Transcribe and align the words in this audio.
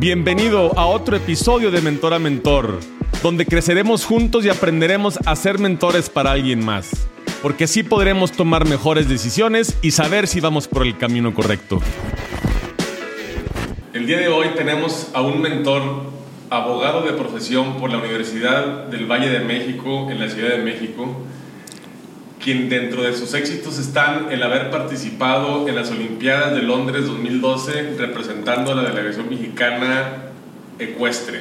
Bienvenido 0.00 0.78
a 0.78 0.86
otro 0.86 1.16
episodio 1.16 1.72
de 1.72 1.80
Mentor 1.80 2.14
a 2.14 2.20
Mentor, 2.20 2.78
donde 3.20 3.44
creceremos 3.44 4.04
juntos 4.04 4.44
y 4.44 4.48
aprenderemos 4.48 5.18
a 5.26 5.34
ser 5.34 5.58
mentores 5.58 6.08
para 6.08 6.30
alguien 6.30 6.64
más, 6.64 7.08
porque 7.42 7.64
así 7.64 7.82
podremos 7.82 8.30
tomar 8.30 8.64
mejores 8.64 9.08
decisiones 9.08 9.76
y 9.82 9.90
saber 9.90 10.28
si 10.28 10.38
vamos 10.38 10.68
por 10.68 10.86
el 10.86 10.96
camino 10.96 11.34
correcto. 11.34 11.80
El 13.92 14.06
día 14.06 14.18
de 14.18 14.28
hoy 14.28 14.50
tenemos 14.54 15.10
a 15.14 15.20
un 15.20 15.40
mentor, 15.42 15.82
abogado 16.48 17.02
de 17.02 17.14
profesión 17.14 17.78
por 17.78 17.90
la 17.90 17.98
Universidad 17.98 18.84
del 18.84 19.10
Valle 19.10 19.30
de 19.30 19.40
México 19.40 20.06
en 20.12 20.20
la 20.20 20.30
Ciudad 20.30 20.50
de 20.50 20.62
México, 20.62 21.22
quien 22.48 22.70
dentro 22.70 23.02
de 23.02 23.12
sus 23.12 23.34
éxitos 23.34 23.78
están 23.78 24.28
el 24.32 24.42
haber 24.42 24.70
participado 24.70 25.68
en 25.68 25.76
las 25.76 25.90
Olimpiadas 25.90 26.54
de 26.54 26.62
Londres 26.62 27.04
2012 27.04 27.96
representando 27.98 28.72
a 28.72 28.74
la 28.74 28.88
delegación 28.88 29.28
mexicana 29.28 30.30
ecuestre. 30.78 31.40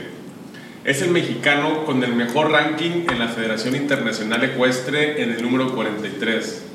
Es 0.83 1.01
el 1.01 1.11
mexicano 1.11 1.85
con 1.85 2.03
el 2.03 2.13
mejor 2.13 2.51
ranking 2.51 3.05
en 3.09 3.19
la 3.19 3.29
Federación 3.29 3.77
Internacional 3.77 4.43
Ecuestre 4.43 5.23
en 5.23 5.31
el 5.31 5.41
número 5.41 5.73
43. 5.73 6.65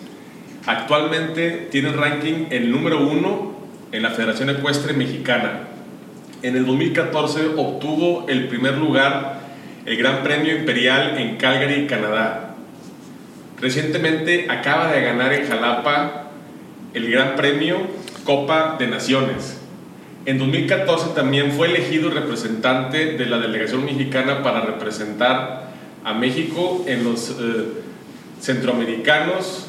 Actualmente 0.65 1.69
tiene 1.71 1.91
el 1.91 1.99
ranking 1.99 2.47
el 2.49 2.71
número 2.71 3.07
1 3.07 3.53
en 3.93 4.03
la 4.03 4.13
Federación 4.13 4.49
Ecuestre 4.49 4.95
Mexicana. 4.95 5.69
En 6.41 6.57
el 6.57 6.65
2014 6.65 7.49
obtuvo 7.59 8.25
el 8.31 8.49
primer 8.49 8.79
lugar 8.79 9.43
el 9.85 9.99
Gran 9.99 10.23
Premio 10.23 10.57
Imperial 10.57 11.19
en 11.19 11.37
Calgary, 11.37 11.87
Canadá 11.87 12.52
Recientemente 13.63 14.49
acaba 14.51 14.91
de 14.91 15.01
ganar 15.03 15.33
en 15.33 15.47
Jalapa 15.47 16.25
el 16.95 17.09
Gran 17.09 17.37
Premio 17.37 17.77
Copa 18.25 18.75
de 18.77 18.89
Naciones. 18.89 19.57
En 20.27 20.41
2014 20.41 21.11
también 21.15 21.53
fue 21.53 21.69
elegido 21.69 22.11
representante 22.11 23.17
de 23.17 23.27
la 23.27 23.39
delegación 23.39 23.85
mexicana 23.85 24.43
para 24.43 24.63
representar 24.63 25.71
a 26.03 26.13
México 26.13 26.85
en 26.89 27.05
los 27.05 27.31
eh, 27.31 27.67
centroamericanos 28.41 29.69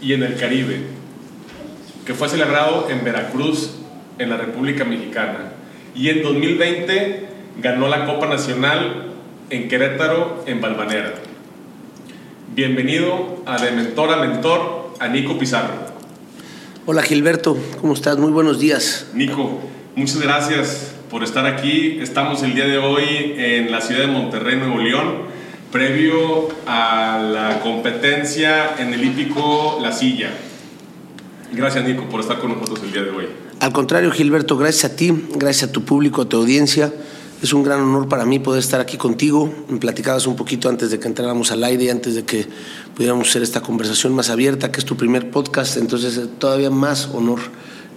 y 0.00 0.12
en 0.12 0.22
el 0.22 0.36
Caribe, 0.36 0.82
que 2.06 2.14
fue 2.14 2.28
celebrado 2.28 2.88
en 2.88 3.02
Veracruz, 3.02 3.80
en 4.20 4.30
la 4.30 4.36
República 4.36 4.84
Mexicana. 4.84 5.54
Y 5.92 6.10
en 6.10 6.22
2020 6.22 7.26
ganó 7.60 7.88
la 7.88 8.06
Copa 8.06 8.28
Nacional 8.28 9.06
en 9.50 9.66
Querétaro, 9.66 10.44
en 10.46 10.60
Balvanera. 10.60 11.27
Bienvenido 12.54 13.42
a 13.46 13.62
De 13.62 13.70
Mentor 13.70 14.10
a 14.10 14.16
Mentor, 14.16 14.94
a 14.98 15.08
Nico 15.08 15.38
Pizarro. 15.38 15.74
Hola 16.86 17.02
Gilberto, 17.02 17.56
¿cómo 17.80 17.92
estás? 17.92 18.18
Muy 18.18 18.32
buenos 18.32 18.58
días. 18.58 19.06
Nico, 19.14 19.60
muchas 19.94 20.20
gracias 20.20 20.94
por 21.10 21.22
estar 21.22 21.46
aquí. 21.46 21.98
Estamos 22.00 22.42
el 22.42 22.54
día 22.54 22.66
de 22.66 22.78
hoy 22.78 23.34
en 23.36 23.70
la 23.70 23.80
ciudad 23.80 24.00
de 24.00 24.06
Monterrey, 24.08 24.56
Nuevo 24.56 24.78
León, 24.78 25.22
previo 25.70 26.48
a 26.66 27.18
la 27.22 27.60
competencia 27.60 28.76
en 28.78 28.94
el 28.94 29.04
hípico 29.04 29.78
La 29.82 29.92
Silla. 29.92 30.30
Gracias 31.52 31.84
Nico 31.84 32.04
por 32.08 32.20
estar 32.20 32.38
con 32.38 32.52
nosotros 32.52 32.80
el 32.82 32.92
día 32.92 33.02
de 33.02 33.10
hoy. 33.10 33.26
Al 33.60 33.72
contrario 33.72 34.10
Gilberto, 34.10 34.56
gracias 34.56 34.92
a 34.92 34.96
ti, 34.96 35.12
gracias 35.34 35.70
a 35.70 35.72
tu 35.72 35.84
público, 35.84 36.22
a 36.22 36.28
tu 36.28 36.38
audiencia. 36.38 36.92
Es 37.40 37.52
un 37.52 37.62
gran 37.62 37.80
honor 37.80 38.08
para 38.08 38.26
mí 38.26 38.40
poder 38.40 38.58
estar 38.58 38.80
aquí 38.80 38.96
contigo. 38.96 39.48
Me 39.68 39.78
platicabas 39.78 40.26
un 40.26 40.34
poquito 40.34 40.68
antes 40.68 40.90
de 40.90 40.98
que 40.98 41.06
entráramos 41.06 41.52
al 41.52 41.62
aire 41.62 41.88
antes 41.88 42.16
de 42.16 42.24
que 42.24 42.46
pudiéramos 42.96 43.28
hacer 43.28 43.42
esta 43.42 43.60
conversación 43.60 44.12
más 44.12 44.28
abierta, 44.28 44.72
que 44.72 44.80
es 44.80 44.84
tu 44.84 44.96
primer 44.96 45.30
podcast, 45.30 45.76
entonces 45.76 46.16
es 46.16 46.28
todavía 46.40 46.70
más 46.70 47.08
honor 47.14 47.38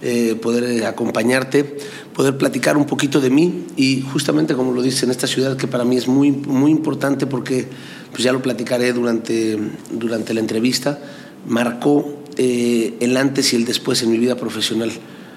eh, 0.00 0.36
poder 0.40 0.62
eh, 0.64 0.86
acompañarte, 0.86 1.76
poder 2.14 2.38
platicar 2.38 2.76
un 2.76 2.86
poquito 2.86 3.20
de 3.20 3.30
mí 3.30 3.66
y 3.76 4.02
justamente 4.12 4.54
como 4.54 4.72
lo 4.72 4.80
dice 4.80 5.06
en 5.06 5.10
esta 5.10 5.26
ciudad 5.26 5.56
que 5.56 5.66
para 5.66 5.84
mí 5.84 5.96
es 5.96 6.06
muy, 6.06 6.30
muy 6.30 6.70
importante 6.70 7.26
porque 7.26 7.66
pues 8.12 8.22
ya 8.22 8.32
lo 8.32 8.42
platicaré 8.42 8.92
durante, 8.92 9.58
durante 9.90 10.34
la 10.34 10.40
entrevista, 10.40 11.00
marcó 11.48 12.22
eh, 12.36 12.94
el 13.00 13.16
antes 13.16 13.52
y 13.52 13.56
el 13.56 13.64
después 13.64 14.02
en 14.04 14.10
mi 14.12 14.18
vida 14.18 14.36
profesional. 14.36 14.92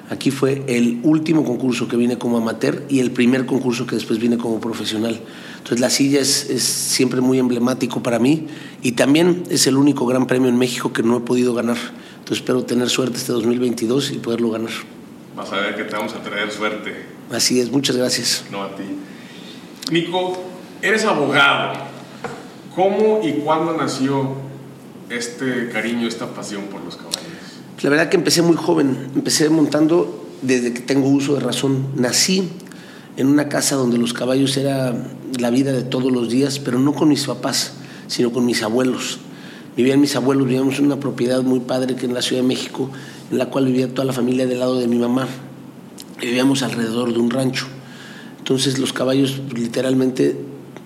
Aquí 0.09 0.29
fue 0.29 0.63
el 0.67 0.99
último 1.01 1.43
concurso 1.43 1.87
que 1.87 1.97
vine 1.97 2.19
como 2.19 2.37
amateur 2.37 2.83
y 2.89 2.99
el 2.99 3.09
primer 3.09 3.47
concurso 3.47 3.87
que 3.87 3.95
después 3.95 4.19
vine 4.19 4.37
como 4.37 4.59
profesional. 4.59 5.19
Entonces 5.57 5.79
la 5.79 5.89
silla 5.89 6.21
es, 6.21 6.47
siempre 6.61 7.21
muy 7.21 7.39
emblemático 7.39 8.03
para 8.03 8.19
mí 8.19 8.45
y 8.83 8.91
también 8.91 9.43
es 9.49 9.65
el 9.65 9.77
único 9.77 10.05
gran 10.05 10.27
premio 10.27 10.49
en 10.49 10.57
México 10.57 10.93
que 10.93 11.01
no 11.01 11.17
he 11.17 11.21
podido 11.21 11.55
ganar. 11.55 11.77
Entonces 12.19 12.37
espero 12.37 12.63
tener 12.63 12.89
suerte 12.89 13.17
este 13.17 13.31
2022 13.31 14.11
y 14.11 14.17
poderlo 14.19 14.51
ganar. 14.51 14.71
Vas 15.35 15.51
a 15.51 15.57
ver 15.57 15.75
que 15.75 15.85
te 15.85 15.95
vamos 15.95 16.13
a 16.13 16.21
traer 16.21 16.51
suerte. 16.51 16.93
Así 17.31 17.59
es, 17.59 17.71
muchas 17.71 17.95
gracias. 17.95 18.45
No 18.51 18.61
a 18.61 18.75
ti. 18.75 18.83
Nico, 19.91 20.43
eres 20.83 21.03
abogado. 21.03 21.79
¿Cómo 22.75 23.21
y 23.23 23.33
cuándo 23.39 23.75
nació 23.75 24.35
este 25.09 25.69
cariño, 25.69 26.07
esta 26.07 26.27
pasión 26.27 26.65
por 26.65 26.81
los 26.83 26.95
caballos? 26.95 27.24
La 27.81 27.89
verdad 27.89 28.09
que 28.09 28.15
empecé 28.15 28.41
muy 28.41 28.55
joven, 28.55 28.95
empecé 29.15 29.49
montando 29.49 30.25
desde 30.41 30.73
que 30.73 30.79
tengo 30.79 31.09
uso 31.09 31.33
de 31.33 31.41
razón. 31.41 31.87
Nací 31.95 32.49
en 33.17 33.27
una 33.27 33.49
casa 33.49 33.75
donde 33.75 33.97
los 33.97 34.13
caballos 34.13 34.55
era 34.55 34.95
la 35.37 35.49
vida 35.49 35.73
de 35.73 35.83
todos 35.83 36.11
los 36.11 36.29
días, 36.29 36.59
pero 36.59 36.79
no 36.79 36.93
con 36.93 37.09
mis 37.09 37.25
papás, 37.25 37.73
sino 38.07 38.31
con 38.31 38.45
mis 38.45 38.63
abuelos. 38.63 39.19
Vivían 39.75 39.99
mis 39.99 40.15
abuelos, 40.15 40.47
vivíamos 40.47 40.79
en 40.79 40.85
una 40.85 41.01
propiedad 41.01 41.43
muy 41.43 41.59
padre 41.59 41.97
que 41.97 42.05
en 42.05 42.13
la 42.13 42.21
Ciudad 42.21 42.41
de 42.43 42.47
México, 42.47 42.89
en 43.29 43.37
la 43.37 43.47
cual 43.47 43.65
vivía 43.65 43.93
toda 43.93 44.05
la 44.05 44.13
familia 44.13 44.47
del 44.47 44.59
lado 44.59 44.79
de 44.79 44.87
mi 44.87 44.97
mamá. 44.97 45.27
Vivíamos 46.21 46.63
alrededor 46.63 47.11
de 47.11 47.19
un 47.19 47.29
rancho. 47.29 47.67
Entonces 48.37 48.79
los 48.79 48.93
caballos 48.93 49.41
literalmente 49.53 50.39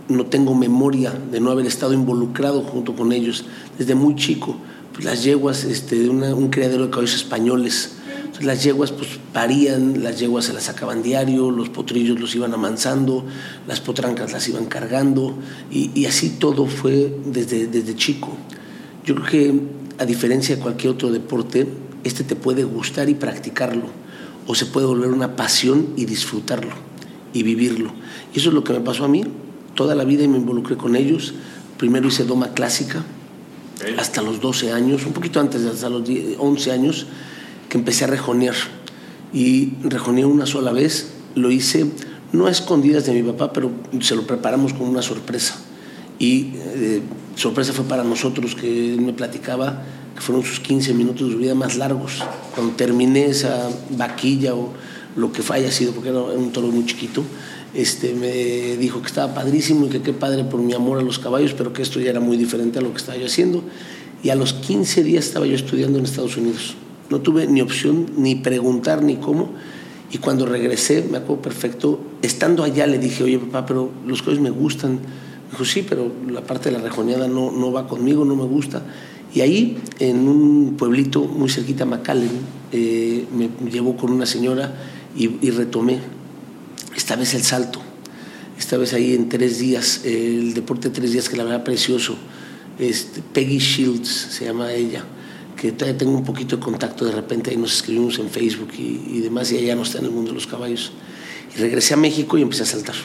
no 0.08 0.26
tengo 0.26 0.56
memoria 0.56 1.14
de 1.32 1.40
no 1.40 1.52
haber 1.52 1.68
estado 1.68 1.94
involucrado 1.94 2.64
junto 2.64 2.96
con 2.96 3.12
ellos 3.12 3.46
desde 3.78 3.94
muy 3.94 4.16
chico 4.16 4.58
las 5.02 5.24
yeguas 5.24 5.64
este, 5.64 5.98
de 6.00 6.10
un 6.10 6.50
criadero 6.50 6.86
de 6.86 6.90
caballos 6.90 7.16
españoles. 7.16 7.96
las 8.42 8.64
yeguas 8.64 8.92
pues 8.92 9.20
parían, 9.34 10.02
las 10.04 10.20
yeguas 10.20 10.46
se 10.46 10.54
las 10.54 10.64
sacaban 10.64 11.04
diario, 11.04 11.52
los 11.52 11.70
potrillos 11.70 12.20
los 12.20 12.36
iban 12.36 12.54
amansando, 12.54 13.26
las 13.68 13.80
potrancas 13.80 14.32
las 14.32 14.48
iban 14.48 14.66
cargando 14.66 15.36
y, 15.72 16.06
así 16.06 16.38
todo 16.40 16.66
fue 16.66 17.16
desde, 17.26 17.68
desde 17.68 17.96
chico. 17.96 18.30
Yo 19.06 19.16
creo 19.16 19.28
que 19.28 19.62
a 20.00 20.06
diferencia 20.06 20.56
de 20.56 20.62
cualquier 20.62 20.94
otro 20.94 21.12
deporte, 21.12 21.68
este 22.04 22.24
te 22.24 22.36
puede 22.36 22.64
gustar 22.64 23.10
y 23.10 23.14
practicarlo 23.14 23.88
o 24.48 24.56
se 24.56 24.66
puede 24.66 24.88
volver 24.88 25.10
una 25.10 25.36
pasión 25.36 25.90
y 25.96 26.06
disfrutarlo 26.06 26.74
y 27.34 27.44
vivirlo. 27.44 27.92
Y 28.34 28.40
eso 28.40 28.50
es 28.50 28.56
lo 28.56 28.64
que 28.64 28.74
me 28.74 28.80
pasó 28.80 29.06
a 29.06 29.08
mí. 29.08 29.24
Toda 29.76 29.96
la 29.96 30.04
vida 30.04 30.28
me 30.28 30.38
involucré 30.38 30.76
con 30.78 30.96
ellos. 30.96 31.34
Primero 31.78 32.08
hice 32.08 32.26
doma 32.26 32.54
clásica, 32.54 33.04
hasta 33.98 34.22
los 34.22 34.42
12 34.42 34.72
años, 34.72 35.06
un 35.06 35.14
poquito 35.14 35.40
antes, 35.40 35.66
hasta 35.66 35.90
los 35.90 36.04
11 36.38 36.72
años, 36.72 37.08
que 37.68 37.78
empecé 37.78 38.06
a 38.06 38.08
rejonear. 38.08 38.56
Y 39.34 39.74
rejoneé 39.84 40.26
una 40.26 40.46
sola 40.46 40.72
vez, 40.72 41.12
lo 41.36 41.52
hice 41.52 41.86
no 42.32 42.46
a 42.46 42.52
escondidas 42.52 43.06
de 43.06 43.14
mi 43.14 43.24
papá, 43.24 43.52
pero 43.54 43.72
se 44.02 44.16
lo 44.16 44.24
preparamos 44.28 44.74
con 44.74 44.88
una 44.88 45.02
sorpresa. 45.02 45.56
Y 46.20 46.52
eh, 46.56 47.02
sorpresa 47.36 47.74
fue 47.74 47.86
para 47.86 48.04
nosotros, 48.04 48.56
que 48.56 48.94
él 48.94 49.02
me 49.02 49.14
platicaba 49.14 49.84
que 50.16 50.22
fueron 50.22 50.44
sus 50.44 50.60
15 50.60 50.94
minutos 50.94 51.30
de 51.30 51.36
vida 51.36 51.56
más 51.56 51.78
largos. 51.78 52.24
Cuando 52.54 52.76
terminé 52.76 53.26
esa 53.26 53.70
vaquilla 53.92 54.54
o 54.54 54.74
lo 55.16 55.32
que 55.32 55.42
haya 55.52 55.72
sido, 55.72 55.94
porque 55.94 56.10
era 56.10 56.20
un 56.20 56.52
toro 56.52 56.68
muy 56.68 56.86
chiquito, 56.86 57.24
este, 57.74 58.14
me 58.14 58.78
dijo 58.78 59.02
que 59.02 59.08
estaba 59.08 59.34
padrísimo 59.34 59.86
y 59.86 59.90
que 59.90 60.02
qué 60.02 60.14
padre 60.14 60.44
por 60.44 60.62
mi 60.62 60.74
amor 60.74 60.98
a 60.98 61.02
los 61.02 61.20
caballos, 61.20 61.54
pero 61.54 61.74
que 61.74 61.82
esto 61.82 62.00
ya 62.00 62.10
era 62.10 62.20
muy 62.20 62.38
diferente 62.38 62.80
a 62.80 62.82
lo 62.82 62.92
que 62.92 62.98
estaba 62.98 63.18
yo 63.18 63.28
haciendo. 63.28 63.64
Y 64.24 64.30
a 64.30 64.36
los 64.36 64.54
15 64.54 65.04
días 65.04 65.26
estaba 65.26 65.46
yo 65.46 65.56
estudiando 65.56 66.00
en 66.00 66.06
Estados 66.06 66.36
Unidos. 66.38 66.76
No 67.10 67.22
tuve 67.22 67.48
ni 67.48 67.62
opción 67.62 68.08
ni 68.18 68.36
preguntar 68.36 69.04
ni 69.04 69.18
cómo. 69.18 69.52
Y 70.12 70.18
cuando 70.18 70.46
regresé, 70.46 71.08
me 71.10 71.20
acuerdo 71.20 71.44
perfecto, 71.44 72.00
estando 72.22 72.64
allá 72.64 72.88
le 72.88 72.98
dije, 72.98 73.24
oye 73.24 73.38
papá, 73.38 73.66
pero 73.68 73.92
los 74.06 74.22
caballos 74.22 74.42
me 74.42 74.50
gustan. 74.50 74.94
Me 74.94 75.52
dijo, 75.52 75.66
sí, 75.66 75.86
pero 75.88 76.12
la 76.28 76.42
parte 76.42 76.72
de 76.72 76.78
la 76.78 76.84
rejoneada 76.84 77.28
no, 77.28 77.52
no 77.52 77.72
va 77.72 77.88
conmigo, 77.88 78.26
no 78.26 78.36
me 78.36 78.46
gusta. 78.46 78.82
Y 79.34 79.42
ahí, 79.42 79.78
en 80.00 80.28
un 80.28 80.76
pueblito 80.76 81.22
muy 81.22 81.50
cerquita 81.50 81.84
a 81.84 81.88
McAllen, 81.88 82.32
eh, 82.72 83.26
me 83.32 83.50
llevó 83.70 83.96
con 83.96 84.12
una 84.12 84.26
señora 84.26 84.74
y, 85.16 85.38
y 85.46 85.52
retomé 85.52 86.00
esta 87.00 87.16
vez 87.16 87.34
el 87.34 87.44
salto, 87.44 87.80
esta 88.58 88.76
vez 88.76 88.94
ahí 88.94 89.16
en 89.16 89.30
tres 89.30 89.58
días, 89.58 90.02
el 90.04 90.54
deporte 90.54 90.90
de 90.90 90.96
tres 90.96 91.14
días 91.14 91.30
que 91.30 91.38
la 91.38 91.46
verdad 91.46 91.64
precioso. 91.64 92.18
Este, 92.78 93.22
Peggy 93.22 93.58
Shields 93.58 94.10
se 94.10 94.46
llama 94.46 94.74
ella, 94.74 95.06
que 95.56 95.72
tengo 95.72 96.12
un 96.12 96.26
poquito 96.26 96.58
de 96.58 96.62
contacto 96.62 97.06
de 97.06 97.14
repente, 97.14 97.52
ahí 97.52 97.58
nos 97.58 97.74
escribimos 97.74 98.20
en 98.20 98.30
Facebook 98.30 98.72
y, 98.78 99.22
demás, 99.22 99.50
y 99.52 99.58
ella 99.58 99.76
no 99.76 99.84
está 99.84 100.00
en 100.00 100.06
el 100.06 100.12
mundo 100.12 100.32
de 100.32 100.36
los 100.36 100.46
caballos. 100.46 100.92
Y 101.56 101.60
regresé 101.60 101.94
a 101.94 101.98
México 101.98 102.38
y 102.38 102.42
empecé 102.42 102.64
a 102.64 102.66
saltar. 102.66 102.96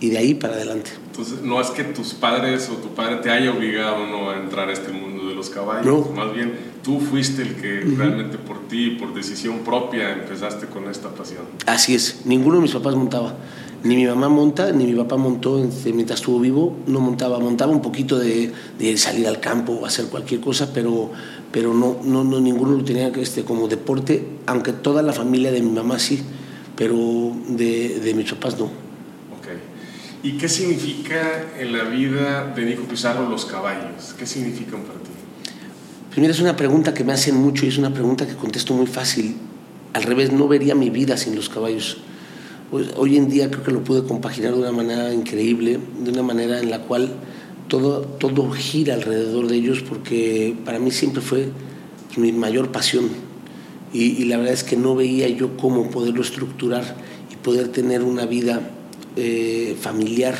Y 0.00 0.10
de 0.10 0.18
ahí 0.18 0.34
para 0.34 0.54
adelante. 0.54 0.90
Entonces, 1.06 1.42
no 1.42 1.60
es 1.60 1.68
que 1.68 1.84
tus 1.84 2.14
padres 2.14 2.68
o 2.70 2.76
tu 2.76 2.94
padre 2.94 3.16
te 3.16 3.30
haya 3.30 3.52
obligado 3.52 4.06
no 4.06 4.30
a 4.30 4.36
entrar 4.36 4.68
a 4.68 4.72
este 4.72 4.92
mundo 4.92 5.13
los 5.48 5.84
los 5.84 6.08
caballos. 6.08 6.10
Más 6.14 6.34
bien, 6.34 6.52
tú 6.82 7.00
fuiste 7.00 7.42
el 7.42 7.56
que 7.56 7.80
realmente 7.80 8.38
por 8.38 8.68
ti, 8.68 8.90
por 8.90 9.14
decisión 9.14 9.58
propia, 9.60 10.12
empezaste 10.12 10.66
con 10.66 10.88
esta 10.88 11.10
pasión. 11.10 11.42
Así 11.66 11.94
es. 11.94 12.22
Ninguno 12.24 12.56
de 12.56 12.62
mis 12.62 12.72
papás 12.72 12.94
montaba. 12.94 13.34
Ni 13.82 13.96
mi 13.96 14.06
mamá 14.06 14.30
monta, 14.30 14.72
ni 14.72 14.86
mi 14.86 14.94
papá 14.94 15.16
montó 15.16 15.62
este, 15.62 15.92
mientras 15.92 16.20
estuvo 16.20 16.40
vivo. 16.40 16.76
No 16.86 17.00
montaba. 17.00 17.38
Montaba 17.38 17.72
un 17.72 17.82
poquito 17.82 18.18
de, 18.18 18.50
de 18.78 18.96
salir 18.96 19.26
al 19.26 19.40
campo 19.40 19.72
o 19.72 19.86
hacer 19.86 20.06
cualquier 20.06 20.40
cosa, 20.40 20.72
pero, 20.72 21.10
pero 21.52 21.74
no, 21.74 21.98
no, 22.02 22.24
no 22.24 22.40
ninguno 22.40 22.76
lo 22.76 22.84
tenía 22.84 23.08
este, 23.08 23.44
como 23.44 23.68
deporte, 23.68 24.26
aunque 24.46 24.72
toda 24.72 25.02
la 25.02 25.12
familia 25.12 25.52
de 25.52 25.60
mi 25.60 25.70
mamá 25.70 25.98
sí, 25.98 26.22
pero 26.76 26.96
de, 27.48 28.00
de 28.00 28.14
mis 28.14 28.32
papás 28.32 28.58
no. 28.58 28.84
¿Y 30.24 30.38
qué 30.38 30.48
significa 30.48 31.44
en 31.58 31.76
la 31.76 31.84
vida 31.84 32.46
de 32.56 32.64
Nico 32.64 32.84
Pizarro 32.84 33.28
los 33.28 33.44
caballos? 33.44 34.14
¿Qué 34.18 34.24
significan 34.24 34.80
para 34.80 34.98
ti? 35.00 35.10
Pues 36.14 36.20
mira, 36.20 36.32
es 36.32 36.40
una 36.40 36.54
pregunta 36.54 36.94
que 36.94 37.02
me 37.02 37.12
hacen 37.12 37.34
mucho 37.34 37.66
y 37.66 37.70
es 37.70 37.76
una 37.76 37.92
pregunta 37.92 38.24
que 38.24 38.36
contesto 38.36 38.72
muy 38.72 38.86
fácil. 38.86 39.34
Al 39.94 40.04
revés, 40.04 40.30
no 40.30 40.46
vería 40.46 40.76
mi 40.76 40.88
vida 40.88 41.16
sin 41.16 41.34
los 41.34 41.48
caballos. 41.48 41.96
Hoy 42.70 43.16
en 43.16 43.28
día 43.28 43.50
creo 43.50 43.64
que 43.64 43.72
lo 43.72 43.82
pude 43.82 44.04
compaginar 44.04 44.52
de 44.52 44.60
una 44.60 44.70
manera 44.70 45.12
increíble, 45.12 45.80
de 46.04 46.10
una 46.12 46.22
manera 46.22 46.60
en 46.60 46.70
la 46.70 46.82
cual 46.82 47.14
todo, 47.66 48.02
todo 48.02 48.48
gira 48.52 48.94
alrededor 48.94 49.48
de 49.48 49.56
ellos, 49.56 49.80
porque 49.80 50.56
para 50.64 50.78
mí 50.78 50.92
siempre 50.92 51.20
fue 51.20 51.48
mi 52.16 52.30
mayor 52.30 52.70
pasión. 52.70 53.08
Y, 53.92 54.22
y 54.22 54.26
la 54.26 54.36
verdad 54.36 54.52
es 54.52 54.62
que 54.62 54.76
no 54.76 54.94
veía 54.94 55.26
yo 55.26 55.56
cómo 55.56 55.90
poderlo 55.90 56.22
estructurar 56.22 56.94
y 57.32 57.34
poder 57.34 57.72
tener 57.72 58.04
una 58.04 58.24
vida 58.24 58.60
eh, 59.16 59.76
familiar 59.80 60.36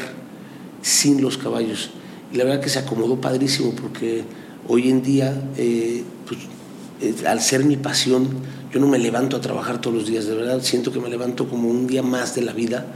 sin 0.83 1.21
los 1.21 1.37
caballos. 1.37 1.91
Y 2.33 2.37
la 2.37 2.45
verdad 2.45 2.61
que 2.61 2.69
se 2.69 2.79
acomodó 2.79 3.21
padrísimo 3.21 3.73
porque 3.73 4.23
hoy 4.69 4.91
en 4.91 5.03
día, 5.03 5.51
eh, 5.57 6.03
pues, 6.27 7.25
al 7.27 7.41
ser 7.41 7.65
mi 7.65 7.77
pasión, 7.77 8.29
yo 8.73 8.81
no 8.81 8.89
me 8.89 8.99
levanto 8.99 9.37
a 9.37 9.41
trabajar 9.41 9.81
todos 9.81 9.97
los 9.97 10.07
días, 10.07 10.27
de 10.27 10.35
verdad 10.35 10.61
siento 10.63 10.93
que 10.93 11.01
me 11.01 11.09
levanto 11.09 11.49
como 11.49 11.69
un 11.69 11.87
día 11.87 12.03
más 12.03 12.35
de 12.35 12.43
la 12.43 12.53
vida 12.53 12.87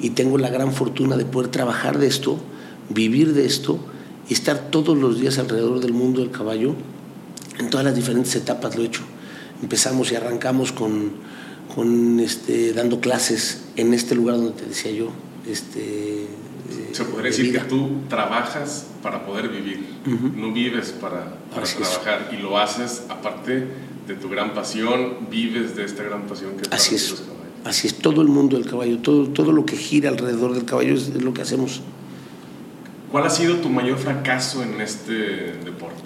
y 0.00 0.10
tengo 0.10 0.38
la 0.38 0.48
gran 0.48 0.72
fortuna 0.72 1.16
de 1.16 1.24
poder 1.24 1.50
trabajar 1.50 1.98
de 1.98 2.06
esto, 2.06 2.38
vivir 2.88 3.34
de 3.34 3.46
esto 3.46 3.78
y 4.28 4.32
estar 4.32 4.70
todos 4.70 4.96
los 4.96 5.20
días 5.20 5.38
alrededor 5.38 5.80
del 5.80 5.92
mundo 5.92 6.20
del 6.20 6.30
caballo. 6.30 6.74
En 7.58 7.68
todas 7.68 7.84
las 7.84 7.94
diferentes 7.94 8.34
etapas 8.34 8.76
lo 8.76 8.82
he 8.82 8.86
hecho. 8.86 9.02
Empezamos 9.62 10.10
y 10.10 10.16
arrancamos 10.16 10.72
con, 10.72 11.12
con 11.74 12.18
este, 12.20 12.72
dando 12.72 13.00
clases 13.00 13.62
en 13.76 13.92
este 13.92 14.14
lugar 14.14 14.36
donde 14.36 14.52
te 14.52 14.66
decía 14.66 14.92
yo. 14.92 15.10
Este, 15.46 16.26
Se 16.92 17.04
podría 17.04 17.30
decir 17.30 17.52
que 17.52 17.60
tú 17.60 18.02
trabajas 18.08 18.86
para 19.02 19.24
poder 19.24 19.48
vivir, 19.48 19.86
no 20.36 20.52
vives 20.52 20.90
para, 20.90 21.36
para 21.54 21.66
trabajar 21.66 22.30
y 22.32 22.42
lo 22.42 22.58
haces 22.58 23.04
aparte 23.08 23.66
de 24.06 24.14
tu 24.14 24.28
gran 24.28 24.54
pasión, 24.54 25.28
vives 25.30 25.76
de 25.76 25.84
esta 25.84 26.02
gran 26.02 26.26
pasión 26.26 26.56
que 26.56 26.74
Así 26.74 26.94
es. 26.94 27.10
Los 27.10 27.22
Así 27.64 27.88
es, 27.88 27.96
todo 27.96 28.22
el 28.22 28.28
mundo 28.28 28.56
del 28.56 28.66
caballo, 28.66 28.98
todo, 28.98 29.28
todo 29.28 29.52
lo 29.52 29.66
que 29.66 29.76
gira 29.76 30.08
alrededor 30.08 30.54
del 30.54 30.64
caballo 30.64 30.94
es, 30.94 31.08
es 31.08 31.22
lo 31.22 31.34
que 31.34 31.42
hacemos. 31.42 31.82
¿Cuál 33.12 33.26
ha 33.26 33.30
sido 33.30 33.56
tu 33.56 33.68
mayor 33.68 33.98
fracaso 33.98 34.62
en 34.62 34.80
este 34.80 35.12
deporte? 35.64 36.00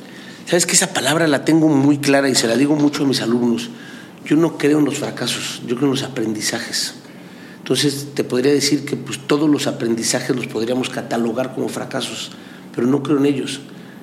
Sabes 0.46 0.66
que 0.66 0.72
esa 0.72 0.92
palabra 0.92 1.28
la 1.28 1.44
tengo 1.44 1.68
muy 1.68 1.98
clara 1.98 2.28
y 2.28 2.34
se 2.34 2.48
la 2.48 2.56
digo 2.56 2.74
mucho 2.74 3.04
a 3.04 3.06
mis 3.06 3.20
alumnos. 3.20 3.70
Yo 4.24 4.36
no 4.36 4.58
creo 4.58 4.78
en 4.78 4.84
los 4.84 4.98
fracasos, 4.98 5.62
yo 5.66 5.76
creo 5.76 5.86
en 5.86 5.92
los 5.92 6.02
aprendizajes. 6.02 6.94
Entonces 7.64 8.08
te 8.14 8.24
podría 8.24 8.52
decir 8.52 8.84
que 8.84 8.94
pues, 8.94 9.18
todos 9.26 9.48
los 9.48 9.66
aprendizajes 9.66 10.36
los 10.36 10.46
podríamos 10.48 10.90
catalogar 10.90 11.54
como 11.54 11.70
fracasos, 11.70 12.30
pero 12.74 12.86
no 12.86 13.02
creo 13.02 13.16
en 13.16 13.24
ellos. 13.24 13.60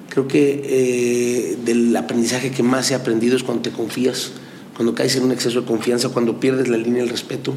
Creo 0.09 0.27
que 0.27 0.63
eh, 0.65 1.57
del 1.63 1.95
aprendizaje 1.95 2.49
que 2.49 2.63
más 2.63 2.89
he 2.89 2.95
aprendido 2.95 3.37
es 3.37 3.43
cuando 3.43 3.61
te 3.61 3.69
confías, 3.69 4.31
cuando 4.75 4.95
caes 4.95 5.15
en 5.15 5.25
un 5.25 5.31
exceso 5.31 5.61
de 5.61 5.67
confianza, 5.67 6.09
cuando 6.09 6.39
pierdes 6.39 6.69
la 6.69 6.77
línea 6.77 7.03
del 7.03 7.09
respeto. 7.09 7.53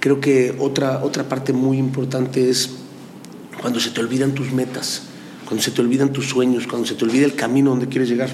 Creo 0.00 0.20
que 0.20 0.56
otra, 0.58 1.04
otra 1.04 1.28
parte 1.28 1.52
muy 1.52 1.78
importante 1.78 2.50
es 2.50 2.70
cuando 3.62 3.78
se 3.78 3.90
te 3.90 4.00
olvidan 4.00 4.34
tus 4.34 4.50
metas, 4.50 5.02
cuando 5.44 5.62
se 5.62 5.70
te 5.70 5.82
olvidan 5.82 6.12
tus 6.12 6.28
sueños, 6.28 6.66
cuando 6.66 6.88
se 6.88 6.96
te 6.96 7.04
olvida 7.04 7.26
el 7.26 7.36
camino 7.36 7.70
donde 7.70 7.86
quieres 7.86 8.08
llegar, 8.08 8.30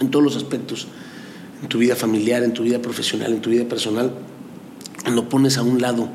en 0.00 0.10
todos 0.10 0.24
los 0.24 0.34
aspectos 0.34 0.88
en 1.60 1.68
tu 1.68 1.76
vida 1.76 1.94
familiar, 1.94 2.42
en 2.42 2.54
tu 2.54 2.62
vida 2.62 2.80
profesional, 2.80 3.34
en 3.34 3.42
tu 3.42 3.50
vida 3.50 3.64
personal, 3.64 4.12
cuando 5.02 5.28
pones 5.28 5.58
a 5.58 5.62
un 5.62 5.80
lado 5.80 6.08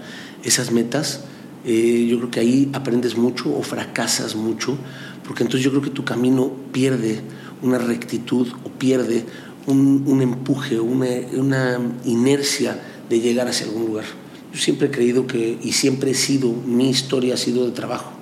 esas 0.44 0.72
metas, 0.72 1.22
eh, 1.66 2.08
yo 2.10 2.18
creo 2.18 2.32
que 2.32 2.40
ahí 2.40 2.70
aprendes 2.74 3.18
mucho 3.18 3.56
o 3.56 3.62
fracasas 3.62 4.36
mucho, 4.36 4.78
porque 5.26 5.44
entonces 5.44 5.64
yo 5.64 5.72
creo 5.72 5.82
que 5.84 5.90
tu 5.90 6.06
camino 6.06 6.52
pierde 6.72 7.22
una 7.62 7.78
rectitud 7.78 8.48
o 8.64 8.70
pierde 8.70 9.26
un, 9.66 10.22
empuje, 10.22 10.80
una, 10.80 11.08
una 11.34 11.80
inercia 12.06 12.80
de 13.10 13.20
llegar 13.20 13.48
hacia 13.48 13.66
algún 13.66 13.88
lugar. 13.88 14.06
Yo 14.54 14.60
siempre 14.60 14.88
he 14.88 14.92
creído 14.92 15.28
que, 15.28 15.60
y 15.62 15.74
siempre 15.74 16.12
he 16.12 16.14
sido, 16.14 16.52
mi 16.52 16.90
historia 16.90 17.34
ha 17.34 17.38
sido 17.38 17.66
de 17.66 17.72
trabajo. 17.72 18.17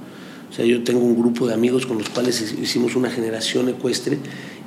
Sea, 0.56 0.66
yo 0.66 0.86
tengo 0.86 1.02
un 1.02 1.18
grupo 1.18 1.48
de 1.48 1.54
amigos 1.54 1.86
con 1.86 1.98
los 1.98 2.08
cuales 2.08 2.40
hicimos 2.42 2.96
una 2.96 3.10
generación 3.10 3.68
ecuestre 3.68 4.18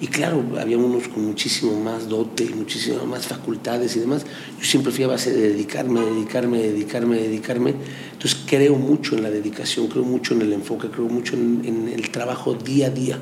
y 0.03 0.09
claro, 0.09 0.45
había 0.61 0.77
unos 0.77 1.09
con 1.09 1.25
muchísimo 1.25 1.81
más 1.81 2.11
dote 2.11 2.45
y 2.45 2.51
muchísimas 2.51 3.07
más 3.07 3.27
facultades 3.27 3.97
y 3.97 4.01
demás. 4.01 4.27
Yo 4.59 4.67
siempre 4.67 4.93
fui 4.93 5.05
a 5.05 5.07
base 5.07 5.33
de 5.33 5.49
dedicarme, 5.49 6.03
dedicarme, 6.03 6.59
dedicarme, 6.59 7.17
dedicarme. 7.17 7.75
Entonces 8.13 8.39
creo 8.47 8.75
mucho 8.75 9.17
en 9.17 9.23
la 9.23 9.31
dedicación, 9.31 9.87
creo 9.87 10.05
mucho 10.05 10.35
en 10.35 10.43
el 10.43 10.53
enfoque, 10.53 10.89
creo 10.89 11.09
mucho 11.09 11.37
en, 11.37 11.91
el 11.91 12.11
trabajo 12.11 12.53
día 12.53 12.89
a 12.89 12.91
día. 12.91 13.19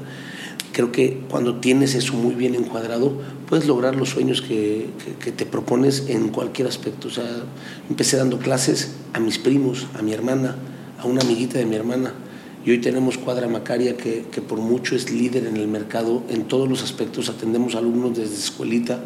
Creo 0.72 0.90
que 0.90 1.22
cuando 1.30 1.60
tienes 1.60 1.94
eso 1.94 2.14
muy 2.14 2.34
bien 2.34 2.56
encuadrado, 2.56 3.16
puedes 3.48 3.68
lograr 3.68 3.94
los 3.94 4.08
sueños 4.08 4.42
que, 4.42 4.88
que 5.20 5.30
te 5.30 5.46
propones 5.46 6.06
en 6.08 6.30
cualquier 6.30 6.66
aspecto. 6.66 7.06
O 7.06 7.12
sea, 7.12 7.44
empecé 7.88 8.16
dando 8.16 8.40
clases 8.40 8.90
a 9.12 9.20
mis 9.20 9.38
primos, 9.38 9.86
a 9.96 10.02
mi 10.02 10.12
hermana, 10.12 10.56
a 10.98 11.06
una 11.06 11.20
amiguita 11.20 11.60
de 11.60 11.64
mi 11.64 11.76
hermana 11.76 12.25
y 12.66 12.72
hoy 12.72 12.78
tenemos 12.78 13.16
Cuadra 13.16 13.46
Macaria 13.46 13.96
que, 13.96 14.26
que, 14.32 14.42
por 14.42 14.58
mucho 14.58 14.96
es 14.96 15.08
líder 15.08 15.46
en 15.46 15.56
el 15.56 15.68
mercado 15.68 16.24
en 16.28 16.48
todos 16.48 16.68
los 16.68 16.82
aspectos. 16.82 17.28
Atendemos 17.28 17.76
alumnos 17.76 18.18
desde 18.18 18.34
escuelita, 18.34 18.98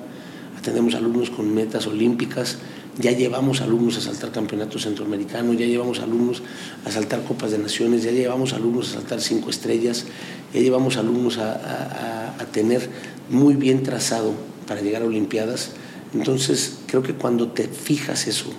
atendemos 0.59 0.95
alumnos 0.95 1.29
con 1.29 1.55
metas 1.55 1.87
olímpicas, 1.87 2.57
ya 2.99 3.13
llevamos 3.13 3.61
alumnos 3.61 3.99
a 3.99 4.01
saltar 4.01 4.33
campeonatos 4.33 4.85
centroamericanos, 4.85 5.59
ya 5.59 5.67
llevamos 5.67 6.01
alumnos 6.01 6.43
a 6.87 6.91
saltar 6.91 7.23
Copas 7.23 7.51
de 7.51 7.59
Naciones, 7.59 8.03
ya 8.03 8.13
llevamos 8.13 8.55
alumnos 8.55 8.89
a 8.89 8.93
saltar 8.95 9.21
cinco 9.21 9.51
estrellas, 9.51 10.07
ya 10.55 10.61
llevamos 10.61 10.97
alumnos 10.97 11.37
a, 11.37 11.53
a, 11.53 12.41
a 12.41 12.47
tener 12.47 12.89
muy 13.29 13.57
bien 13.57 13.83
trazado 13.83 14.33
para 14.67 14.81
llegar 14.81 15.03
a 15.03 15.05
Olimpiadas. 15.05 15.73
Entonces 16.15 16.79
creo 16.87 17.03
que 17.03 17.13
cuando 17.13 17.49
te 17.49 17.69
fijas 17.69 18.27
eso, 18.27 18.55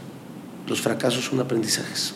los 0.68 0.80
fracasos 0.80 1.26
son 1.26 1.40
aprendizajes. 1.40 2.14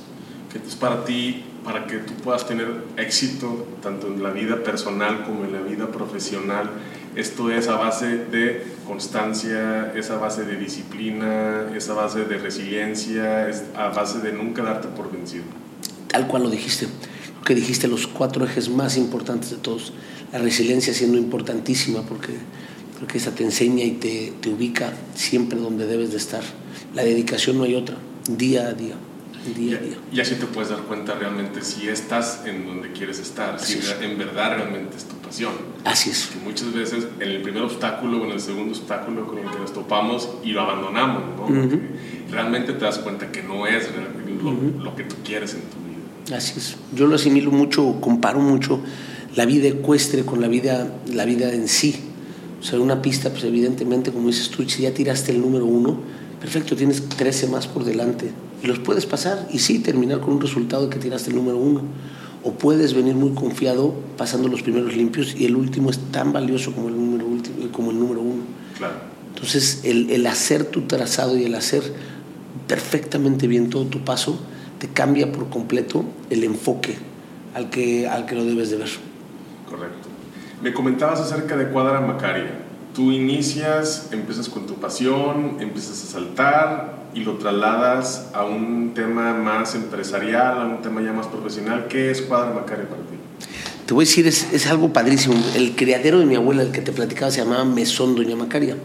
es 0.68 0.76
para 0.76 1.04
ti 1.04 1.42
para 1.66 1.88
que 1.88 1.98
tú 1.98 2.14
puedas 2.24 2.48
tener 2.48 2.68
éxito 2.96 3.68
tanto 3.82 4.06
en 4.06 4.22
la 4.22 4.30
vida 4.30 4.64
personal 4.64 5.24
como 5.26 5.46
en 5.46 5.52
la 5.52 5.62
vida 5.62 5.92
profesional. 5.92 6.70
Esto 7.16 7.50
es 7.50 7.68
a 7.68 7.76
base 7.76 8.26
de 8.26 8.64
constancia, 8.86 9.92
es 9.96 10.12
a 10.12 10.18
base 10.18 10.46
de 10.46 10.58
disciplina, 10.58 11.72
es 11.76 11.90
a 11.90 11.96
base 11.96 12.26
de 12.26 12.38
resiliencia, 12.38 13.50
es 13.50 13.64
a 13.76 13.90
base 13.90 14.20
de 14.20 14.32
nunca 14.32 14.62
darte 14.62 14.90
por 14.90 15.12
vencido. 15.12 15.44
Tal 16.08 16.28
cual 16.28 16.44
lo 16.44 16.50
dijiste, 16.52 16.88
que 17.44 17.56
dijiste 17.56 17.88
los 17.88 18.06
cuatro 18.06 18.46
ejes 18.46 18.70
más 18.70 18.96
importantes 18.96 19.50
de 19.50 19.58
todos. 19.58 19.92
La 20.32 20.38
resiliencia 20.38 20.94
siendo 20.94 21.18
importantísima 21.18 22.04
porque 22.04 22.34
creo 22.96 23.08
que 23.08 23.18
esa 23.18 23.32
te 23.32 23.44
enseña 23.44 23.86
y 23.86 23.92
te, 23.92 24.34
te 24.40 24.50
ubica 24.50 24.94
siempre 25.16 25.58
donde 25.58 25.88
debes 25.88 26.12
de 26.12 26.18
estar. 26.18 26.44
La 26.94 27.04
dedicación 27.04 27.58
no 27.58 27.64
hay 27.64 27.74
otra, 27.74 27.98
día 28.30 28.68
a 28.68 28.74
día 28.74 28.96
día 29.54 29.78
a 29.78 29.82
día. 29.82 29.98
Y 30.12 30.20
así 30.20 30.36
te 30.36 30.46
puedes 30.46 30.70
dar 30.70 30.80
cuenta 30.82 31.16
realmente 31.16 31.62
si 31.62 31.88
estás 31.88 32.44
en 32.46 32.66
donde 32.66 32.92
quieres 32.92 33.20
estar, 33.20 33.60
si 33.60 33.80
en 34.02 34.18
verdad 34.18 34.56
realmente 34.56 34.98
es 34.98 35.06
tu 35.06 35.16
pasión. 35.18 35.54
Así 35.84 36.10
es. 36.10 36.28
Que 36.28 36.40
muchas 36.40 36.74
veces 36.74 37.08
en 37.20 37.30
el 37.30 37.42
primer 37.42 37.64
obstáculo 37.64 38.22
o 38.22 38.26
en 38.26 38.32
el 38.32 38.40
segundo 38.40 38.72
obstáculo 38.72 39.28
con 39.28 39.40
el 39.40 39.50
que 39.50 39.60
nos 39.60 39.74
topamos 39.74 40.30
y 40.44 40.52
lo 40.52 40.62
abandonamos, 40.62 41.24
¿no? 41.38 41.80
Realmente 42.32 42.74
te 42.74 42.86
das 42.86 43.00
cuenta 43.00 43.32
que 43.32 43.44
no 43.44 43.68
es 43.68 43.90
lo, 44.42 44.52
lo, 44.84 44.96
que 44.96 45.04
tú 45.04 45.16
quieres 45.24 45.54
en 45.54 45.62
tu 45.62 45.78
vida. 45.78 46.38
Así 46.38 46.54
es. 46.58 46.76
Yo 46.94 47.08
lo 47.08 47.16
asimilo 47.16 47.52
mucho, 47.52 48.00
comparo 48.02 48.40
mucho 48.40 48.82
la 49.36 49.46
vida 49.46 49.68
ecuestre 49.68 50.24
con 50.24 50.42
la 50.42 50.48
vida, 50.48 50.88
la 51.12 51.26
vida 51.26 51.54
en 51.54 51.68
sí. 51.68 51.96
O 52.60 52.64
sea, 52.64 52.80
una 52.80 53.02
pista, 53.02 53.30
pues 53.30 53.44
evidentemente, 53.44 54.12
como 54.12 54.28
dices 54.28 54.50
tú, 54.50 54.68
si 54.68 54.84
ya 54.84 54.94
tiraste 54.94 55.32
el 55.32 55.42
número 55.42 55.66
uno, 55.66 56.00
perfecto, 56.40 56.76
tienes 56.76 57.08
13 57.10 57.48
más 57.48 57.68
por 57.68 57.84
delante 57.84 58.32
y 58.64 58.68
los 58.68 58.80
puedes 58.80 59.06
pasar 59.06 59.48
y 59.52 59.60
sí 59.60 59.80
terminar 59.80 60.20
con 60.20 60.34
un 60.34 60.42
resultado 60.42 60.90
que 60.90 61.00
tiraste 61.00 61.30
el 61.30 61.36
número 61.36 61.58
uno. 61.58 61.82
O 62.44 62.52
puedes 62.52 62.94
venir 62.94 63.16
muy 63.16 63.32
confiado 63.32 63.96
pasando 64.18 64.48
los 64.48 64.62
primeros 64.62 64.96
limpios 64.96 65.36
y 65.36 65.46
el 65.46 65.56
último 65.56 65.90
es 65.90 66.00
tan 66.12 66.32
valioso 66.32 66.72
como 66.74 66.90
el 66.90 66.96
número, 66.96 67.26
último, 67.26 67.72
como 67.72 67.92
el 67.92 68.00
número 68.00 68.22
uno. 68.22 68.44
Claro. 68.78 68.94
Entonces, 69.34 69.82
el, 69.84 70.10
el 70.12 70.28
hacer 70.28 70.66
tu 70.66 70.82
trazado 70.82 71.38
y 71.38 71.44
el 71.44 71.56
hacer 71.56 71.84
perfectamente 72.68 73.48
bien 73.48 73.70
todo 73.70 73.86
tu 73.86 74.04
paso 74.04 74.40
te 74.80 74.88
cambia 74.88 75.32
por 75.32 75.50
completo 75.50 76.06
el 76.30 76.44
enfoque 76.44 76.98
al 77.54 77.70
que, 77.70 78.08
al 78.08 78.26
que 78.26 78.36
lo 78.36 78.46
debes 78.46 78.70
de 78.70 78.78
ver. 78.78 78.90
Correcto. 79.70 80.10
Me 80.62 80.74
comentabas 80.74 81.20
acerca 81.20 81.56
de 81.56 81.70
Cuadra 81.70 82.02
Macaria. 82.02 82.65
Tú 82.96 83.12
inicias, 83.12 84.08
empiezas 84.12 84.48
con 84.48 84.66
tu 84.66 84.76
pasión, 84.76 85.58
empiezas 85.60 86.02
a 86.04 86.08
saltar 86.14 87.10
y 87.14 87.26
lo 87.26 87.34
trasladas 87.34 88.30
a 88.34 88.46
un 88.46 88.94
tema 88.94 89.34
más 89.34 89.76
empresarial, 89.76 90.62
a 90.62 90.66
un 90.66 90.82
tema 90.82 91.02
ya 91.02 91.12
más 91.12 91.28
profesional. 91.28 91.88
¿Qué 91.90 92.10
es 92.10 92.22
Cuadra 92.22 92.54
Macaria 92.54 92.88
para 92.88 93.02
ti? 93.02 93.16
Te 93.86 93.94
voy 93.94 94.06
a 94.06 94.08
decir, 94.08 94.26
es, 94.28 94.52
es 94.54 94.68
algo 94.68 94.94
padrísimo. 94.94 95.36
El 95.56 95.76
criadero 95.76 96.20
de 96.20 96.26
mi 96.26 96.36
abuela, 96.36 96.64
el 96.64 96.72
que 96.72 96.82
te 96.82 96.94
platicaba, 96.94 97.32
se 97.32 97.42
llamaba 97.42 97.66
Mesón 97.66 98.16
Doña 98.16 98.38
Macaria 98.38 98.78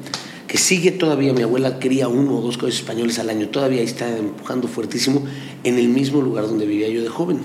que 0.50 0.58
sigue 0.58 0.90
todavía, 0.90 1.32
mi 1.32 1.42
abuela 1.42 1.78
quería 1.78 2.08
uno 2.08 2.38
o 2.38 2.40
dos 2.40 2.58
coches 2.58 2.80
españoles 2.80 3.20
al 3.20 3.30
año, 3.30 3.50
todavía 3.50 3.82
está 3.82 4.08
empujando 4.08 4.66
fuertísimo 4.66 5.24
en 5.62 5.78
el 5.78 5.88
mismo 5.88 6.20
lugar 6.20 6.48
donde 6.48 6.66
vivía 6.66 6.88
yo 6.88 7.04
de 7.04 7.08
joven. 7.08 7.38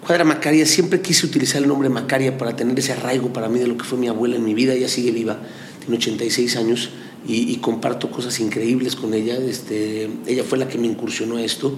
Cuadra 0.00 0.24
Macaria, 0.24 0.64
siempre 0.64 1.02
quise 1.02 1.26
utilizar 1.26 1.60
el 1.60 1.68
nombre 1.68 1.90
Macaria 1.90 2.38
para 2.38 2.56
tener 2.56 2.78
ese 2.78 2.92
arraigo 2.92 3.34
para 3.34 3.50
mí 3.50 3.58
de 3.58 3.66
lo 3.66 3.76
que 3.76 3.84
fue 3.84 3.98
mi 3.98 4.08
abuela 4.08 4.36
en 4.36 4.46
mi 4.46 4.54
vida, 4.54 4.72
ella 4.72 4.88
sigue 4.88 5.10
viva, 5.10 5.40
tiene 5.86 5.98
86 5.98 6.56
años 6.56 6.90
y, 7.28 7.56
comparto 7.56 8.10
cosas 8.10 8.38
increíbles 8.38 8.94
con 8.94 9.14
ella, 9.14 9.36
este, 9.36 10.08
ella 10.26 10.44
fue 10.44 10.58
la 10.58 10.68
que 10.68 10.78
me 10.78 10.86
incursionó 10.86 11.36
a 11.36 11.42
esto 11.42 11.76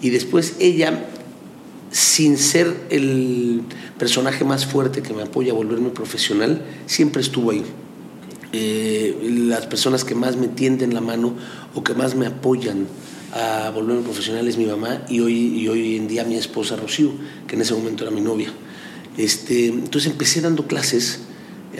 y 0.00 0.10
después 0.10 0.54
ella 0.60 1.08
sin 1.90 2.38
ser 2.38 2.76
el 2.90 3.62
personaje 3.98 4.44
más 4.44 4.66
fuerte 4.66 5.02
que 5.02 5.12
me 5.12 5.22
apoya 5.22 5.52
a 5.52 5.54
volverme 5.54 5.90
profesional, 5.90 6.62
siempre 6.86 7.22
estuvo 7.22 7.50
ahí. 7.50 7.64
Eh, 8.52 9.16
las 9.48 9.66
personas 9.66 10.04
que 10.04 10.14
más 10.14 10.36
me 10.36 10.46
tienden 10.46 10.94
la 10.94 11.00
mano 11.00 11.34
o 11.74 11.82
que 11.82 11.94
más 11.94 12.14
me 12.14 12.26
apoyan 12.26 12.86
a 13.32 13.70
volverme 13.70 14.02
profesional 14.02 14.46
es 14.46 14.56
mi 14.56 14.66
mamá 14.66 15.04
y 15.08 15.20
hoy, 15.20 15.60
y 15.60 15.66
hoy 15.66 15.96
en 15.96 16.06
día 16.06 16.24
mi 16.24 16.36
esposa 16.36 16.76
Rocío, 16.76 17.10
que 17.48 17.56
en 17.56 17.62
ese 17.62 17.74
momento 17.74 18.04
era 18.04 18.12
mi 18.12 18.20
novia. 18.20 18.52
Este, 19.16 19.66
entonces 19.66 20.10
empecé 20.10 20.40
dando 20.40 20.66
clases 20.66 21.20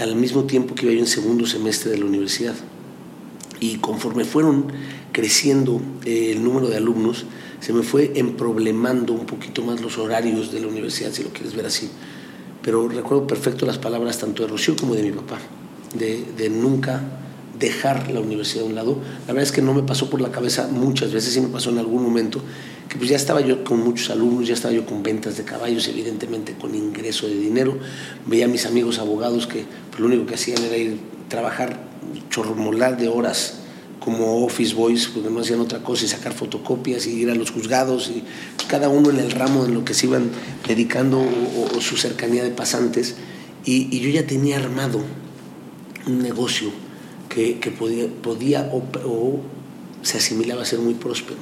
al 0.01 0.17
mismo 0.17 0.45
tiempo 0.45 0.75
que 0.75 0.87
iba 0.87 0.95
yo 0.95 1.01
en 1.01 1.07
segundo 1.07 1.47
semestre 1.47 1.91
de 1.91 1.99
la 1.99 2.07
universidad. 2.07 2.55
Y 3.61 3.77
conforme 3.77 4.25
fueron 4.25 4.67
creciendo 5.13 5.81
eh, 6.05 6.33
el 6.33 6.43
número 6.43 6.69
de 6.69 6.77
alumnos, 6.77 7.25
se 7.61 7.73
me 7.73 7.83
fue 7.83 8.13
emproblemando 8.17 9.13
un 9.13 9.27
poquito 9.27 9.63
más 9.63 9.81
los 9.81 9.99
horarios 9.99 10.53
de 10.53 10.61
la 10.61 10.67
universidad, 10.67 11.13
si 11.13 11.23
lo 11.23 11.31
quieres 11.31 11.55
ver 11.55 11.67
así. 11.67 11.89
Pero 12.63 12.89
recuerdo 12.89 13.27
perfecto 13.27 13.67
las 13.67 13.79
palabras 13.79 14.19
tanto 14.19 14.43
de 14.43 14.49
Rocío 14.49 14.77
como 14.77 14.95
de 14.95 15.03
mi 15.03 15.13
papá 15.13 15.39
de, 15.95 16.51
nunca 16.51 17.03
dejar 17.59 18.11
la 18.11 18.21
universidad 18.21 18.65
a 18.65 18.67
un 18.67 18.75
lado. 18.75 18.99
La 19.27 19.33
verdad 19.33 19.45
es 19.45 19.53
que 19.53 19.63
no 19.63 19.75
me 19.75 19.83
pasó 19.83 20.11
por 20.11 20.21
la 20.21 20.31
cabeza 20.31 20.69
muchas 20.71 21.13
veces, 21.13 21.33
sí 21.33 21.41
me 21.41 21.49
pasó 21.49 21.71
en 21.71 21.79
algún 21.79 22.03
momento, 22.03 22.41
que 22.89 22.97
pues 22.99 23.11
ya 23.11 23.17
estaba 23.17 23.41
yo 23.41 23.65
con 23.65 23.83
muchos 23.83 24.11
alumnos, 24.11 24.47
ya 24.47 24.55
estaba 24.55 24.73
yo 24.73 24.87
con 24.87 25.03
ventas 25.03 25.37
de 25.37 25.45
caballos, 25.45 25.89
evidentemente 25.89 26.55
con 26.55 26.75
ingreso 26.75 27.27
de 27.27 27.37
dinero. 27.37 27.79
Veía 28.27 28.45
a 28.45 28.49
mis 28.49 28.67
amigos 28.67 28.99
abogados 28.99 29.47
que 29.47 29.65
pues, 29.91 30.01
lo 30.01 30.07
único 30.07 30.27
que 30.27 30.35
hacían 30.35 30.63
era 30.63 30.77
ir 30.77 30.99
trabajar 31.29 31.79
chormolar 32.31 32.97
de 32.97 33.09
horas 33.09 33.61
como 33.99 34.45
office 34.45 34.75
boys, 34.75 35.09
porque 35.09 35.31
no 35.31 35.41
hacían 35.41 35.61
otra 35.61 35.83
cosa 35.83 36.05
y 36.05 36.09
sacar 36.09 36.35
fotocopias 36.35 37.07
y 37.07 37.13
ir 37.13 37.31
a 37.31 37.35
los 37.35 37.51
juzgados 37.51 38.11
y 38.11 38.23
cada 38.69 38.91
uno 38.91 39.11
en 39.11 39.19
el 39.19 39.31
ramo 39.31 39.65
en 39.65 39.73
lo 39.73 39.85
que 39.85 39.95
se 39.95 40.07
iban 40.07 40.29
dedicando 40.67 41.21
o, 41.21 41.81
su 41.81 41.97
cercanía 41.97 42.45
de 42.45 42.51
pasantes. 42.51 43.15
Y, 43.65 43.97
y 43.97 44.01
yo 44.01 44.11
ya 44.11 44.27
tenía 44.27 44.59
armado 44.59 45.03
un 46.07 46.23
negocio 46.23 46.71
que, 47.35 47.75
podía, 47.77 48.07
podía 48.23 48.71
o, 48.73 49.41
se 50.03 50.19
asimilaba 50.19 50.63
a 50.63 50.65
ser 50.65 50.79
muy 50.79 50.95
próspero. 50.95 51.39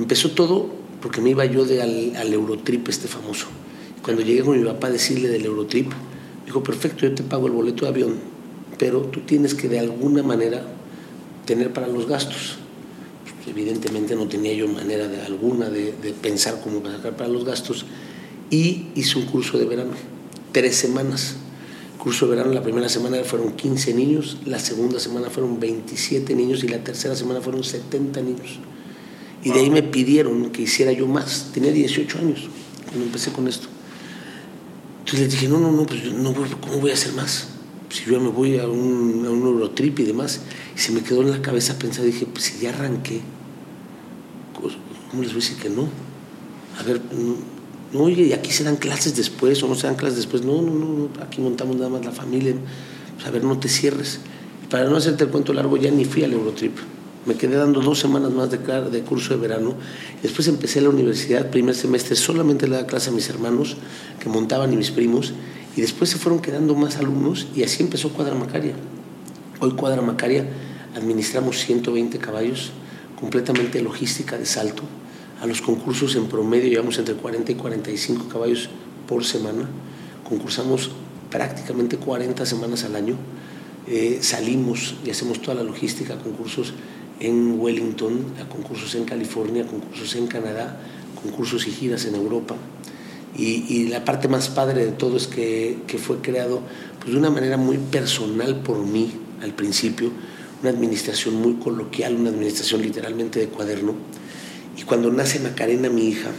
Empezó 0.00 0.30
todo 0.30 0.66
porque 1.02 1.20
me 1.20 1.28
iba 1.28 1.44
yo 1.44 1.66
de 1.66 1.82
al, 1.82 2.32
Eurotrip 2.32 2.88
este 2.88 3.06
famoso. 3.06 3.48
Cuando 4.02 4.22
llegué 4.22 4.40
con 4.40 4.58
mi 4.58 4.64
papá 4.64 4.86
a 4.86 4.90
decirle 4.90 5.28
del 5.28 5.44
Eurotrip, 5.44 5.92
dijo, 6.46 6.62
perfecto, 6.62 7.00
yo 7.00 7.14
te 7.14 7.22
pago 7.22 7.48
el 7.48 7.52
boleto 7.52 7.84
de 7.84 7.90
avión, 7.90 8.16
pero 8.78 9.02
tú 9.02 9.20
tienes 9.20 9.52
que 9.52 9.68
de 9.68 9.78
alguna 9.78 10.22
manera 10.22 10.62
tener 11.44 11.70
para 11.74 11.86
los 11.86 12.06
gastos. 12.06 12.56
evidentemente 13.46 14.16
no 14.16 14.26
tenía 14.26 14.54
yo 14.54 14.68
manera 14.68 15.06
de 15.06 15.20
alguna 15.20 15.68
de, 15.68 15.92
pensar 16.22 16.62
cómo 16.64 16.80
sacar 16.90 17.14
para 17.14 17.28
los 17.28 17.44
gastos 17.44 17.84
y 18.48 18.86
hice 18.94 19.18
un 19.18 19.26
curso 19.26 19.58
de 19.58 19.66
verano, 19.66 19.92
tres 20.52 20.76
semanas 20.76 21.36
curso 21.98 22.24
de 22.24 22.36
verano, 22.36 22.54
la 22.54 22.62
primera 22.62 22.88
semana 22.88 23.22
fueron 23.24 23.52
15 23.52 23.92
niños, 23.92 24.38
la 24.46 24.58
segunda 24.58 24.98
semana 24.98 25.28
fueron 25.28 25.60
27 25.60 26.34
niños 26.34 26.64
y 26.64 26.68
la 26.68 26.78
tercera 26.78 27.14
semana 27.14 27.42
fueron 27.42 27.62
70 27.62 28.22
niños. 28.22 28.58
Y 29.42 29.50
de 29.50 29.60
ahí 29.60 29.70
me 29.70 29.82
pidieron 29.82 30.50
que 30.50 30.62
hiciera 30.62 30.92
yo 30.92 31.06
más. 31.06 31.50
Tenía 31.52 31.72
18 31.72 32.18
años 32.18 32.48
cuando 32.86 33.06
empecé 33.06 33.32
con 33.32 33.48
esto. 33.48 33.68
Entonces 35.00 35.20
les 35.20 35.30
dije, 35.32 35.48
no, 35.48 35.58
no, 35.58 35.72
no, 35.72 35.86
pues 35.86 36.04
no, 36.12 36.34
¿cómo 36.60 36.78
voy 36.78 36.90
a 36.90 36.94
hacer 36.94 37.12
más? 37.14 37.48
Si 37.88 38.04
yo 38.04 38.20
me 38.20 38.28
voy 38.28 38.58
a 38.58 38.68
un, 38.68 39.24
a 39.26 39.30
un 39.30 39.42
Eurotrip 39.42 39.98
y 40.00 40.04
demás. 40.04 40.40
Y 40.76 40.78
se 40.78 40.92
me 40.92 41.02
quedó 41.02 41.22
en 41.22 41.30
la 41.30 41.42
cabeza 41.42 41.78
pensar, 41.78 42.04
dije, 42.04 42.26
pues 42.26 42.44
si 42.44 42.62
ya 42.62 42.70
arranqué, 42.70 43.20
¿cómo 45.10 45.22
les 45.22 45.32
voy 45.32 45.42
a 45.42 45.44
decir 45.44 45.56
que 45.56 45.70
no? 45.70 45.88
A 46.78 46.82
ver, 46.82 47.00
no, 47.92 48.00
oye, 48.00 48.22
y 48.22 48.32
aquí 48.32 48.52
se 48.52 48.62
dan 48.62 48.76
clases 48.76 49.16
después 49.16 49.62
o 49.62 49.68
no 49.68 49.74
se 49.74 49.86
dan 49.86 49.96
clases 49.96 50.16
después. 50.16 50.44
No, 50.44 50.62
no, 50.62 50.72
no, 50.72 51.08
aquí 51.22 51.40
montamos 51.40 51.76
nada 51.76 51.88
más 51.88 52.04
la 52.04 52.12
familia. 52.12 52.54
Pues, 53.16 53.26
a 53.26 53.30
ver, 53.30 53.42
no 53.42 53.58
te 53.58 53.68
cierres. 53.68 54.20
Para 54.68 54.84
no 54.84 54.96
hacerte 54.96 55.24
el 55.24 55.30
cuento 55.30 55.52
largo, 55.52 55.76
ya 55.76 55.90
ni 55.90 56.04
fui 56.04 56.22
al 56.22 56.32
Eurotrip. 56.32 56.76
Me 57.26 57.34
quedé 57.34 57.56
dando 57.56 57.80
dos 57.80 57.98
semanas 57.98 58.32
más 58.32 58.50
de, 58.50 58.58
de 58.58 59.00
curso 59.02 59.34
de 59.34 59.40
verano. 59.40 59.74
Después 60.22 60.48
empecé 60.48 60.80
la 60.80 60.88
universidad, 60.88 61.50
primer 61.50 61.74
semestre, 61.74 62.16
solamente 62.16 62.66
le 62.66 62.76
daba 62.76 62.86
clase 62.86 63.10
a 63.10 63.12
mis 63.12 63.28
hermanos 63.28 63.76
que 64.18 64.28
montaban 64.28 64.72
y 64.72 64.76
mis 64.76 64.90
primos. 64.90 65.34
Y 65.76 65.80
después 65.80 66.10
se 66.10 66.18
fueron 66.18 66.40
quedando 66.40 66.74
más 66.74 66.96
alumnos 66.96 67.46
y 67.54 67.62
así 67.62 67.82
empezó 67.82 68.10
Cuadra 68.10 68.34
Macaria. 68.34 68.74
Hoy 69.60 69.72
Cuadra 69.72 70.02
Macaria 70.02 70.46
administramos 70.96 71.58
120 71.58 72.18
caballos, 72.18 72.72
completamente 73.18 73.80
logística 73.82 74.36
de 74.38 74.46
salto 74.46 74.82
a 75.40 75.46
los 75.46 75.62
concursos 75.62 76.16
en 76.16 76.26
promedio 76.26 76.68
llevamos 76.68 76.98
entre 76.98 77.14
40 77.14 77.52
y 77.52 77.54
45 77.54 78.28
caballos 78.28 78.68
por 79.08 79.24
semana. 79.24 79.66
Concursamos 80.28 80.90
prácticamente 81.30 81.96
40 81.96 82.44
semanas 82.44 82.84
al 82.84 82.94
año. 82.94 83.16
Eh, 83.88 84.18
salimos 84.20 84.96
y 85.02 85.10
hacemos 85.10 85.40
toda 85.40 85.54
la 85.54 85.62
logística, 85.62 86.18
concursos 86.18 86.74
en 87.20 87.60
Wellington, 87.60 88.34
a 88.40 88.48
concursos 88.48 88.94
en 88.94 89.04
California, 89.04 89.66
concursos 89.66 90.14
en 90.16 90.26
Canadá, 90.26 90.80
concursos 91.22 91.66
y 91.66 91.70
giras 91.70 92.04
en 92.06 92.14
Europa. 92.14 92.56
Y, 93.36 93.86
la 93.88 94.04
parte 94.04 94.26
más 94.28 94.48
padre 94.48 94.84
de 94.84 94.92
todo 94.92 95.16
es 95.16 95.28
que, 95.28 95.78
que, 95.86 95.98
fue 95.98 96.18
creado 96.18 96.62
pues, 96.98 97.12
de 97.12 97.18
una 97.18 97.30
manera 97.30 97.56
muy 97.56 97.78
personal 97.78 98.56
por 98.56 98.78
mí 98.84 99.12
al 99.40 99.54
principio, 99.54 100.10
una 100.60 100.70
administración 100.70 101.36
muy 101.36 101.54
coloquial, 101.54 102.16
una 102.16 102.30
administración 102.30 102.82
literalmente 102.82 103.38
de 103.38 103.46
cuaderno 103.46 103.94
y 104.80 104.82
cuando 104.82 105.10
nace 105.10 105.40
Macarena, 105.40 105.90
mi 105.90 106.08
hija, 106.08 106.30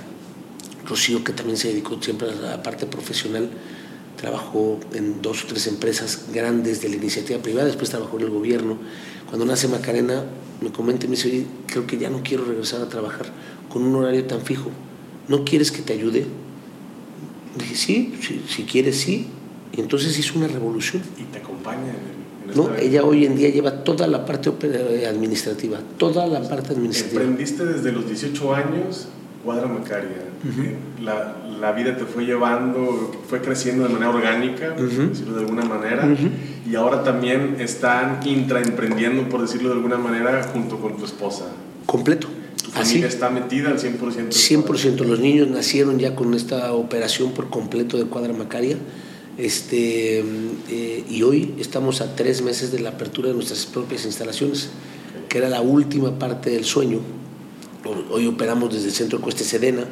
Rocío, 0.87 1.23
que 1.23 1.31
también 1.31 1.57
se 1.57 1.67
dedicó 1.67 2.01
siempre 2.01 2.29
a 2.29 2.33
la 2.33 2.63
parte 2.63 2.87
profesional, 2.87 3.51
trabajó 4.21 4.79
en 4.93 5.21
dos 5.21 5.43
o 5.43 5.47
tres 5.47 5.67
empresas 5.67 6.27
grandes 6.31 6.81
de 6.81 6.89
la 6.89 6.95
iniciativa 6.95 7.41
privada, 7.41 7.65
después 7.65 7.89
trabajó 7.89 8.17
en 8.17 8.25
el 8.25 8.29
gobierno. 8.29 8.77
Cuando 9.27 9.45
nace 9.45 9.67
Macarena, 9.67 10.23
me 10.61 10.71
comenta 10.71 11.05
y 11.05 11.09
me 11.09 11.15
dice, 11.15 11.27
oye, 11.27 11.45
creo 11.65 11.87
que 11.87 11.97
ya 11.97 12.09
no 12.09 12.21
quiero 12.23 12.45
regresar 12.45 12.81
a 12.81 12.87
trabajar 12.87 13.25
con 13.67 13.83
un 13.83 13.95
horario 13.95 14.23
tan 14.25 14.41
fijo. 14.41 14.69
¿No 15.27 15.43
quieres 15.43 15.71
que 15.71 15.81
te 15.81 15.93
ayude? 15.93 16.25
Dije, 17.57 17.75
sí, 17.75 18.13
si, 18.21 18.41
si 18.47 18.63
quieres, 18.63 18.97
sí. 18.97 19.27
Y 19.73 19.81
entonces 19.81 20.17
hizo 20.19 20.37
una 20.37 20.47
revolución. 20.47 21.01
¿Y 21.17 21.23
te 21.23 21.39
acompaña 21.39 21.93
no, 22.55 22.75
ella 22.75 23.03
hoy 23.03 23.25
en 23.25 23.35
día 23.35 23.49
lleva 23.49 23.83
toda 23.83 24.07
la 24.07 24.25
parte 24.25 24.49
administrativa, 25.07 25.79
toda 25.97 26.27
la 26.27 26.41
parte 26.47 26.73
administrativa. 26.73 27.21
Emprendiste 27.21 27.65
desde 27.65 27.91
los 27.91 28.07
18 28.07 28.53
años 28.53 29.07
Cuadra 29.43 29.67
Macaria. 29.67 30.23
la, 31.01 31.35
la, 31.59 31.71
vida 31.71 31.97
te 31.97 32.05
fue 32.05 32.25
llevando, 32.25 33.11
fue 33.27 33.41
creciendo 33.41 33.83
de 33.83 33.89
manera 33.89 34.11
orgánica, 34.11 34.75
por 34.75 34.89
decirlo 34.89 35.35
de 35.35 35.41
alguna 35.41 35.65
manera, 35.65 36.07
y 36.69 36.75
ahora 36.75 37.03
también 37.03 37.57
están 37.59 38.19
intraemprendiendo, 38.25 39.27
por 39.29 39.41
decirlo 39.41 39.69
de 39.69 39.75
alguna 39.75 39.97
manera, 39.97 40.43
junto 40.43 40.77
con 40.77 40.97
tu 40.97 41.05
esposa. 41.05 41.45
Completo. 41.85 42.27
¿Tu 42.63 42.69
familia 42.69 43.07
está 43.07 43.29
metida 43.29 43.69
al 43.69 43.79
100%? 43.79 44.29
100%. 44.29 44.97
Los 45.05 45.19
niños 45.19 45.47
nacieron 45.49 45.97
ya 45.97 46.15
con 46.15 46.33
esta 46.33 46.73
operación 46.73 47.31
por 47.31 47.49
completo 47.49 47.97
de 47.97 48.05
Cuadra 48.05 48.33
Macaria. 48.33 48.77
Este, 49.37 50.19
eh, 50.69 51.03
y 51.09 51.23
hoy 51.23 51.55
estamos 51.57 52.01
a 52.01 52.15
tres 52.15 52.41
meses 52.41 52.71
de 52.71 52.79
la 52.79 52.89
apertura 52.89 53.29
de 53.29 53.33
nuestras 53.33 53.65
propias 53.65 54.05
instalaciones, 54.05 54.69
que 55.29 55.37
era 55.39 55.49
la 55.49 55.61
última 55.61 56.19
parte 56.19 56.51
del 56.51 56.65
sueño. 56.65 56.99
Hoy 57.83 58.27
operamos 58.27 58.71
desde 58.71 58.89
el 58.89 58.93
Centro 58.93 59.17
de 59.17 59.23
Cueste 59.23 59.43
Sedena, 59.43 59.85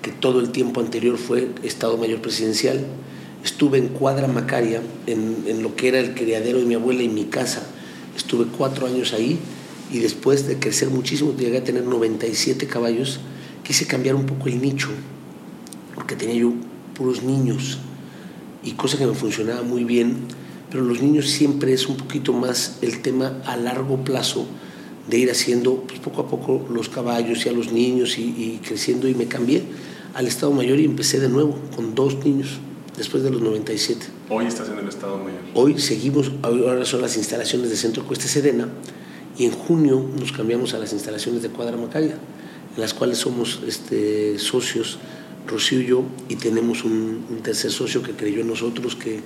que 0.00 0.12
todo 0.12 0.38
el 0.38 0.50
tiempo 0.50 0.80
anterior 0.80 1.18
fue 1.18 1.48
Estado 1.64 1.96
Mayor 1.96 2.20
Presidencial. 2.20 2.86
Estuve 3.44 3.78
en 3.78 3.88
Cuadra 3.88 4.28
Macaria, 4.28 4.80
en, 5.08 5.42
en 5.48 5.60
lo 5.60 5.74
que 5.74 5.88
era 5.88 5.98
el 5.98 6.14
criadero 6.14 6.60
de 6.60 6.66
mi 6.66 6.74
abuela 6.74 7.02
y 7.02 7.08
mi 7.08 7.24
casa. 7.24 7.66
Estuve 8.16 8.46
cuatro 8.56 8.86
años 8.86 9.12
ahí 9.12 9.40
y 9.90 9.98
después 9.98 10.46
de 10.46 10.60
crecer 10.60 10.90
muchísimo, 10.90 11.34
llegué 11.36 11.58
a 11.58 11.64
tener 11.64 11.82
97 11.82 12.68
caballos, 12.68 13.18
quise 13.64 13.88
cambiar 13.88 14.14
un 14.14 14.26
poco 14.26 14.48
el 14.48 14.62
nicho, 14.62 14.90
porque 15.96 16.14
tenía 16.14 16.36
yo 16.36 16.52
puros 16.94 17.24
niños 17.24 17.78
y 18.62 18.72
cosa 18.72 18.98
que 18.98 19.06
me 19.06 19.14
funcionaba 19.14 19.62
muy 19.62 19.82
bien, 19.82 20.18
pero 20.70 20.84
los 20.84 21.02
niños 21.02 21.28
siempre 21.28 21.72
es 21.72 21.88
un 21.88 21.96
poquito 21.96 22.32
más 22.32 22.78
el 22.82 23.02
tema 23.02 23.42
a 23.44 23.56
largo 23.56 24.04
plazo 24.04 24.46
de 25.08 25.18
ir 25.18 25.30
haciendo 25.30 25.82
pues, 25.86 25.98
poco 26.00 26.22
a 26.22 26.28
poco 26.28 26.66
los 26.70 26.88
caballos 26.88 27.44
y 27.46 27.48
a 27.48 27.52
los 27.52 27.72
niños 27.72 28.18
y, 28.18 28.22
y 28.22 28.60
creciendo 28.64 29.08
y 29.08 29.14
me 29.14 29.26
cambié 29.26 29.62
al 30.14 30.26
Estado 30.26 30.52
Mayor 30.52 30.78
y 30.78 30.84
empecé 30.84 31.20
de 31.20 31.28
nuevo 31.28 31.58
con 31.74 31.94
dos 31.94 32.24
niños 32.24 32.60
después 32.96 33.22
de 33.22 33.30
los 33.30 33.40
97. 33.40 34.06
Hoy 34.28 34.46
estás 34.46 34.68
en 34.68 34.78
el 34.78 34.88
Estado 34.88 35.18
Mayor. 35.18 35.40
Hoy 35.54 35.78
seguimos, 35.78 36.32
ahora 36.42 36.84
son 36.84 37.00
las 37.00 37.16
instalaciones 37.16 37.70
de 37.70 37.76
Centro 37.76 38.04
Cuesta 38.04 38.26
Serena 38.26 38.68
y 39.38 39.46
en 39.46 39.52
junio 39.52 40.04
nos 40.18 40.32
cambiamos 40.32 40.74
a 40.74 40.78
las 40.78 40.92
instalaciones 40.92 41.42
de 41.42 41.48
Cuadra 41.48 41.76
Macaya, 41.76 42.16
en 42.74 42.80
las 42.80 42.94
cuales 42.94 43.18
somos 43.18 43.60
este, 43.66 44.38
socios, 44.38 44.98
Rocío 45.46 45.80
y 45.80 45.86
yo, 45.86 46.04
y 46.28 46.36
tenemos 46.36 46.84
un, 46.84 47.40
tercer 47.42 47.72
socio 47.72 48.02
que 48.02 48.12
creyó 48.12 48.42
en 48.42 48.46
nosotros, 48.46 48.94
que, 48.94 49.20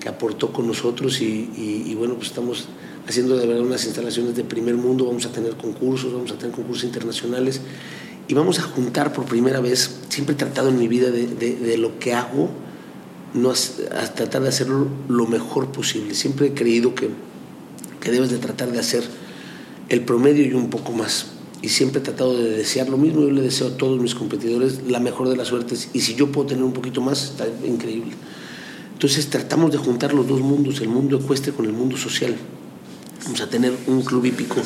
que 0.00 0.08
aportó 0.08 0.52
con 0.52 0.66
nosotros 0.66 1.20
y, 1.20 1.50
y, 1.86 1.94
bueno, 1.94 2.14
pues 2.14 2.28
estamos 2.28 2.68
haciendo 3.08 3.36
de 3.36 3.46
verdad 3.46 3.64
unas 3.64 3.84
instalaciones 3.84 4.36
de 4.36 4.44
primer 4.44 4.74
mundo, 4.76 5.06
vamos 5.06 5.24
a 5.26 5.32
tener 5.32 5.52
concursos, 5.52 6.12
vamos 6.12 6.30
a 6.30 6.36
tener 6.36 6.54
concursos 6.54 6.84
internacionales 6.84 7.60
y 8.28 8.34
vamos 8.34 8.58
a 8.58 8.62
juntar 8.62 9.12
por 9.12 9.24
primera 9.24 9.60
vez, 9.60 10.00
siempre 10.10 10.34
he 10.34 10.38
tratado 10.38 10.68
en 10.68 10.78
mi 10.78 10.86
vida 10.86 11.10
de, 11.10 11.26
de, 11.26 11.56
de 11.56 11.78
lo 11.78 11.98
que 11.98 12.12
hago, 12.12 12.50
no 13.34 13.50
a 13.50 14.14
tratar 14.14 14.42
de 14.42 14.48
hacerlo 14.48 14.86
lo 15.08 15.26
mejor 15.26 15.72
posible. 15.72 16.14
Siempre 16.14 16.48
he 16.48 16.54
creído 16.54 16.94
que, 16.94 17.08
que 18.00 18.10
debes 18.10 18.30
de 18.30 18.38
tratar 18.38 18.70
de 18.72 18.78
hacer 18.78 19.04
el 19.88 20.02
promedio 20.04 20.44
y 20.44 20.52
un 20.52 20.70
poco 20.70 20.92
más. 20.92 21.26
Y 21.60 21.70
siempre 21.70 22.00
he 22.00 22.04
tratado 22.04 22.36
de 22.36 22.50
desear 22.50 22.88
lo 22.88 22.96
mismo. 22.96 23.22
Yo 23.22 23.30
le 23.30 23.42
deseo 23.42 23.68
a 23.68 23.76
todos 23.76 24.00
mis 24.00 24.14
competidores 24.14 24.82
la 24.86 25.00
mejor 25.00 25.28
de 25.28 25.36
las 25.36 25.48
suertes. 25.48 25.88
Y 25.92 26.00
si 26.00 26.14
yo 26.14 26.30
puedo 26.30 26.48
tener 26.48 26.64
un 26.64 26.72
poquito 26.72 27.00
más, 27.00 27.24
está 27.24 27.46
increíble. 27.66 28.12
Entonces 28.92 29.28
tratamos 29.28 29.72
de 29.72 29.78
juntar 29.78 30.14
los 30.14 30.26
dos 30.26 30.40
mundos, 30.40 30.80
el 30.80 30.88
mundo 30.88 31.18
ecuestre 31.18 31.52
con 31.52 31.66
el 31.66 31.72
mundo 31.72 31.96
social. 31.96 32.36
Vamos 33.24 33.40
a 33.40 33.50
tener 33.50 33.72
un 33.86 34.02
club 34.02 34.24
hípico 34.24 34.56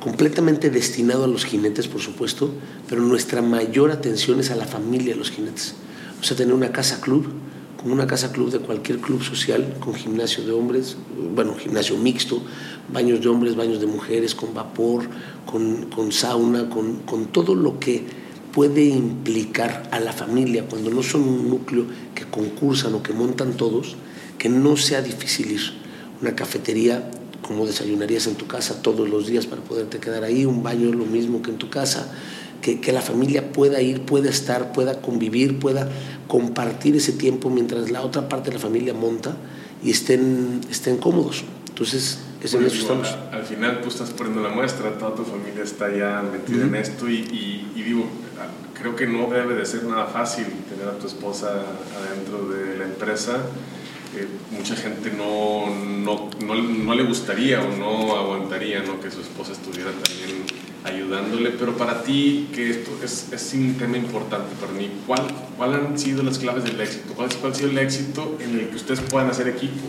completamente 0.00 0.70
destinado 0.70 1.24
a 1.24 1.28
los 1.28 1.44
jinetes, 1.44 1.86
por 1.88 2.00
supuesto, 2.00 2.50
pero 2.88 3.02
nuestra 3.02 3.42
mayor 3.42 3.90
atención 3.90 4.40
es 4.40 4.50
a 4.50 4.56
la 4.56 4.66
familia 4.66 5.12
de 5.12 5.18
los 5.18 5.30
jinetes. 5.30 5.74
Vamos 6.14 6.32
a 6.32 6.36
tener 6.36 6.54
una 6.54 6.72
casa 6.72 7.00
club 7.00 7.32
como 7.82 7.94
una 7.94 8.06
casa 8.06 8.30
club 8.30 8.50
de 8.50 8.60
cualquier 8.60 8.98
club 8.98 9.22
social, 9.22 9.74
con 9.80 9.94
gimnasio 9.94 10.44
de 10.44 10.52
hombres, 10.52 10.96
bueno, 11.34 11.54
gimnasio 11.56 11.96
mixto, 11.96 12.40
baños 12.92 13.20
de 13.20 13.28
hombres, 13.28 13.56
baños 13.56 13.80
de 13.80 13.86
mujeres, 13.86 14.36
con 14.36 14.54
vapor, 14.54 15.08
con, 15.50 15.86
con 15.86 16.12
sauna, 16.12 16.68
con, 16.68 16.98
con 16.98 17.26
todo 17.26 17.56
lo 17.56 17.80
que 17.80 18.04
puede 18.52 18.84
implicar 18.84 19.88
a 19.90 19.98
la 19.98 20.12
familia 20.12 20.66
cuando 20.68 20.90
no 20.90 21.02
son 21.02 21.22
un 21.22 21.50
núcleo 21.50 21.86
que 22.14 22.24
concursan 22.24 22.94
o 22.94 23.02
que 23.02 23.12
montan 23.12 23.54
todos, 23.54 23.96
que 24.38 24.48
no 24.48 24.76
sea 24.76 25.02
difícil 25.02 25.50
ir. 25.50 25.82
Una 26.20 26.36
cafetería 26.36 27.10
como 27.52 27.66
desayunarías 27.66 28.26
en 28.26 28.34
tu 28.34 28.46
casa 28.46 28.82
todos 28.82 29.08
los 29.08 29.26
días 29.26 29.46
para 29.46 29.62
poderte 29.62 29.98
quedar 29.98 30.24
ahí, 30.24 30.46
un 30.46 30.62
baño 30.62 30.90
lo 30.92 31.04
mismo 31.04 31.42
que 31.42 31.50
en 31.50 31.58
tu 31.58 31.68
casa, 31.68 32.10
que, 32.62 32.80
que, 32.80 32.92
la 32.92 33.02
familia 33.02 33.52
pueda 33.52 33.80
ir, 33.82 34.02
pueda 34.02 34.30
estar, 34.30 34.72
pueda 34.72 35.00
convivir, 35.00 35.58
pueda 35.58 35.88
compartir 36.28 36.96
ese 36.96 37.12
tiempo 37.12 37.50
mientras 37.50 37.90
la 37.90 38.02
otra 38.02 38.28
parte 38.28 38.50
de 38.50 38.54
la 38.54 38.60
familia 38.60 38.94
monta 38.94 39.36
y 39.84 39.90
estén, 39.90 40.60
estén 40.70 40.96
cómodos. 40.96 41.44
Entonces, 41.68 42.20
es 42.42 42.54
en 42.54 42.64
eso 42.64 42.76
estamos. 42.76 43.08
Al, 43.32 43.44
final 43.44 43.80
tú 43.82 43.88
estás 43.88 44.10
poniendo 44.10 44.42
la 44.42 44.48
muestra, 44.48 44.98
toda 44.98 45.14
tu 45.14 45.24
familia 45.24 45.62
está 45.62 45.94
ya 45.94 46.22
metida 46.22 46.64
en 46.64 46.74
esto 46.74 47.08
y, 47.08 47.68
y, 47.76 47.82
digo, 47.82 48.04
creo 48.78 48.96
que 48.96 49.06
no 49.06 49.28
debe 49.28 49.54
de 49.54 49.66
ser 49.66 49.84
nada 49.84 50.06
fácil 50.06 50.46
tener 50.68 50.88
a 50.88 50.98
tu 50.98 51.06
esposa 51.06 51.50
adentro 51.98 52.48
de 52.48 52.78
la 52.78 52.84
empresa. 52.84 53.42
Mucha 54.50 54.76
gente 54.76 55.10
no, 55.10 55.74
no, 55.74 56.30
no, 56.44 56.54
no, 56.54 56.94
le 56.94 57.02
gustaría 57.04 57.62
o 57.62 57.76
no 57.76 58.14
aguantaría 58.14 58.82
¿no? 58.82 59.00
que 59.00 59.10
su 59.10 59.20
esposa 59.20 59.52
estuviera 59.52 59.90
también 59.90 60.44
ayudándole, 60.84 61.50
pero 61.50 61.76
para 61.76 62.02
ti, 62.02 62.48
que 62.54 62.70
esto 62.70 62.90
es, 63.02 63.32
es 63.32 63.54
un 63.54 63.74
tema 63.74 63.96
importante 63.96 64.54
para 64.60 64.72
mí, 64.72 64.90
¿cuál, 65.06 65.22
¿cuál 65.56 65.74
han 65.74 65.98
sido 65.98 66.22
las 66.22 66.38
claves 66.38 66.64
del 66.64 66.80
éxito? 66.80 67.14
¿Cuál, 67.14 67.30
¿Cuál 67.40 67.52
ha 67.52 67.54
sido 67.54 67.70
el 67.70 67.78
éxito 67.78 68.36
en 68.40 68.58
el 68.58 68.68
que 68.68 68.76
ustedes 68.76 69.00
puedan 69.00 69.30
hacer 69.30 69.48
equipo, 69.48 69.86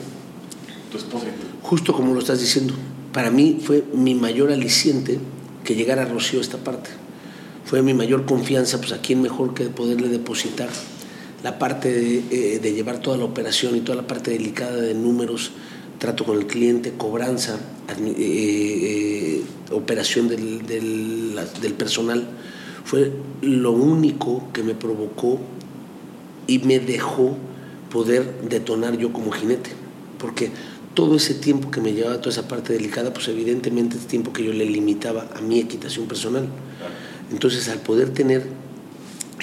tu 0.92 0.98
esposa 0.98 1.26
y 1.26 1.32
tú? 1.32 1.48
Justo 1.62 1.94
como 1.94 2.14
lo 2.14 2.20
estás 2.20 2.40
diciendo, 2.40 2.76
para 3.12 3.30
mí 3.30 3.60
fue 3.62 3.84
mi 3.94 4.16
mayor 4.16 4.52
aliciente 4.52 5.20
que 5.64 5.76
llegara 5.76 6.06
Rocío 6.06 6.40
a 6.40 6.44
esta 6.44 6.58
parte. 6.58 6.90
Fue 7.66 7.82
mi 7.82 7.94
mayor 7.94 8.26
confianza, 8.26 8.80
pues 8.80 8.92
a 8.92 9.02
quién 9.02 9.22
mejor 9.22 9.54
que 9.54 9.66
poderle 9.66 10.10
depositar 10.10 10.70
la 11.44 11.60
parte 11.60 11.92
de, 11.92 12.24
eh, 12.32 12.60
de 12.60 12.74
llevar 12.74 13.00
toda 13.00 13.18
la 13.18 13.26
operación 13.26 13.76
y 13.76 13.82
toda 13.82 13.98
la 13.98 14.08
parte 14.08 14.32
delicada 14.32 14.78
de 14.78 14.94
números, 14.94 15.52
trato 16.00 16.24
con 16.24 16.38
el 16.38 16.48
cliente, 16.48 16.94
cobranza, 16.98 17.60
eh, 18.00 18.16
eh, 18.18 19.44
operación 19.72 20.30
del, 20.30 20.66
del, 20.66 21.40
del, 21.62 21.74
personal, 21.74 22.26
fue 22.86 23.12
lo 23.42 23.72
único 23.72 24.48
que 24.54 24.64
me 24.64 24.74
provocó 24.74 25.40
y 26.48 26.60
me 26.60 26.80
dejó 26.80 27.38
poder 27.92 28.42
detonar 28.50 28.98
yo 28.98 29.12
como 29.12 29.32
jinete. 29.32 29.72
Porque 30.20 30.50
todo 30.94 31.18
ese 31.18 31.34
tiempo 31.34 31.72
que 31.72 31.82
me 31.82 31.94
llevaba 31.94 32.20
toda 32.20 32.32
esa 32.32 32.48
parte 32.48 32.72
delicada, 32.72 33.14
pues 33.14 33.28
evidentemente 33.28 33.98
es 33.98 34.08
tiempo 34.08 34.32
que 34.32 34.44
yo 34.44 34.54
le 34.54 34.66
limitaba 34.66 35.30
a 35.36 35.42
mi 35.42 35.60
equitación 35.60 36.08
personal. 36.08 36.48
Entonces 37.32 37.68
al 37.68 37.80
poder 37.80 38.10
tener 38.12 38.48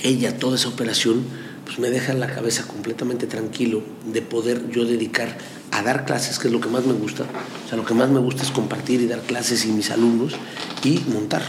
ella 0.03 0.39
toda 0.39 0.57
esa 0.57 0.69
operación, 0.69 1.25
pues 1.70 1.78
me 1.78 1.90
deja 1.90 2.14
la 2.14 2.26
cabeza 2.26 2.66
completamente 2.66 3.28
tranquilo 3.28 3.80
de 4.12 4.22
poder 4.22 4.70
yo 4.72 4.85
dedicar 4.85 5.38
a 5.70 5.83
dar 5.83 6.04
clases, 6.04 6.40
que 6.40 6.48
es 6.48 6.52
lo 6.52 6.61
que 6.61 6.68
más 6.68 6.85
me 6.85 6.94
gusta. 6.94 7.22
O 7.64 7.68
sea, 7.68 7.78
lo 7.78 7.85
que 7.85 7.94
más 7.94 8.11
me 8.11 8.18
gusta 8.18 8.42
es 8.42 8.50
compartir 8.50 9.00
y 9.00 9.06
dar 9.06 9.20
clases 9.20 9.64
y 9.64 9.68
mis 9.68 9.92
alumnos 9.92 10.33
y 10.83 10.98
montar. 11.12 11.42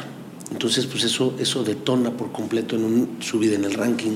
Entonces, 0.51 0.85
pues 0.85 1.05
eso, 1.05 1.33
eso 1.39 1.63
detona 1.63 2.11
por 2.11 2.31
completo 2.31 2.75
en 2.75 2.83
un 2.83 3.17
subida 3.19 3.55
en 3.55 3.65
el 3.65 3.73
ranking, 3.73 4.11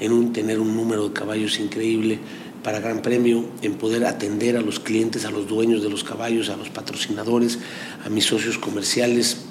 en 0.00 0.12
un 0.12 0.32
tener 0.32 0.58
un 0.58 0.74
número 0.74 1.06
de 1.06 1.14
caballos 1.14 1.60
increíble 1.60 2.18
para 2.64 2.80
Gran 2.80 3.00
Premio, 3.00 3.44
en 3.62 3.74
poder 3.74 4.06
atender 4.06 4.56
a 4.56 4.60
los 4.60 4.80
clientes, 4.80 5.24
a 5.24 5.30
los 5.30 5.46
dueños 5.46 5.84
de 5.84 5.88
los 5.88 6.02
caballos, 6.02 6.48
a 6.48 6.56
los 6.56 6.70
patrocinadores, 6.70 7.60
a 8.04 8.08
mis 8.08 8.24
socios 8.24 8.58
comerciales, 8.58 9.42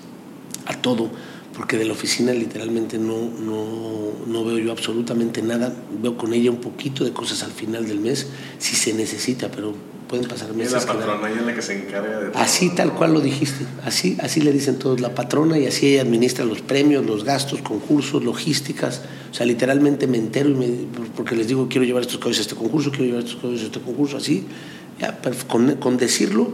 a 0.65 0.73
todo, 0.81 1.11
porque 1.55 1.77
de 1.77 1.85
la 1.85 1.93
oficina 1.93 2.33
literalmente 2.33 2.97
no, 2.97 3.29
no, 3.39 4.11
no 4.27 4.45
veo 4.45 4.57
yo 4.57 4.71
absolutamente 4.71 5.41
nada, 5.41 5.73
veo 6.01 6.17
con 6.17 6.33
ella 6.33 6.49
un 6.49 6.57
poquito 6.57 7.03
de 7.03 7.13
cosas 7.13 7.43
al 7.43 7.51
final 7.51 7.87
del 7.87 7.99
mes, 7.99 8.27
si 8.57 8.75
se 8.75 8.93
necesita, 8.93 9.49
pero 9.49 9.73
pueden 10.07 10.27
pasar 10.27 10.53
meses. 10.53 10.73
Es 10.73 10.85
la 10.85 10.93
patrona, 10.93 11.31
ella 11.31 11.41
la 11.41 11.53
que 11.53 11.61
se 11.61 11.87
encarga 11.87 12.19
de 12.19 12.31
Así 12.35 12.69
tal 12.69 12.93
cual 12.93 13.13
lo 13.13 13.21
dijiste, 13.21 13.65
así, 13.85 14.17
así 14.19 14.41
le 14.41 14.51
dicen 14.51 14.79
todos, 14.79 14.99
la 14.99 15.13
patrona, 15.13 15.57
y 15.57 15.67
así 15.67 15.87
ella 15.87 16.01
administra 16.01 16.43
los 16.43 16.61
premios, 16.61 17.05
los 17.05 17.23
gastos, 17.23 17.61
concursos, 17.61 18.23
logísticas. 18.23 19.01
O 19.31 19.33
sea, 19.33 19.45
literalmente 19.45 20.07
me 20.07 20.17
entero 20.17 20.49
y 20.49 20.53
me, 20.55 20.67
porque 21.15 21.35
les 21.35 21.47
digo, 21.47 21.67
quiero 21.69 21.85
llevar 21.85 22.01
estos 22.01 22.17
caballos 22.17 22.39
a 22.39 22.41
este 22.41 22.55
concurso, 22.55 22.89
quiero 22.89 23.05
llevar 23.05 23.23
estos 23.23 23.37
caballos 23.37 23.61
a 23.61 23.65
este 23.65 23.79
concurso, 23.79 24.17
así. 24.17 24.45
Ya, 24.99 25.19
con, 25.47 25.75
con, 25.75 25.97
decirlo, 25.97 26.53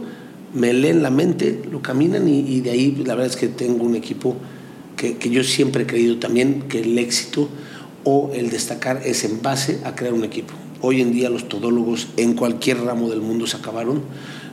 me 0.54 0.72
leen 0.72 1.02
la 1.02 1.10
mente, 1.10 1.62
lo 1.70 1.82
caminan 1.82 2.28
y, 2.28 2.40
y, 2.40 2.60
de 2.62 2.70
ahí 2.70 3.02
la 3.04 3.14
verdad 3.14 3.30
es 3.30 3.36
que 3.36 3.48
tengo 3.48 3.84
un 3.84 3.94
equipo 3.94 4.36
que, 5.00 5.16
que 5.16 5.30
yo 5.30 5.42
siempre 5.42 5.84
he 5.84 5.86
creído 5.86 6.18
también 6.18 6.64
que 6.68 6.80
el 6.80 6.98
éxito 6.98 7.48
o 8.04 8.32
el 8.34 8.50
destacar 8.50 9.00
es 9.06 9.24
en 9.24 9.40
base 9.40 9.80
a 9.84 9.94
crear 9.94 10.12
un 10.12 10.24
equipo. 10.24 10.52
Hoy 10.82 11.00
en 11.00 11.10
día 11.10 11.30
los 11.30 11.48
todólogos 11.48 12.08
en 12.18 12.34
cualquier 12.34 12.82
ramo 12.82 13.08
del 13.08 13.22
mundo 13.22 13.46
se 13.46 13.56
acabaron. 13.56 14.02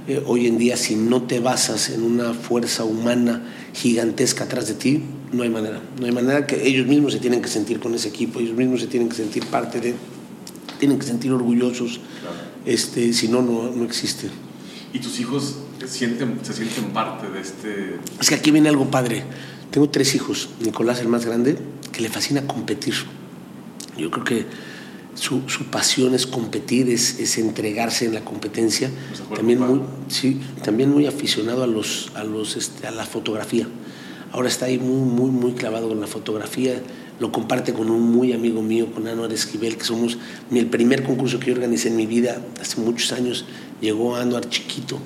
Eh, 0.08 0.24
hoy 0.26 0.48
en 0.48 0.58
día 0.58 0.78
si 0.78 0.96
no 0.96 1.24
te 1.24 1.42
basas 1.42 1.90
en 1.90 2.02
una 2.02 2.34
fuerza 2.34 2.86
humana 2.86 3.44
gigantesca 3.74 4.46
atrás 4.46 4.70
de 4.70 4.76
ti, 4.76 5.04
no 5.34 5.44
hay 5.44 5.50
manera. 5.50 5.82
No 6.00 6.06
hay 6.06 6.14
manera 6.14 6.48
que 6.48 6.66
ellos 6.66 6.88
mismos 6.88 7.12
se 7.12 7.20
tienen 7.20 7.42
que 7.42 7.50
sentir 7.50 7.82
con 7.82 7.94
ese 7.94 8.08
equipo, 8.08 8.40
ellos 8.40 8.56
mismos 8.56 8.80
se 8.80 8.88
tienen 8.88 9.10
que 9.10 9.18
sentir 9.18 9.46
parte 9.48 9.82
de, 9.82 9.96
tienen 10.80 10.98
que 10.98 11.06
sentir 11.06 11.34
orgullosos, 11.34 12.00
este, 12.66 13.12
si 13.12 13.28
no, 13.28 13.42
no 13.42 13.84
existe. 13.84 14.30
¿Y 14.94 15.00
tus 15.00 15.20
hijos 15.20 15.58
sienten, 15.86 16.40
se 16.44 16.54
sienten 16.54 16.86
parte 16.86 17.30
de 17.30 17.42
este...? 17.42 18.00
Es 18.20 18.30
que 18.30 18.36
aquí 18.36 18.52
viene 18.52 18.70
algo 18.70 18.90
padre. 18.90 19.24
Tengo 19.72 19.90
tres 19.90 20.16
hijos, 20.16 20.50
Nicolás 20.62 21.00
el 21.02 21.08
más 21.08 21.26
grande, 21.26 21.58
que 21.92 22.02
le 22.02 22.10
fascina 22.10 22.48
competir. 22.48 22.94
Yo 23.98 24.10
creo 24.12 24.24
que 24.24 24.46
su, 25.16 25.42
su, 25.48 25.66
pasión 25.66 26.14
es 26.14 26.28
competir, 26.28 26.90
es, 26.90 27.20
es, 27.20 27.38
entregarse 27.38 28.06
en 28.06 28.14
la 28.14 28.22
competencia. 28.22 28.90
También 29.36 29.60
muy, 29.60 29.82
sí, 30.08 30.40
también 30.64 30.92
muy 30.92 31.08
aficionado 31.08 31.64
a, 31.64 31.68
los, 31.68 32.12
a, 32.16 32.24
los, 32.24 32.56
este, 32.56 32.88
a 32.88 32.92
la 32.92 33.06
fotografía. 33.06 33.68
Ahora 34.32 34.48
está 34.48 34.66
ahí 34.68 34.78
muy, 34.78 35.10
muy, 35.10 35.32
muy 35.32 35.54
clavado 35.54 35.90
con 35.90 36.00
la 36.00 36.08
fotografía. 36.08 36.82
Lo 37.20 37.32
comparte 37.32 37.74
con 37.74 37.90
un 37.90 38.12
muy 38.12 38.34
amigo 38.34 38.62
mío, 38.62 38.94
con 38.94 39.08
Anuar 39.08 39.34
Esquivel, 39.34 39.78
que 39.78 39.84
somos 39.84 40.18
el 40.52 40.68
primer 40.68 41.04
concurso 41.04 41.40
que 41.40 41.48
yo 41.48 41.54
organicé 41.54 41.88
en 41.88 41.96
mi 41.96 42.06
vida 42.06 42.40
hace 42.62 42.80
muchos 42.80 43.12
años. 43.12 43.46
Llegó 43.82 44.16
Anuar 44.16 44.48
chiquito 44.50 45.00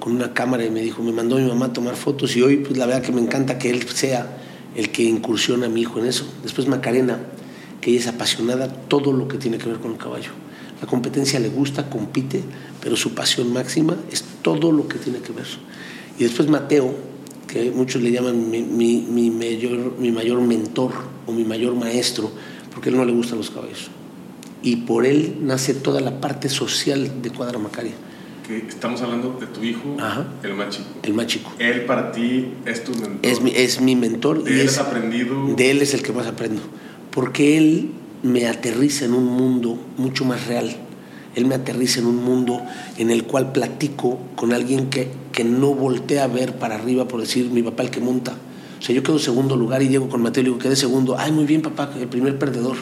con 0.00 0.12
una 0.12 0.34
cámara 0.34 0.64
y 0.64 0.70
me 0.70 0.80
dijo, 0.80 1.02
me 1.02 1.12
mandó 1.12 1.36
mi 1.36 1.46
mamá 1.46 1.66
a 1.66 1.72
tomar 1.72 1.96
fotos 1.96 2.36
y 2.36 2.42
hoy 2.42 2.58
pues 2.58 2.76
la 2.76 2.86
verdad 2.86 3.02
que 3.02 3.12
me 3.12 3.20
encanta 3.20 3.58
que 3.58 3.70
él 3.70 3.88
sea 3.88 4.38
el 4.76 4.90
que 4.90 5.02
incursiona 5.02 5.66
a 5.66 5.68
mi 5.68 5.82
hijo 5.82 5.98
en 5.98 6.06
eso. 6.06 6.26
Después 6.42 6.68
Macarena, 6.68 7.18
que 7.80 7.90
ella 7.90 8.00
es 8.00 8.06
apasionada 8.06 8.68
todo 8.68 9.12
lo 9.12 9.26
que 9.26 9.38
tiene 9.38 9.58
que 9.58 9.68
ver 9.68 9.78
con 9.78 9.92
el 9.92 9.98
caballo. 9.98 10.30
La 10.80 10.86
competencia 10.86 11.40
le 11.40 11.48
gusta, 11.48 11.88
compite, 11.88 12.42
pero 12.80 12.96
su 12.96 13.14
pasión 13.14 13.52
máxima 13.52 13.96
es 14.12 14.24
todo 14.42 14.70
lo 14.72 14.86
que 14.86 14.98
tiene 14.98 15.20
que 15.20 15.32
ver. 15.32 15.46
Y 16.18 16.24
después 16.24 16.48
Mateo, 16.48 16.94
que 17.46 17.70
muchos 17.70 18.02
le 18.02 18.10
llaman 18.10 18.50
mi, 18.50 19.30
mayor, 19.30 19.94
mi 19.98 20.10
mayor 20.10 20.40
mentor 20.42 20.92
o 21.26 21.32
mi 21.32 21.44
mayor 21.44 21.74
maestro, 21.74 22.30
porque 22.72 22.90
él 22.90 22.96
no 22.96 23.04
le 23.04 23.12
gustan 23.12 23.38
los 23.38 23.50
caballos. 23.50 23.88
Y 24.62 24.76
por 24.76 25.06
él 25.06 25.38
nace 25.42 25.72
toda 25.74 26.00
la 26.00 26.20
parte 26.20 26.48
social 26.48 27.22
de 27.22 27.30
Cuadra 27.30 27.58
Macaria. 27.58 27.94
Que 28.46 28.58
estamos 28.58 29.00
hablando 29.02 29.36
de 29.40 29.46
tu 29.46 29.64
hijo, 29.64 29.96
el 30.42 30.54
más 30.54 30.70
chico. 30.70 30.88
El 31.02 31.14
más 31.14 31.26
chico. 31.26 31.52
Él 31.58 31.84
para 31.84 32.12
ti 32.12 32.52
es 32.64 32.84
tu 32.84 32.92
mentor. 32.92 33.18
Es 33.22 33.40
mi, 33.40 33.50
es 33.50 33.80
mi 33.80 33.96
mentor. 33.96 34.44
De 34.44 34.60
él 34.60 34.68
has 34.68 34.78
aprendido. 34.78 35.54
De 35.56 35.70
él 35.72 35.82
es 35.82 35.94
el 35.94 36.02
que 36.02 36.12
más 36.12 36.26
aprendo. 36.28 36.62
Porque 37.10 37.58
él 37.58 37.90
me 38.22 38.46
aterriza 38.46 39.04
en 39.04 39.14
un 39.14 39.24
mundo 39.24 39.78
mucho 39.96 40.24
más 40.24 40.46
real. 40.46 40.76
Él 41.34 41.46
me 41.46 41.56
aterriza 41.56 42.00
en 42.00 42.06
un 42.06 42.22
mundo 42.22 42.62
en 42.98 43.10
el 43.10 43.24
cual 43.24 43.50
platico 43.50 44.20
con 44.36 44.52
alguien 44.52 44.90
que, 44.90 45.08
que 45.32 45.42
no 45.42 45.74
voltea 45.74 46.24
a 46.24 46.28
ver 46.28 46.54
para 46.54 46.76
arriba 46.76 47.08
por 47.08 47.20
decir 47.20 47.50
mi 47.50 47.62
papá 47.62 47.82
el 47.82 47.90
que 47.90 48.00
monta. 48.00 48.32
O 48.78 48.82
sea, 48.82 48.94
yo 48.94 49.02
quedo 49.02 49.18
segundo 49.18 49.56
lugar 49.56 49.82
y 49.82 49.88
llego 49.88 50.08
con 50.08 50.22
Mateo 50.22 50.42
y 50.42 50.44
le 50.44 50.50
digo, 50.50 50.58
quedé 50.60 50.76
segundo. 50.76 51.16
Ay, 51.18 51.32
muy 51.32 51.46
bien, 51.46 51.62
papá, 51.62 51.90
el 51.98 52.06
primer 52.06 52.38
perdedor. 52.38 52.76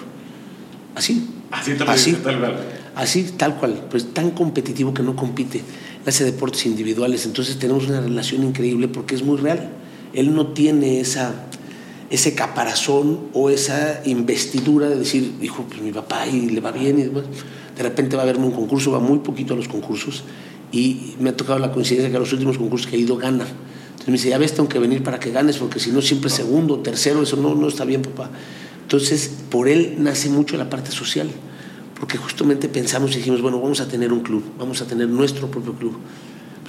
Así. 0.94 1.26
Así, 1.50 1.76
así 1.86 2.12
tal 2.14 2.38
cual. 2.38 2.56
Así, 2.94 3.24
tal 3.36 3.56
cual. 3.56 3.86
Pues 3.90 4.12
tan 4.12 4.30
competitivo 4.30 4.94
que 4.94 5.02
no 5.02 5.16
compite. 5.16 5.62
Hace 6.06 6.24
deportes 6.24 6.66
individuales. 6.66 7.26
Entonces 7.26 7.58
tenemos 7.58 7.88
una 7.88 8.00
relación 8.00 8.44
increíble 8.44 8.88
porque 8.88 9.14
es 9.14 9.22
muy 9.22 9.38
real. 9.38 9.70
Él 10.12 10.34
no 10.34 10.48
tiene 10.48 11.00
esa 11.00 11.46
ese 12.10 12.34
caparazón 12.34 13.20
o 13.32 13.50
esa 13.50 14.02
investidura 14.04 14.88
de 14.88 14.96
decir, 14.96 15.34
hijo, 15.42 15.64
pues 15.68 15.80
mi 15.80 15.90
papá 15.90 16.26
y 16.26 16.48
le 16.50 16.60
va 16.60 16.70
bien 16.70 16.98
y. 16.98 17.04
De 17.04 17.82
repente 17.82 18.14
va 18.14 18.22
a 18.22 18.26
verme 18.26 18.46
un 18.46 18.52
concurso, 18.52 18.92
va 18.92 19.00
muy 19.00 19.18
poquito 19.18 19.54
a 19.54 19.56
los 19.56 19.66
concursos 19.66 20.22
y 20.70 21.14
me 21.18 21.30
ha 21.30 21.36
tocado 21.36 21.58
la 21.58 21.72
coincidencia 21.72 22.08
que 22.08 22.16
a 22.16 22.20
los 22.20 22.32
últimos 22.32 22.56
concursos 22.56 22.86
que 22.86 22.94
he 22.94 23.00
ido 23.00 23.16
gana. 23.16 23.44
Entonces 23.44 24.06
me 24.06 24.12
dice, 24.12 24.28
ya 24.28 24.38
ves, 24.38 24.54
tengo 24.54 24.68
que 24.68 24.78
venir 24.78 25.02
para 25.02 25.18
que 25.18 25.32
ganes 25.32 25.56
porque 25.56 25.80
si 25.80 25.90
no 25.90 26.00
siempre 26.00 26.30
segundo, 26.30 26.78
tercero, 26.80 27.22
eso 27.22 27.36
no, 27.36 27.56
no 27.56 27.66
está 27.66 27.84
bien, 27.84 28.02
papá. 28.02 28.30
Entonces, 28.82 29.28
por 29.50 29.66
él 29.66 29.96
nace 29.98 30.28
mucho 30.28 30.56
la 30.56 30.70
parte 30.70 30.92
social, 30.92 31.28
porque 32.04 32.18
justamente 32.18 32.68
pensamos 32.68 33.14
y 33.14 33.16
dijimos, 33.16 33.40
bueno, 33.40 33.58
vamos 33.58 33.80
a 33.80 33.88
tener 33.88 34.12
un 34.12 34.20
club, 34.20 34.44
vamos 34.58 34.82
a 34.82 34.86
tener 34.86 35.08
nuestro 35.08 35.50
propio 35.50 35.72
club 35.72 35.96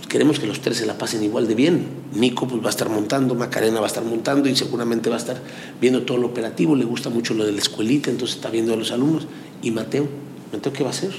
queremos 0.07 0.39
que 0.39 0.47
los 0.47 0.61
tres 0.61 0.77
se 0.77 0.85
la 0.85 0.97
pasen 0.97 1.25
igual 1.25 1.45
de 1.45 1.55
bien. 1.55 1.87
Nico 2.13 2.47
pues, 2.47 2.61
va 2.61 2.67
a 2.67 2.69
estar 2.69 2.87
montando, 2.87 3.35
Macarena 3.35 3.81
va 3.81 3.87
a 3.87 3.89
estar 3.89 4.05
montando 4.05 4.47
y 4.47 4.55
seguramente 4.55 5.09
va 5.09 5.17
a 5.17 5.19
estar 5.19 5.41
viendo 5.81 6.03
todo 6.03 6.17
lo 6.17 6.27
operativo, 6.27 6.73
le 6.77 6.85
gusta 6.85 7.09
mucho 7.09 7.33
lo 7.33 7.45
de 7.45 7.51
la 7.51 7.57
escuelita, 7.57 8.09
entonces 8.11 8.37
está 8.37 8.49
viendo 8.49 8.73
a 8.73 8.77
los 8.77 8.91
alumnos. 8.91 9.27
¿Y 9.61 9.71
Mateo? 9.71 10.07
¿Mateo 10.53 10.71
qué 10.71 10.83
va 10.83 10.91
a 10.91 10.93
hacer? 10.93 11.11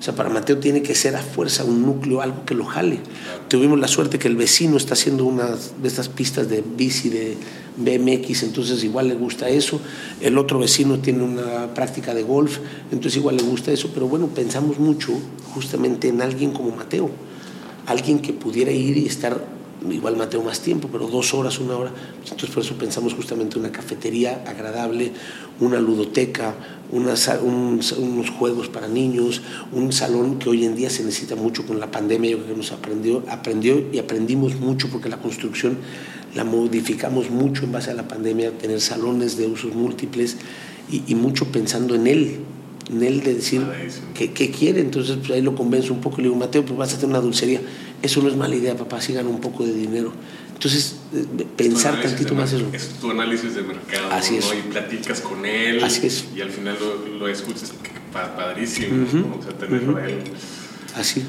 O 0.00 0.02
sea, 0.02 0.14
para 0.14 0.30
Mateo 0.30 0.56
tiene 0.58 0.82
que 0.82 0.94
ser 0.94 1.14
a 1.14 1.22
fuerza 1.22 1.62
un 1.62 1.82
núcleo, 1.82 2.22
algo 2.22 2.46
que 2.46 2.54
lo 2.54 2.64
jale. 2.64 3.00
Tuvimos 3.48 3.78
la 3.78 3.86
suerte 3.86 4.18
que 4.18 4.28
el 4.28 4.36
vecino 4.36 4.78
está 4.78 4.94
haciendo 4.94 5.26
una 5.26 5.44
de 5.46 5.88
estas 5.88 6.08
pistas 6.08 6.48
de 6.48 6.64
bici 6.64 7.10
de 7.10 7.36
BMX, 7.76 8.44
entonces 8.44 8.82
igual 8.82 9.08
le 9.08 9.14
gusta 9.14 9.50
eso. 9.50 9.78
El 10.22 10.38
otro 10.38 10.58
vecino 10.58 10.98
tiene 11.00 11.22
una 11.22 11.74
práctica 11.74 12.14
de 12.14 12.22
golf, 12.22 12.58
entonces 12.90 13.18
igual 13.18 13.36
le 13.36 13.42
gusta 13.42 13.72
eso. 13.72 13.90
Pero 13.92 14.08
bueno, 14.08 14.28
pensamos 14.28 14.78
mucho 14.78 15.12
justamente 15.54 16.08
en 16.08 16.22
alguien 16.22 16.52
como 16.52 16.74
Mateo 16.74 17.10
alguien 17.90 18.20
que 18.20 18.32
pudiera 18.32 18.70
ir 18.70 18.96
y 18.96 19.06
estar, 19.06 19.44
igual 19.88 20.16
Mateo 20.16 20.42
más 20.42 20.60
tiempo, 20.60 20.88
pero 20.90 21.06
dos 21.06 21.32
horas, 21.34 21.58
una 21.58 21.76
hora. 21.76 21.92
Entonces 22.22 22.50
por 22.50 22.62
eso 22.62 22.74
pensamos 22.74 23.14
justamente 23.14 23.58
una 23.58 23.72
cafetería 23.72 24.44
agradable, 24.46 25.12
una 25.60 25.80
ludoteca, 25.80 26.54
unos 26.92 28.30
juegos 28.30 28.68
para 28.68 28.88
niños, 28.88 29.42
un 29.72 29.92
salón 29.92 30.38
que 30.38 30.48
hoy 30.48 30.64
en 30.64 30.74
día 30.76 30.90
se 30.90 31.04
necesita 31.04 31.36
mucho 31.36 31.66
con 31.66 31.80
la 31.80 31.90
pandemia, 31.90 32.30
yo 32.30 32.38
creo 32.38 32.50
que 32.50 32.56
nos 32.56 32.72
aprendió, 32.72 33.22
aprendió 33.28 33.82
y 33.92 33.98
aprendimos 33.98 34.56
mucho 34.56 34.88
porque 34.90 35.08
la 35.08 35.18
construcción 35.18 35.78
la 36.34 36.44
modificamos 36.44 37.30
mucho 37.30 37.64
en 37.64 37.72
base 37.72 37.90
a 37.90 37.94
la 37.94 38.06
pandemia, 38.06 38.52
tener 38.52 38.80
salones 38.80 39.36
de 39.36 39.46
usos 39.46 39.74
múltiples 39.74 40.36
y, 40.90 41.02
y 41.06 41.14
mucho 41.14 41.46
pensando 41.46 41.94
en 41.94 42.06
él, 42.06 42.40
en 42.90 43.02
él 43.02 43.22
de 43.22 43.34
decir 43.34 43.62
qué, 44.14 44.50
quiere. 44.50 44.80
Entonces 44.80 45.16
pues, 45.18 45.30
ahí 45.30 45.42
lo 45.42 45.54
convenzo 45.54 45.92
un 45.92 46.00
poco 46.00 46.16
y 46.18 46.22
le 46.22 46.28
digo, 46.28 46.38
Mateo, 46.38 46.64
pues 46.64 46.78
vas 46.78 46.92
a 46.92 46.96
hacer 46.96 47.08
una 47.08 47.20
dulcería. 47.20 47.60
Eso 48.02 48.22
no 48.22 48.28
es 48.28 48.36
mala 48.36 48.54
idea, 48.54 48.76
papá, 48.76 49.00
si 49.00 49.12
gana 49.12 49.28
un 49.28 49.40
poco 49.40 49.64
de 49.64 49.74
dinero. 49.74 50.12
Entonces, 50.54 50.96
eh, 51.14 51.46
pensar 51.56 52.00
tantito 52.00 52.34
más 52.34 52.52
eso. 52.52 52.68
Es 52.72 52.88
tu 53.00 53.10
análisis 53.10 53.54
de 53.54 53.62
mercado, 53.62 54.10
Así 54.10 54.36
es. 54.36 54.52
Y 54.52 54.70
platicas 54.70 55.20
con 55.20 55.44
él. 55.44 55.82
Así 55.82 56.06
es. 56.06 56.26
Y 56.34 56.40
al 56.40 56.50
final 56.50 56.76
lo, 57.18 57.28
escuchas, 57.28 57.72
padrísimo, 58.12 59.06
o 59.38 59.42
sea, 59.42 59.52
tenerlo 59.52 59.96
a 59.96 60.06
él. 60.06 60.22
Así. 60.94 61.24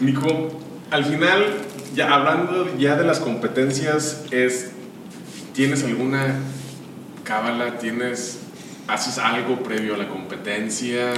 Nico, 0.00 0.60
al 0.90 1.04
final, 1.04 1.44
ya 1.94 2.14
hablando 2.14 2.76
ya 2.78 2.96
de 2.96 3.04
las 3.04 3.20
competencias, 3.20 4.24
es, 4.30 4.70
¿tienes 5.54 5.84
alguna 5.84 6.40
cábala? 7.24 7.78
¿Tienes 7.78 8.40
¿Haces 8.88 9.18
algo 9.18 9.62
previo 9.64 9.94
a 9.94 9.98
la 9.98 10.08
competencia? 10.08 11.12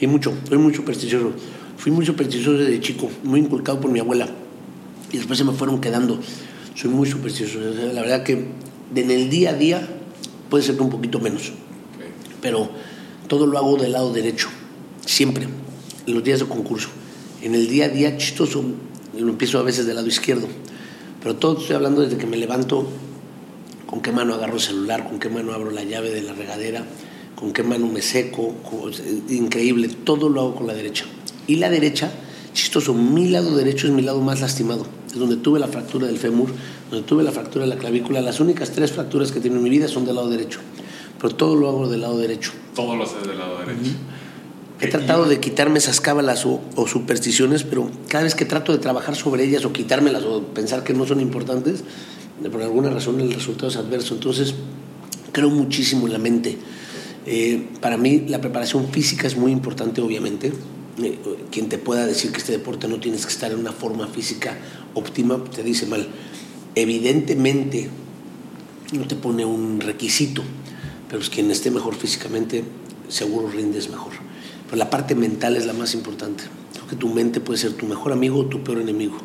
Y 0.00 0.06
mucho, 0.06 0.34
soy 0.48 0.56
muy 0.56 0.74
supersticioso. 0.74 1.32
Fui 1.78 1.92
muy 1.92 2.04
supersticioso 2.04 2.58
desde 2.58 2.80
chico, 2.80 3.08
muy 3.22 3.38
inculcado 3.38 3.80
por 3.80 3.92
mi 3.92 4.00
abuela. 4.00 4.28
Y 5.12 5.16
después 5.16 5.38
se 5.38 5.44
me 5.44 5.52
fueron 5.52 5.80
quedando. 5.80 6.18
Soy 6.74 6.90
muy 6.90 7.08
supersticioso. 7.08 7.60
La 7.92 8.00
verdad 8.00 8.24
que 8.24 8.48
en 8.96 9.10
el 9.12 9.30
día 9.30 9.50
a 9.50 9.52
día 9.54 9.88
puede 10.50 10.64
ser 10.64 10.76
que 10.76 10.82
un 10.82 10.90
poquito 10.90 11.20
menos. 11.20 11.52
Pero 12.42 12.68
todo 13.28 13.46
lo 13.46 13.56
hago 13.58 13.76
del 13.76 13.92
lado 13.92 14.12
derecho, 14.12 14.48
siempre, 15.06 15.46
en 16.04 16.14
los 16.14 16.24
días 16.24 16.40
de 16.40 16.46
concurso. 16.46 16.88
En 17.42 17.54
el 17.54 17.68
día 17.68 17.84
a 17.84 17.88
día 17.88 18.16
chistoso, 18.16 18.64
lo 19.16 19.28
empiezo 19.28 19.60
a 19.60 19.62
veces 19.62 19.86
del 19.86 19.94
lado 19.94 20.08
izquierdo. 20.08 20.48
Pero 21.22 21.36
todo 21.36 21.60
estoy 21.60 21.76
hablando 21.76 22.00
desde 22.00 22.16
que 22.16 22.26
me 22.26 22.36
levanto 22.36 22.88
con 23.86 24.00
qué 24.00 24.10
mano 24.10 24.34
agarro 24.34 24.54
el 24.54 24.60
celular, 24.60 25.08
con 25.08 25.20
qué 25.20 25.28
mano 25.28 25.52
abro 25.52 25.70
la 25.70 25.84
llave 25.84 26.10
de 26.10 26.22
la 26.22 26.32
regadera, 26.32 26.84
con 27.36 27.52
qué 27.52 27.62
mano 27.62 27.86
me 27.86 28.02
seco, 28.02 28.56
increíble, 29.28 29.88
todo 29.88 30.28
lo 30.28 30.40
hago 30.40 30.54
con 30.56 30.66
la 30.66 30.74
derecha. 30.74 31.04
Y 31.48 31.56
la 31.56 31.70
derecha, 31.70 32.12
chistoso, 32.52 32.92
mi 32.94 33.28
lado 33.28 33.56
derecho 33.56 33.86
es 33.86 33.92
mi 33.92 34.02
lado 34.02 34.20
más 34.20 34.40
lastimado, 34.40 34.86
es 35.08 35.18
donde 35.18 35.36
tuve 35.36 35.58
la 35.58 35.66
fractura 35.66 36.06
del 36.06 36.18
fémur, 36.18 36.50
donde 36.90 37.06
tuve 37.06 37.24
la 37.24 37.32
fractura 37.32 37.64
de 37.64 37.74
la 37.74 37.78
clavícula, 37.80 38.20
las 38.20 38.38
únicas 38.38 38.70
tres 38.70 38.92
fracturas 38.92 39.32
que 39.32 39.40
tengo 39.40 39.56
en 39.56 39.62
mi 39.62 39.70
vida 39.70 39.88
son 39.88 40.04
del 40.04 40.16
lado 40.16 40.28
derecho, 40.28 40.60
pero 41.18 41.34
todo 41.34 41.56
lo 41.56 41.68
hago 41.68 41.88
del 41.88 42.02
lado 42.02 42.18
derecho. 42.18 42.52
Todo 42.76 42.94
lo 42.94 43.04
haces 43.04 43.26
del 43.26 43.38
lado 43.38 43.58
derecho. 43.60 43.92
He 44.80 44.88
tratado 44.88 45.24
de 45.24 45.40
quitarme 45.40 45.78
esas 45.78 46.00
cábalas 46.00 46.44
o, 46.46 46.60
o, 46.76 46.86
supersticiones, 46.86 47.64
pero 47.64 47.90
cada 48.08 48.24
vez 48.24 48.34
que 48.34 48.44
trato 48.44 48.70
de 48.70 48.78
trabajar 48.78 49.16
sobre 49.16 49.42
ellas 49.42 49.64
o 49.64 49.72
quitármelas 49.72 50.22
o 50.24 50.42
pensar 50.42 50.84
que 50.84 50.92
no 50.92 51.04
son 51.04 51.20
importantes, 51.20 51.82
por 52.52 52.62
alguna 52.62 52.90
razón 52.90 53.20
el 53.20 53.32
resultado 53.32 53.68
es 53.68 53.76
adverso. 53.76 54.14
Entonces, 54.14 54.54
creo 55.32 55.50
muchísimo 55.50 56.06
en 56.06 56.12
la 56.12 56.18
mente. 56.18 56.58
Eh, 57.26 57.68
para 57.80 57.96
mí 57.96 58.26
la 58.28 58.40
preparación 58.40 58.88
física 58.88 59.26
es 59.26 59.36
muy 59.36 59.50
importante, 59.50 60.00
obviamente. 60.00 60.52
Eh, 61.02 61.18
quien 61.50 61.68
te 61.68 61.78
pueda 61.78 62.06
decir 62.06 62.32
que 62.32 62.38
este 62.38 62.52
deporte 62.52 62.88
no 62.88 62.98
tienes 62.98 63.24
que 63.24 63.32
estar 63.32 63.52
en 63.52 63.58
una 63.58 63.72
forma 63.72 64.08
física 64.08 64.56
óptima, 64.94 65.42
te 65.44 65.62
dice 65.62 65.86
mal. 65.86 66.08
Evidentemente, 66.74 67.88
no 68.92 69.06
te 69.06 69.14
pone 69.14 69.44
un 69.44 69.80
requisito, 69.80 70.42
pero 71.08 71.22
es 71.22 71.30
quien 71.30 71.50
esté 71.50 71.70
mejor 71.70 71.94
físicamente, 71.94 72.64
seguro 73.08 73.48
rindes 73.48 73.88
mejor. 73.90 74.12
Pero 74.66 74.76
la 74.76 74.90
parte 74.90 75.14
mental 75.14 75.56
es 75.56 75.66
la 75.66 75.72
más 75.72 75.94
importante. 75.94 76.44
Creo 76.74 76.86
que 76.88 76.96
tu 76.96 77.08
mente 77.08 77.40
puede 77.40 77.58
ser 77.58 77.72
tu 77.74 77.86
mejor 77.86 78.12
amigo 78.12 78.40
o 78.40 78.46
tu 78.46 78.62
peor 78.64 78.80
enemigo. 78.80 79.18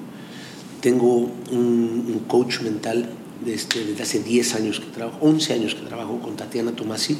Tengo 0.80 1.32
un, 1.52 2.24
coach 2.28 2.62
mental 2.62 3.10
desde, 3.44 3.86
desde, 3.86 4.04
hace 4.04 4.20
10 4.20 4.56
años 4.56 4.80
que 4.80 4.88
trabajo, 4.88 5.18
11 5.22 5.54
años 5.54 5.76
que 5.76 5.86
trabajo 5.86 6.20
con 6.20 6.36
Tatiana 6.36 6.76
Tomasi, 6.76 7.18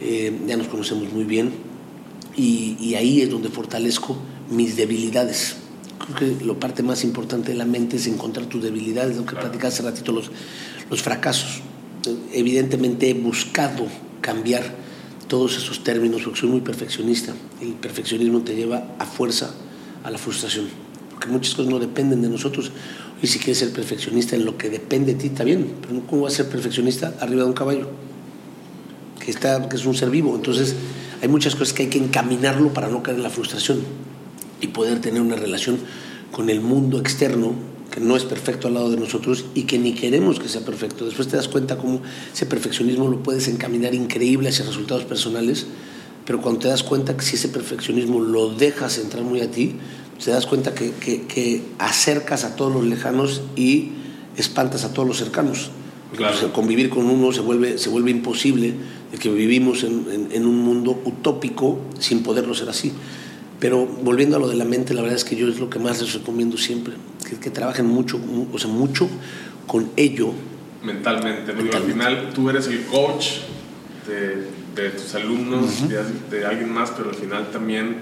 eh, 0.00 0.36
ya 0.46 0.56
nos 0.56 0.68
conocemos 0.68 1.12
muy 1.12 1.24
bien 1.24 1.67
y, 2.38 2.94
ahí 2.94 3.20
es 3.20 3.30
donde 3.30 3.48
fortalezco 3.48 4.16
mis 4.50 4.76
debilidades. 4.76 5.56
Creo 5.98 6.38
que 6.38 6.44
la 6.44 6.54
parte 6.54 6.82
más 6.82 7.04
importante 7.04 7.50
de 7.50 7.58
la 7.58 7.64
mente 7.64 7.96
es 7.96 8.06
encontrar 8.06 8.46
tus 8.46 8.62
debilidades, 8.62 9.16
lo 9.16 9.26
que 9.26 9.34
platicaba 9.34 9.68
hace 9.68 9.82
ratito, 9.82 10.12
los, 10.12 10.30
los 10.88 11.02
fracasos. 11.02 11.60
Evidentemente 12.32 13.10
he 13.10 13.14
buscado 13.14 13.86
cambiar 14.20 14.74
todos 15.26 15.56
esos 15.56 15.84
términos 15.84 16.22
porque 16.22 16.40
soy 16.40 16.48
muy 16.48 16.60
perfeccionista. 16.60 17.34
El 17.60 17.72
perfeccionismo 17.72 18.40
te 18.40 18.54
lleva 18.54 18.94
a 18.98 19.04
fuerza 19.04 19.52
a 20.04 20.10
la 20.10 20.16
frustración 20.16 20.66
porque 21.18 21.32
muchas 21.32 21.56
cosas 21.56 21.72
no 21.72 21.80
dependen 21.80 22.22
de 22.22 22.28
nosotros. 22.28 22.70
Y 23.20 23.26
si 23.26 23.40
quieres 23.40 23.58
ser 23.58 23.72
perfeccionista 23.72 24.36
en 24.36 24.44
lo 24.44 24.56
que 24.56 24.70
depende 24.70 25.14
de 25.14 25.18
ti, 25.18 25.26
está 25.26 25.42
bien, 25.42 25.74
pero 25.80 26.06
¿cómo 26.06 26.22
vas 26.22 26.34
a 26.34 26.36
ser 26.36 26.48
perfeccionista 26.48 27.14
arriba 27.18 27.42
de 27.42 27.48
un 27.48 27.54
caballo? 27.54 27.88
Que, 29.18 29.32
está, 29.32 29.68
que 29.68 29.74
es 29.74 29.84
un 29.84 29.96
ser 29.96 30.10
vivo. 30.10 30.36
Entonces, 30.36 30.76
hay 31.22 31.28
muchas 31.28 31.54
cosas 31.54 31.74
que 31.74 31.84
hay 31.84 31.88
que 31.88 31.98
encaminarlo 31.98 32.72
para 32.72 32.88
no 32.88 33.02
caer 33.02 33.16
en 33.16 33.22
la 33.22 33.30
frustración 33.30 33.80
y 34.60 34.68
poder 34.68 35.00
tener 35.00 35.20
una 35.20 35.36
relación 35.36 35.78
con 36.32 36.50
el 36.50 36.60
mundo 36.60 36.98
externo 36.98 37.52
que 37.90 38.00
no 38.00 38.16
es 38.16 38.24
perfecto 38.24 38.68
al 38.68 38.74
lado 38.74 38.90
de 38.90 38.98
nosotros 38.98 39.46
y 39.54 39.62
que 39.62 39.78
ni 39.78 39.94
queremos 39.94 40.38
que 40.38 40.48
sea 40.48 40.60
perfecto. 40.60 41.04
Después 41.06 41.28
te 41.28 41.36
das 41.36 41.48
cuenta 41.48 41.78
cómo 41.78 42.02
ese 42.32 42.46
perfeccionismo 42.46 43.08
lo 43.08 43.22
puedes 43.22 43.48
encaminar 43.48 43.94
increíble 43.94 44.50
hacia 44.50 44.64
resultados 44.64 45.04
personales 45.04 45.66
pero 46.28 46.42
cuando 46.42 46.60
te 46.60 46.68
das 46.68 46.82
cuenta 46.82 47.16
que 47.16 47.22
si 47.22 47.36
ese 47.36 47.48
perfeccionismo 47.48 48.20
lo 48.20 48.50
dejas 48.50 48.98
entrar 48.98 49.24
muy 49.24 49.40
a 49.40 49.50
ti, 49.50 49.76
te 50.22 50.30
das 50.30 50.44
cuenta 50.44 50.74
que, 50.74 50.92
que, 50.92 51.62
acercas 51.78 52.44
a 52.44 52.54
todos 52.54 52.70
los 52.70 52.84
lejanos 52.84 53.40
y 53.56 53.92
espantas 54.36 54.84
a 54.84 54.92
todos 54.92 55.08
los 55.08 55.16
cercanos. 55.16 55.70
Claro. 56.16 56.52
convivir 56.52 56.88
con 56.88 57.06
uno 57.06 57.32
se 57.32 57.40
vuelve, 57.40 57.76
se 57.76 57.90
vuelve 57.90 58.10
imposible 58.10 58.72
de 59.12 59.18
que 59.18 59.28
vivimos 59.30 59.84
en, 59.84 60.28
en, 60.32 60.46
un 60.46 60.58
mundo 60.58 61.00
utópico 61.04 61.80
sin 61.98 62.22
poderlo 62.22 62.54
ser 62.54 62.68
así. 62.70 62.92
Pero 63.60 63.84
volviendo 63.86 64.36
a 64.36 64.38
lo 64.38 64.48
de 64.48 64.56
la 64.56 64.64
mente, 64.64 64.94
la 64.94 65.02
verdad 65.02 65.16
es 65.16 65.24
que 65.24 65.36
yo 65.36 65.48
es 65.48 65.58
lo 65.58 65.68
que 65.68 65.78
más 65.78 66.00
les 66.00 66.14
recomiendo 66.14 66.56
siempre, 66.56 66.94
que, 67.28 67.36
que 67.36 67.50
trabajen 67.50 67.86
mucho, 67.86 68.18
o 68.52 68.58
sea, 68.58 68.70
mucho 68.70 69.08
con 69.66 69.90
ello. 69.96 70.32
Mentalmente, 70.82 71.52
¿no? 71.52 71.76
al 71.76 71.82
final 71.82 72.30
tú 72.34 72.48
eres 72.48 72.68
el 72.68 72.84
coach 72.84 73.40
de, 74.06 74.46
de 74.80 74.90
tus 74.90 75.14
alumnos, 75.14 75.88
de, 75.88 76.04
de, 76.30 76.46
alguien 76.46 76.72
más, 76.72 76.92
pero 76.96 77.10
al 77.10 77.16
final 77.16 77.50
también 77.50 77.96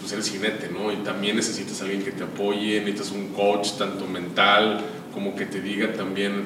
pues 0.00 0.12
eres 0.12 0.30
jinete, 0.30 0.68
¿no? 0.70 0.92
Y 0.92 0.96
también 0.96 1.36
necesitas 1.36 1.80
a 1.80 1.84
alguien 1.84 2.02
que 2.02 2.12
te 2.12 2.24
apoye, 2.24 2.80
necesitas 2.80 3.10
un 3.10 3.28
coach 3.28 3.72
tanto 3.78 4.06
mental 4.06 4.82
como 5.14 5.34
que 5.34 5.46
te 5.46 5.62
diga 5.62 5.94
también 5.94 6.44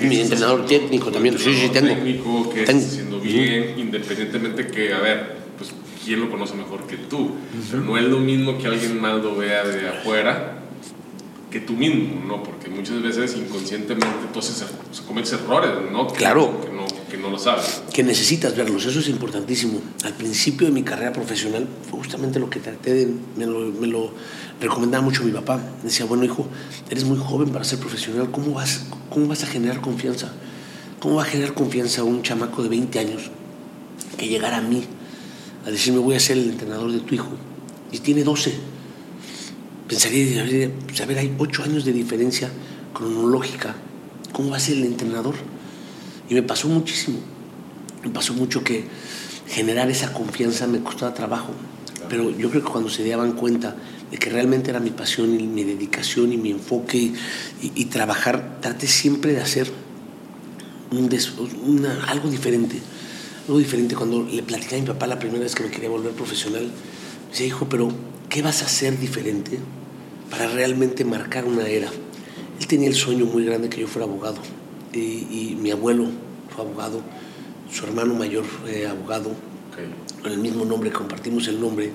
mi 0.00 0.20
entrenador 0.20 0.66
técnico 0.66 1.10
también, 1.10 1.38
sí, 1.38 1.54
sí, 1.54 1.68
tengo. 1.68 1.88
Técnico 1.88 2.50
que 2.50 2.62
tengo. 2.62 2.84
haciendo 2.84 3.20
bien, 3.20 3.78
independientemente 3.78 4.66
que, 4.66 4.92
a 4.92 4.98
ver, 4.98 5.36
pues 5.58 5.70
quién 6.04 6.20
lo 6.20 6.30
conoce 6.30 6.54
mejor 6.54 6.86
que 6.86 6.96
tú. 6.96 7.32
Pero 7.70 7.82
no 7.82 7.98
es 7.98 8.04
lo 8.04 8.18
mismo 8.18 8.58
que 8.58 8.66
alguien 8.66 9.00
más 9.00 9.22
lo 9.22 9.36
vea 9.36 9.64
de 9.64 9.88
afuera 9.88 10.58
que 11.52 11.60
tú 11.60 11.74
mismo, 11.74 12.24
¿no? 12.26 12.42
Porque 12.42 12.70
muchas 12.70 13.02
veces 13.02 13.36
inconscientemente 13.36 14.08
haces, 14.36 14.64
cometes 15.06 15.34
errores, 15.34 15.70
¿no? 15.92 16.06
claro. 16.08 16.60
Que 16.62 16.71
que 17.92 18.02
necesitas 18.02 18.56
verlos, 18.56 18.84
eso 18.86 19.00
es 19.00 19.08
importantísimo. 19.08 19.80
Al 20.04 20.14
principio 20.14 20.66
de 20.66 20.72
mi 20.72 20.82
carrera 20.82 21.12
profesional 21.12 21.66
fue 21.88 21.98
justamente 21.98 22.38
lo 22.38 22.50
que 22.50 22.60
traté 22.60 22.94
de, 22.94 23.14
me 23.36 23.46
lo, 23.46 23.60
me 23.72 23.86
lo 23.86 24.12
recomendaba 24.60 25.02
mucho 25.02 25.24
mi 25.24 25.32
papá. 25.32 25.60
Decía, 25.82 26.06
bueno 26.06 26.24
hijo, 26.24 26.46
eres 26.90 27.04
muy 27.04 27.18
joven 27.18 27.50
para 27.50 27.64
ser 27.64 27.78
profesional, 27.78 28.30
¿cómo 28.30 28.54
vas, 28.54 28.86
cómo 29.10 29.26
vas 29.26 29.42
a 29.44 29.46
generar 29.46 29.80
confianza? 29.80 30.32
¿Cómo 31.00 31.16
va 31.16 31.22
a 31.22 31.26
generar 31.26 31.54
confianza 31.54 32.04
un 32.04 32.22
chamaco 32.22 32.62
de 32.62 32.68
20 32.68 32.98
años 32.98 33.30
que 34.16 34.28
llegara 34.28 34.58
a 34.58 34.62
mí 34.62 34.84
a 35.66 35.70
decirme 35.70 35.98
voy 35.98 36.14
a 36.14 36.20
ser 36.20 36.38
el 36.38 36.50
entrenador 36.50 36.92
de 36.92 37.00
tu 37.00 37.14
hijo? 37.14 37.30
Y 37.90 37.98
tiene 37.98 38.24
12 38.24 38.72
pensaría, 39.92 40.70
pues, 40.86 41.00
a 41.02 41.06
ver, 41.06 41.18
hay 41.18 41.34
ocho 41.36 41.62
años 41.62 41.84
de 41.84 41.92
diferencia 41.92 42.50
cronológica, 42.94 43.74
¿cómo 44.32 44.50
va 44.50 44.56
a 44.56 44.60
ser 44.60 44.78
el 44.78 44.84
entrenador? 44.84 45.34
Y 46.30 46.34
me 46.34 46.42
pasó 46.42 46.68
muchísimo, 46.68 47.18
me 48.04 48.10
pasó 48.10 48.34
mucho 48.34 48.62
que 48.64 48.84
generar 49.48 49.90
esa 49.90 50.12
confianza 50.12 50.66
me 50.66 50.82
costaba 50.82 51.14
trabajo, 51.14 51.52
pero 52.08 52.30
yo 52.30 52.50
creo 52.50 52.62
que 52.62 52.70
cuando 52.70 52.90
se 52.90 53.08
daban 53.08 53.32
cuenta 53.32 53.76
de 54.10 54.18
que 54.18 54.30
realmente 54.30 54.70
era 54.70 54.80
mi 54.80 54.90
pasión 54.90 55.38
y 55.38 55.44
mi 55.44 55.64
dedicación 55.64 56.32
y 56.32 56.36
mi 56.36 56.50
enfoque 56.50 57.12
y, 57.62 57.84
trabajar, 57.86 58.58
traté 58.60 58.86
siempre 58.86 59.32
de 59.32 59.40
hacer 59.40 59.70
algo 62.08 62.28
diferente, 62.30 62.78
algo 63.46 63.58
diferente. 63.58 63.94
Cuando 63.94 64.22
le 64.22 64.42
platicé 64.42 64.76
a 64.76 64.80
mi 64.80 64.86
papá 64.86 65.06
la 65.06 65.18
primera 65.18 65.40
vez 65.40 65.54
que 65.54 65.62
me 65.62 65.70
quería 65.70 65.88
volver 65.88 66.12
profesional, 66.12 66.64
me 66.64 67.30
decía, 67.30 67.46
hijo, 67.46 67.66
pero 67.68 67.90
¿qué 68.28 68.42
vas 68.42 68.62
a 68.62 68.66
hacer 68.66 68.98
diferente 68.98 69.58
para 70.32 70.48
realmente 70.48 71.04
marcar 71.04 71.44
una 71.44 71.68
era. 71.68 71.90
Él 72.58 72.66
tenía 72.66 72.88
el 72.88 72.94
sueño 72.94 73.26
muy 73.26 73.44
grande 73.44 73.68
que 73.68 73.82
yo 73.82 73.86
fuera 73.86 74.06
abogado 74.06 74.38
y, 74.94 75.56
mi 75.60 75.70
abuelo 75.70 76.06
fue 76.48 76.64
abogado, 76.64 77.02
su 77.72 77.84
hermano 77.84 78.14
mayor 78.14 78.44
fue 78.44 78.86
abogado, 78.86 79.30
con 80.22 80.32
el 80.32 80.38
mismo 80.38 80.64
nombre, 80.64 80.90
compartimos 80.90 81.48
el 81.48 81.60
nombre, 81.60 81.90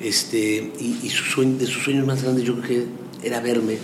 este, 0.00 0.72
y, 0.78 1.08
su 1.08 1.24
sueño, 1.24 1.56
de 1.56 1.66
sus 1.66 1.82
sueños 1.84 2.06
más 2.06 2.22
grandes 2.22 2.44
yo 2.44 2.54
creo 2.60 2.68
que 2.68 3.26
era 3.26 3.40
verme 3.40 3.78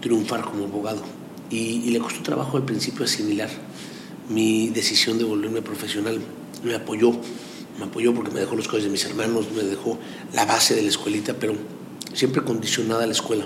triunfar 0.00 0.42
como 0.42 0.64
abogado. 0.64 1.02
Y, 1.50 1.90
le 1.90 1.98
costó 1.98 2.22
trabajo 2.22 2.56
al 2.56 2.64
principio 2.64 3.04
asimilar 3.04 3.48
mi 4.28 4.68
decisión 4.68 5.18
de 5.18 5.24
volverme 5.24 5.62
profesional. 5.62 6.20
Me 6.64 6.74
apoyó, 6.74 7.12
me 7.78 7.84
apoyó 7.84 8.14
porque 8.14 8.30
me 8.32 8.40
dejó 8.40 8.56
los 8.56 8.68
coches 8.68 8.84
de 8.84 8.90
mis 8.90 9.04
hermanos, 9.04 9.46
me 9.54 9.62
dejó 9.62 9.98
la 10.34 10.44
base 10.44 10.74
de 10.74 10.82
la 10.82 10.88
escuelita, 10.88 11.34
pero 11.34 11.54
siempre 12.14 12.42
condicionada 12.42 13.04
a 13.04 13.06
la 13.06 13.12
escuela, 13.12 13.44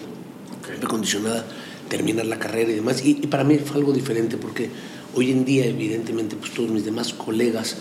siempre 0.65 0.89
condicionada 0.89 1.41
a 1.41 1.89
terminar 1.89 2.27
la 2.27 2.39
carrera 2.39 2.71
y 2.71 2.77
demás. 2.77 3.05
Y, 3.05 3.15
para 3.27 3.45
mí 3.45 3.59
fue 3.59 3.77
algo 3.77 3.93
diferente 3.93 4.37
porque 4.37 4.71
hoy 5.15 5.31
en 5.31 5.45
día, 5.45 5.67
evidentemente, 5.67 6.37
pues 6.37 6.53
todos 6.53 6.71
mis 6.71 6.85
demás 6.85 7.13
colegas, 7.13 7.77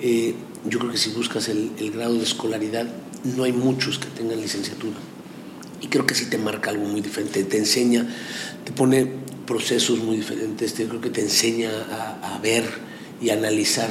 eh, 0.00 0.34
yo 0.68 0.78
creo 0.78 0.92
que 0.92 0.98
si 0.98 1.10
buscas 1.10 1.48
el, 1.48 1.90
grado 1.92 2.14
de 2.14 2.22
escolaridad, 2.22 2.86
no 3.36 3.44
hay 3.44 3.52
muchos 3.52 3.98
que 3.98 4.08
tengan 4.08 4.40
licenciatura. 4.40 4.96
Y 5.80 5.88
creo 5.88 6.06
que 6.06 6.14
sí 6.14 6.26
te 6.26 6.38
marca 6.38 6.70
algo 6.70 6.86
muy 6.86 7.00
diferente, 7.00 7.42
te 7.44 7.58
enseña, 7.58 8.06
te 8.64 8.72
pone 8.72 9.10
procesos 9.46 9.98
muy 9.98 10.16
diferentes, 10.16 10.74
te, 10.74 10.86
creo 10.86 11.00
que 11.00 11.10
te 11.10 11.20
enseña 11.20 11.70
a, 12.22 12.38
ver 12.38 12.64
y 13.20 13.30
analizar 13.30 13.90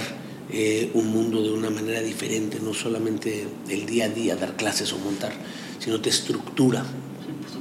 eh, 0.52 0.90
un 0.94 1.08
mundo 1.08 1.42
de 1.42 1.52
una 1.52 1.70
manera 1.70 2.02
diferente, 2.02 2.60
no 2.62 2.74
solamente 2.74 3.46
el 3.70 3.86
día 3.86 4.06
a 4.06 4.10
día, 4.10 4.36
dar 4.36 4.56
clases 4.56 4.92
o 4.94 4.98
montar, 5.00 5.34
sino 5.80 6.00
te 6.02 6.10
estructura. 6.10 6.86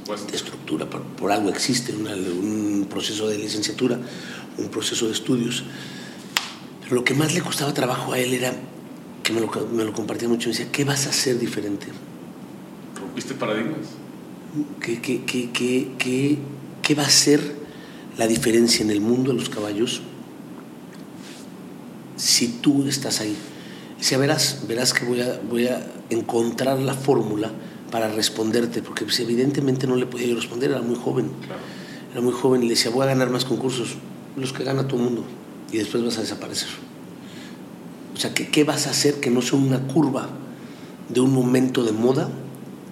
Te 0.05 0.35
estructura, 0.35 0.89
por, 0.89 1.31
algo 1.31 1.49
existe 1.49 1.93
un 1.93 2.87
proceso 2.89 3.29
de 3.29 3.37
licenciatura, 3.37 3.97
un 4.57 4.67
proceso 4.67 5.05
de 5.05 5.13
estudios. 5.13 5.63
Pero 6.81 6.95
lo 6.95 7.03
que 7.03 7.13
más 7.13 7.33
le 7.33 7.41
costaba 7.41 7.73
trabajo 7.73 8.11
a 8.13 8.19
él 8.19 8.33
era, 8.33 8.53
que 9.23 9.31
me 9.31 9.39
lo, 9.39 9.49
me 9.71 9.83
lo 9.85 9.93
compartía 9.93 10.27
mucho, 10.27 10.49
me 10.49 10.55
decía, 10.55 10.71
¿qué 10.71 10.83
vas 10.83 11.07
a 11.07 11.11
hacer 11.11 11.39
diferente? 11.39 11.87
¿Rompiste 12.99 13.35
paradigmas? 13.35 13.77
¿Qué, 14.81 14.99
qué, 14.99 15.23
qué, 15.23 15.49
qué, 15.97 16.37
qué 16.81 16.95
va 16.95 17.03
a 17.03 17.09
ser 17.09 17.55
la 18.17 18.27
diferencia 18.27 18.83
en 18.83 18.91
el 18.91 18.99
mundo 18.99 19.31
de 19.31 19.37
los 19.37 19.49
caballos 19.49 20.01
si 22.17 22.47
tú 22.47 22.85
estás 22.85 23.21
ahí? 23.21 23.37
Decía, 23.97 24.17
verás, 24.17 24.63
verás 24.67 24.93
que 24.93 25.05
voy 25.05 25.21
a, 25.21 25.39
voy 25.49 25.67
a 25.67 25.85
encontrar 26.09 26.79
la 26.79 26.95
fórmula 26.95 27.51
para 27.91 28.07
responderte, 28.07 28.81
porque 28.81 29.03
pues, 29.03 29.19
evidentemente 29.19 29.85
no 29.85 29.95
le 29.95 30.05
podía 30.05 30.27
yo 30.27 30.35
responder, 30.35 30.71
era 30.71 30.81
muy 30.81 30.95
joven. 30.95 31.29
Era 32.11 32.21
muy 32.21 32.33
joven 32.33 32.63
y 32.63 32.65
le 32.65 32.71
decía, 32.71 32.89
voy 32.89 33.03
a 33.03 33.07
ganar 33.07 33.29
más 33.29 33.45
concursos, 33.45 33.95
los 34.35 34.53
que 34.53 34.63
gana 34.63 34.87
todo 34.87 34.97
el 34.97 35.05
mundo, 35.05 35.25
y 35.71 35.77
después 35.77 36.03
vas 36.03 36.17
a 36.17 36.21
desaparecer. 36.21 36.69
O 38.15 38.17
sea, 38.17 38.33
¿qué, 38.33 38.47
¿qué 38.47 38.63
vas 38.63 38.87
a 38.87 38.91
hacer 38.91 39.15
que 39.15 39.29
no 39.29 39.41
sea 39.41 39.59
una 39.59 39.87
curva 39.87 40.29
de 41.09 41.19
un 41.19 41.33
momento 41.33 41.83
de 41.83 41.91
moda 41.91 42.29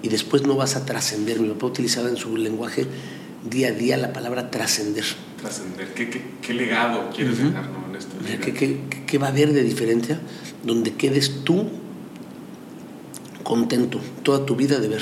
y 0.01 0.09
después 0.09 0.43
no 0.43 0.55
vas 0.55 0.75
a 0.75 0.85
trascender? 0.85 1.39
Mi 1.39 1.49
papá 1.49 1.67
utilizaba 1.67 2.09
en 2.09 2.17
su 2.17 2.35
lenguaje 2.37 2.87
día 3.49 3.69
a 3.69 3.71
día 3.71 3.97
la 3.97 4.13
palabra 4.13 4.51
trascender. 4.51 5.03
Trascender, 5.39 5.93
¿Qué, 5.93 6.09
¿Qué, 6.41 6.53
legado 6.53 7.09
quieres 7.15 7.37
dejar 7.37 7.69
en 7.89 7.95
esta 7.95 8.17
vida? 8.17 8.39
¿Qué, 8.39 8.53
¿Qué, 8.53 8.79
qué, 9.05 9.17
va 9.17 9.27
a 9.27 9.29
haber 9.29 9.53
de 9.53 9.63
diferencia 9.63 10.19
donde 10.63 10.93
quedes 10.93 11.43
tú 11.43 11.69
contento 13.43 13.99
toda 14.23 14.45
tu 14.45 14.55
vida 14.55 14.79
de 14.79 14.87
ver. 14.87 15.01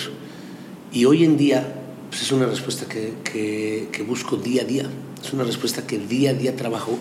Y 0.91 1.05
hoy 1.05 1.23
en 1.23 1.37
día 1.37 1.77
pues 2.09 2.21
es 2.21 2.31
una 2.31 2.45
respuesta 2.45 2.85
que, 2.87 3.13
que, 3.91 4.03
busco 4.03 4.37
día 4.37 4.61
a 4.61 4.65
día, 4.65 4.89
es 5.21 5.33
una 5.33 5.43
respuesta 5.43 5.85
que 5.85 5.97
día 5.97 6.31
a 6.31 6.33
día 6.33 6.55
trabajo 6.55 6.97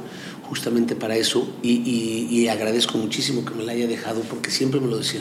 justamente 0.48 0.96
para 0.96 1.16
eso. 1.16 1.48
Y, 1.62 2.26
y, 2.30 2.48
agradezco 2.48 2.98
muchísimo 2.98 3.44
que 3.44 3.54
me 3.54 3.62
la 3.62 3.72
haya 3.72 3.86
dejado 3.86 4.22
porque 4.22 4.50
siempre 4.50 4.80
me 4.80 4.88
lo 4.88 4.98
decía, 4.98 5.20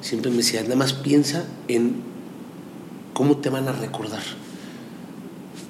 siempre 0.00 0.30
me 0.30 0.38
decía, 0.38 0.62
nada 0.62 0.76
más 0.76 0.92
piensa 0.92 1.44
en 1.68 1.96
cómo 3.12 3.36
te 3.38 3.50
van 3.50 3.68
a 3.68 3.72
recordar. 3.72 4.22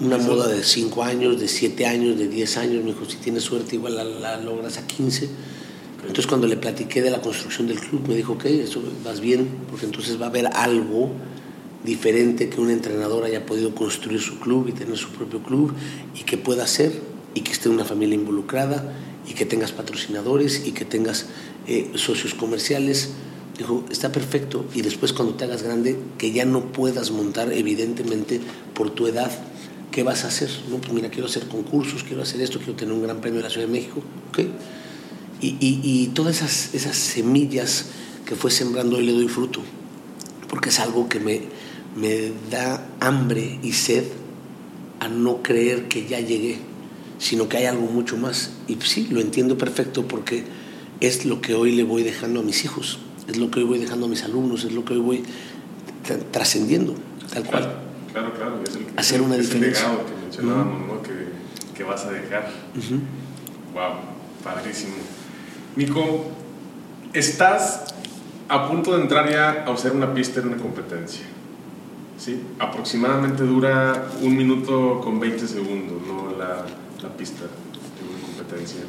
Una 0.00 0.18
moda 0.18 0.48
de 0.48 0.64
5 0.64 1.02
años, 1.02 1.40
de 1.40 1.48
7 1.48 1.87
años, 1.87 2.18
de 2.18 2.28
10 2.28 2.56
años, 2.56 2.85
me 2.85 2.92
dijo, 2.92 3.04
si 3.08 3.16
tienes 3.16 3.44
suerte 3.44 3.76
igual 3.76 3.96
la, 3.96 4.04
la 4.04 4.37
logras 4.40 4.78
a 4.78 4.87
15 4.87 5.28
entonces 6.02 6.26
cuando 6.26 6.46
le 6.46 6.56
platiqué 6.56 7.00
de 7.00 7.10
la 7.10 7.20
construcción 7.20 7.68
del 7.68 7.78
club, 7.78 8.08
me 8.08 8.16
dijo, 8.16 8.32
ok, 8.32 8.44
eso 8.46 8.82
vas 9.04 9.20
bien, 9.20 9.48
porque 9.70 9.86
entonces 9.86 10.20
va 10.20 10.26
a 10.26 10.28
haber 10.28 10.48
algo 10.48 11.10
diferente 11.84 12.48
que 12.48 12.60
un 12.60 12.70
entrenador 12.70 13.24
haya 13.24 13.46
podido 13.46 13.74
construir 13.74 14.20
su 14.20 14.38
club 14.38 14.68
y 14.68 14.72
tener 14.72 14.96
su 14.96 15.10
propio 15.10 15.42
club 15.42 15.72
y 16.18 16.24
que 16.24 16.36
pueda 16.36 16.64
hacer 16.64 16.92
y 17.34 17.40
que 17.40 17.52
esté 17.52 17.68
una 17.68 17.84
familia 17.84 18.14
involucrada 18.14 18.92
y 19.28 19.34
que 19.34 19.46
tengas 19.46 19.72
patrocinadores 19.72 20.66
y 20.66 20.72
que 20.72 20.84
tengas 20.84 21.26
eh, 21.66 21.90
socios 21.94 22.34
comerciales. 22.34 23.10
Dijo, 23.56 23.84
está 23.90 24.10
perfecto 24.10 24.64
y 24.74 24.82
después 24.82 25.12
cuando 25.12 25.34
te 25.34 25.44
hagas 25.44 25.62
grande, 25.62 25.98
que 26.18 26.32
ya 26.32 26.44
no 26.44 26.72
puedas 26.72 27.10
montar 27.10 27.52
evidentemente 27.52 28.40
por 28.74 28.90
tu 28.90 29.06
edad, 29.06 29.30
¿qué 29.90 30.02
vas 30.02 30.24
a 30.24 30.28
hacer? 30.28 30.50
No, 30.70 30.78
pues 30.78 30.92
mira, 30.92 31.10
quiero 31.10 31.26
hacer 31.26 31.46
concursos, 31.46 32.02
quiero 32.02 32.22
hacer 32.22 32.40
esto, 32.40 32.58
quiero 32.58 32.74
tener 32.74 32.94
un 32.94 33.02
gran 33.02 33.20
premio 33.20 33.38
de 33.38 33.44
la 33.44 33.50
Ciudad 33.50 33.66
de 33.66 33.72
México, 33.72 34.02
¿ok? 34.30 34.40
Y, 35.44 36.11
todas 36.14 36.37
esas, 36.37 36.72
esas 36.72 36.96
semillas 36.96 37.87
que 38.24 38.37
fue 38.37 38.52
sembrando 38.52 38.96
hoy 38.96 39.07
le 39.07 39.12
doy 39.12 39.26
fruto, 39.26 39.61
porque 40.48 40.68
es 40.68 40.78
algo 40.78 41.09
que 41.09 41.18
me, 41.18 41.40
me 41.96 42.33
da 42.48 42.87
hambre 43.00 43.59
y 43.61 43.72
sed 43.72 44.05
a 45.00 45.09
no 45.09 45.42
creer 45.42 45.88
que 45.88 46.07
ya 46.07 46.20
llegué, 46.20 46.59
sino 47.18 47.48
que 47.48 47.57
hay 47.57 47.64
algo 47.64 47.87
mucho 47.87 48.16
más. 48.16 48.52
Y 48.68 48.76
sí, 48.85 49.09
lo 49.11 49.20
entiendo 49.20 49.59
perfecto 49.59 50.07
porque 50.07 50.44
es 51.00 51.24
lo 51.24 51.40
que 51.40 51.55
hoy 51.55 51.72
le 51.72 51.83
voy 51.83 52.05
dejando 52.05 52.40
a 52.40 52.42
mis 52.44 52.64
hijos. 52.64 53.00
es 53.26 53.37
lo 53.37 53.50
que 53.50 53.61
hoy 53.61 53.66
voy 53.66 53.78
dejando 53.81 54.07
a 54.07 54.09
mis 54.09 54.22
alumnos, 54.22 54.62
es 54.62 54.72
lo 54.72 54.85
que 54.85 54.94
hoy 54.94 55.00
voy 55.00 55.24
trascendiendo, 56.31 56.94
tal 57.33 57.44
cual. 57.44 57.81
Claro, 58.12 58.35
claro, 58.35 58.62
Es 58.62 58.76
el, 58.76 58.87
Hacer 58.96 59.22
una 59.22 59.37
diferencia. 59.37 59.88
legado 59.88 60.07
que 60.07 60.12
mencionábamos, 60.22 60.87
¿no? 60.87 61.02
Que, 61.02 61.11
que, 61.74 61.83
vas 61.83 62.05
a 62.05 62.11
dejar. 62.11 62.50
Wow, 63.72 64.44
padrísimo. 64.44 64.94
Nico, 65.74 66.26
estás 67.14 67.94
a 68.48 68.68
punto 68.68 68.94
de 68.94 69.02
entrar 69.02 69.30
ya 69.30 69.64
a 69.66 69.72
hacer 69.72 69.92
una 69.92 70.12
pista 70.12 70.40
en 70.40 70.48
una 70.48 70.56
competencia. 70.58 71.24
¿sí? 72.18 72.42
Aproximadamente 72.58 73.44
dura 73.44 74.11
un 74.20 74.37
minuto 74.37 75.00
con 75.02 75.18
20 75.18 75.48
segundos 75.48 76.02
¿no? 76.06 76.37
la, 76.37 76.66
la 77.02 77.16
pista 77.16 77.44
de 77.44 78.08
una 78.08 78.20
competencia. 78.26 78.82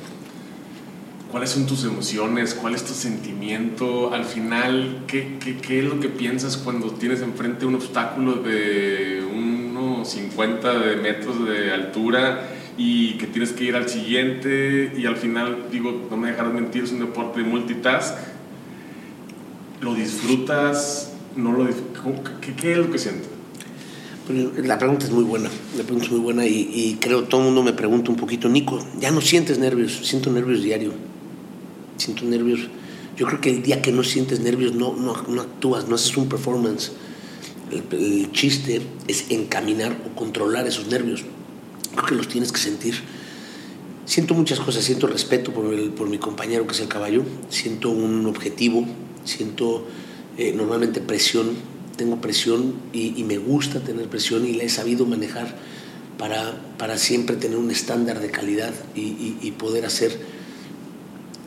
¿Cuáles 1.32 1.52
son 1.52 1.66
tus 1.66 1.86
emociones? 1.86 2.54
¿Cuál 2.54 2.76
es 2.76 2.84
tu 2.84 2.94
sentimiento? 2.94 4.14
Al 4.14 4.26
final, 4.26 5.06
¿qué, 5.08 5.38
qué, 5.40 5.58
qué 5.58 5.80
es 5.80 5.86
lo 5.86 6.02
que 6.02 6.10
piensas 6.10 6.58
cuando 6.58 6.92
tienes 6.92 7.22
enfrente 7.22 7.66
un 7.66 7.76
obstáculo 7.76 8.36
de 8.36 9.26
unos 9.34 10.10
50 10.10 10.80
de 10.80 10.98
metros 10.98 11.48
de 11.48 11.72
altura 11.72 12.53
y 12.78 13.14
que 13.14 13.28
tienes 13.28 13.52
que 13.52 13.66
ir 13.66 13.76
al 13.76 13.88
siguiente 13.88 14.94
y 14.98 15.06
al 15.06 15.16
final, 15.16 15.68
digo, 15.72 16.08
no 16.10 16.18
me 16.18 16.30
dejarás 16.30 16.54
mentir, 16.54 16.84
es 16.84 16.92
un 16.92 17.00
deporte 17.00 17.42
de 17.42 17.48
multitask. 17.48 18.16
¿Lo 19.82 19.94
disfrutas? 19.94 21.14
¿No 21.36 21.52
lo 21.52 21.68
¿Qué, 22.42 22.54
¿Qué, 22.54 22.72
es 22.74 22.78
lo 22.78 22.92
que 22.92 23.00
sientes? 23.00 23.30
La 24.64 24.78
pregunta 24.78 25.06
es 25.06 25.12
muy 25.12 25.24
buena, 25.24 25.50
la 25.78 25.84
pregunta 25.84 26.06
es 26.06 26.12
muy 26.12 26.22
buena 26.22 26.46
y, 26.46 26.70
y 26.74 26.98
creo 27.02 27.24
todo 27.24 27.42
el 27.42 27.48
mundo 27.48 27.64
me 27.64 27.74
pregunta 27.74 28.10
un 28.10 28.18
poquito, 28.18 28.48
Nico, 28.48 28.80
¿ya 29.00 29.12
no 29.12 29.20
sientes 29.20 29.60
nervios? 29.60 30.00
Siento 30.04 30.32
nervios 30.32 30.64
diario 30.64 30.94
siento 31.98 32.26
nervios. 32.26 32.68
Yo 33.18 33.28
creo 33.28 33.42
que 33.42 33.50
el 33.50 33.64
día 33.64 33.82
que 33.82 33.92
no 33.92 34.04
sientes 34.04 34.40
nervios 34.40 34.74
no, 34.74 34.96
no, 34.96 35.16
no 35.28 35.42
actúas, 35.42 35.88
no 35.88 35.96
haces 35.96 36.16
un 36.18 36.30
performance. 36.30 36.92
El, 37.92 38.32
chiste 38.32 38.82
es 39.08 39.32
encaminar 39.32 39.96
o 40.06 40.16
controlar 40.16 40.68
esos 40.68 40.88
nervios. 40.88 41.24
Creo 41.94 42.06
que 42.06 42.16
los 42.16 42.28
tienes 42.28 42.52
que 42.52 42.60
sentir. 42.60 42.96
Siento 44.06 44.34
muchas 44.34 44.60
cosas, 44.60 44.84
siento 44.84 45.08
respeto 45.08 45.54
por, 45.54 45.74
el, 45.74 45.92
por 45.92 46.10
mi 46.10 46.18
compañero 46.18 46.68
que 46.68 46.74
es 46.74 46.82
el 46.82 46.90
caballo, 46.90 47.24
siento 47.50 47.90
un 47.90 48.26
objetivo, 48.26 48.86
siento 49.24 49.86
eh, 50.38 50.54
normalmente 50.54 51.00
presión, 51.00 51.52
tengo 51.96 52.20
presión 52.20 52.74
y, 52.92 53.24
me 53.24 53.38
gusta 53.38 53.80
tener 53.80 54.10
presión 54.10 54.46
y 54.46 54.54
la 54.54 54.64
he 54.64 54.70
sabido 54.70 55.06
manejar 55.06 55.56
para, 56.18 56.60
para 56.78 56.98
siempre 56.98 57.38
tener 57.38 57.58
un 57.58 57.72
estándar 57.72 58.20
de 58.20 58.30
calidad 58.30 58.74
y, 58.94 59.38
y 59.42 59.52
poder 59.52 59.86
hacer 59.86 60.20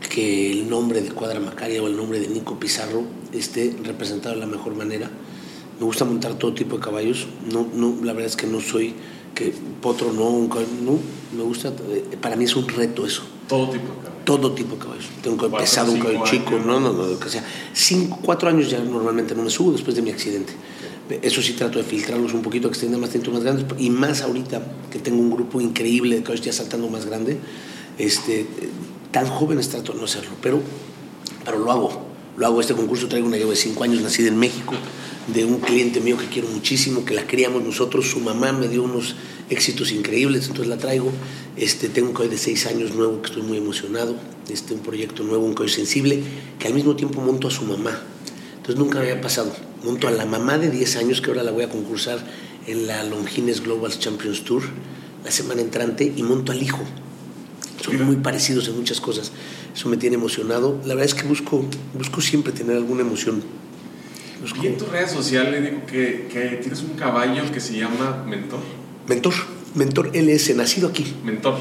que 0.08 0.50
el 0.50 0.70
nombre 0.70 1.02
de 1.02 1.10
Cuadra 1.10 1.40
Macaria 1.40 1.82
o 1.82 1.88
el 1.88 1.96
nombre 1.96 2.18
de 2.20 2.28
Nico 2.28 2.58
Pizarro 2.58 3.04
esté 3.32 3.76
representado 3.84 4.34
de 4.34 4.40
la 4.40 4.46
mejor 4.46 4.74
manera. 4.74 5.10
Me 5.78 5.84
gusta 5.84 6.06
montar 6.06 6.38
todo 6.38 6.54
tipo 6.54 6.76
de 6.76 6.82
caballos. 6.82 7.26
No, 7.52 7.68
no, 7.74 7.96
la 8.02 8.14
verdad 8.14 8.30
es 8.30 8.36
que 8.36 8.46
no 8.46 8.60
soy 8.60 8.94
que 9.36 9.52
potro 9.82 10.12
no, 10.12 10.30
no, 10.30 10.98
me 11.36 11.42
gusta. 11.44 11.68
Eh, 11.90 12.16
para 12.20 12.34
mí 12.34 12.44
es 12.44 12.56
un 12.56 12.66
reto 12.66 13.06
eso. 13.06 13.22
Todo 13.46 13.70
tipo 13.70 13.84
de 13.84 14.00
caballos. 14.00 14.24
Todo 14.24 14.52
tipo 14.52 14.74
de 14.74 14.80
caballos. 14.80 15.04
Tengo 15.22 15.36
que 15.36 15.56
pesado, 15.56 15.92
un 15.92 16.00
caballo 16.00 16.24
chico, 16.24 16.52
no, 16.52 16.80
no, 16.80 16.92
no, 16.92 17.18
que 17.20 17.28
sea. 17.28 17.44
Cinco, 17.72 18.18
cuatro 18.22 18.48
años 18.48 18.70
ya 18.70 18.80
normalmente 18.80 19.34
no 19.34 19.42
me 19.42 19.50
subo 19.50 19.70
después 19.72 19.94
de 19.94 20.02
mi 20.02 20.10
accidente. 20.10 20.54
Eso 21.22 21.40
sí 21.40 21.52
trato 21.52 21.78
de 21.78 21.84
filtrarlos 21.84 22.32
un 22.32 22.42
poquito, 22.42 22.68
que 22.68 22.74
estén 22.74 22.98
más 22.98 23.10
tiempo 23.10 23.30
más 23.30 23.44
grandes. 23.44 23.66
Y 23.78 23.90
más 23.90 24.22
ahorita 24.22 24.62
que 24.90 24.98
tengo 24.98 25.20
un 25.20 25.30
grupo 25.30 25.60
increíble 25.60 26.16
de 26.16 26.22
caballos 26.22 26.44
ya 26.44 26.52
saltando 26.52 26.88
más 26.88 27.04
grande. 27.04 27.38
Este, 27.98 28.46
tan 29.12 29.26
jóvenes 29.26 29.68
trato 29.68 29.92
de 29.92 29.98
no 29.98 30.06
hacerlo, 30.06 30.32
pero, 30.40 30.60
pero 31.44 31.58
lo 31.58 31.70
hago. 31.70 32.05
Lo 32.36 32.46
hago. 32.46 32.60
Este 32.60 32.74
concurso 32.74 33.08
traigo 33.08 33.26
una 33.26 33.38
llevo 33.38 33.50
de 33.50 33.56
cinco 33.56 33.84
años, 33.84 34.02
nacida 34.02 34.28
en 34.28 34.36
México, 34.36 34.74
de 35.26 35.44
un 35.44 35.58
cliente 35.58 36.00
mío 36.00 36.18
que 36.18 36.26
quiero 36.26 36.48
muchísimo, 36.48 37.04
que 37.04 37.14
la 37.14 37.26
criamos 37.26 37.64
nosotros. 37.64 38.10
Su 38.10 38.20
mamá 38.20 38.52
me 38.52 38.68
dio 38.68 38.82
unos 38.82 39.16
éxitos 39.48 39.90
increíbles, 39.92 40.48
entonces 40.48 40.68
la 40.68 40.76
traigo. 40.76 41.10
Este, 41.56 41.88
tengo 41.88 42.08
un 42.08 42.12
caballo 42.12 42.32
de 42.32 42.38
seis 42.38 42.66
años 42.66 42.94
nuevo 42.94 43.22
que 43.22 43.28
estoy 43.28 43.42
muy 43.42 43.56
emocionado. 43.56 44.16
Este, 44.50 44.74
un 44.74 44.80
proyecto 44.80 45.22
nuevo, 45.22 45.44
un 45.44 45.54
caballo 45.54 45.72
sensible, 45.72 46.22
que 46.58 46.68
al 46.68 46.74
mismo 46.74 46.94
tiempo 46.94 47.20
monto 47.20 47.48
a 47.48 47.50
su 47.50 47.64
mamá. 47.64 48.02
Entonces 48.56 48.76
nunca 48.76 48.98
me 48.98 49.10
había 49.10 49.22
pasado. 49.22 49.54
Monto 49.82 50.08
a 50.08 50.10
la 50.10 50.26
mamá 50.26 50.58
de 50.58 50.70
10 50.70 50.96
años, 50.96 51.20
que 51.20 51.30
ahora 51.30 51.42
la 51.42 51.52
voy 51.52 51.64
a 51.64 51.70
concursar 51.70 52.18
en 52.66 52.86
la 52.86 53.02
Longines 53.04 53.62
Global 53.62 53.98
Champions 53.98 54.44
Tour 54.44 54.62
la 55.24 55.30
semana 55.30 55.62
entrante, 55.62 56.12
y 56.14 56.22
monto 56.22 56.52
al 56.52 56.62
hijo 56.62 56.80
son 57.82 58.04
muy 58.04 58.16
parecidos 58.16 58.68
en 58.68 58.76
muchas 58.76 59.00
cosas. 59.00 59.32
Eso 59.74 59.88
me 59.88 59.96
tiene 59.96 60.16
emocionado. 60.16 60.80
La 60.84 60.94
verdad 60.94 61.04
es 61.04 61.14
que 61.14 61.26
busco, 61.26 61.64
busco 61.94 62.20
siempre 62.20 62.52
tener 62.52 62.76
alguna 62.76 63.02
emoción. 63.02 63.42
Y 64.62 64.66
en 64.66 64.78
tus 64.78 64.88
redes 64.88 65.10
sociales 65.10 65.62
digo 65.62 65.84
que, 65.86 66.28
que, 66.32 66.58
tienes 66.60 66.82
un 66.82 66.90
caballo 66.90 67.42
que 67.52 67.60
se 67.60 67.76
llama 67.76 68.24
Mentor. 68.28 68.60
Mentor, 69.08 69.34
Mentor 69.74 70.10
LS, 70.14 70.54
nacido 70.54 70.88
aquí. 70.88 71.14
Mentor. 71.24 71.56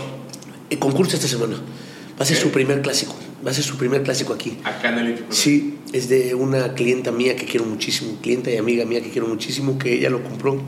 El 0.70 0.80
concurso 0.80 1.16
esta 1.16 1.28
semana. 1.28 1.56
Va 1.56 2.24
a 2.24 2.26
ser 2.26 2.38
su 2.38 2.50
primer 2.50 2.82
clásico. 2.82 3.16
Va 3.46 3.52
a 3.52 3.54
ser 3.54 3.64
su 3.64 3.78
primer 3.78 4.04
clásico 4.04 4.34
aquí. 4.34 4.58
Acá 4.64 4.90
en 4.90 5.00
el 5.00 5.10
Hípico. 5.12 5.28
Sí, 5.32 5.78
es 5.94 6.10
de 6.10 6.36
una 6.36 6.74
clienta 6.74 7.12
mía 7.12 7.36
que 7.36 7.46
quiero 7.46 7.66
muchísimo, 7.66 8.18
clienta 8.22 8.52
y 8.52 8.58
amiga 8.58 8.86
mía 8.86 9.02
que 9.02 9.10
quiero 9.10 9.28
muchísimo, 9.28 9.78
que 9.78 9.94
ella 9.94 10.10
lo 10.10 10.24
compró 10.24 10.62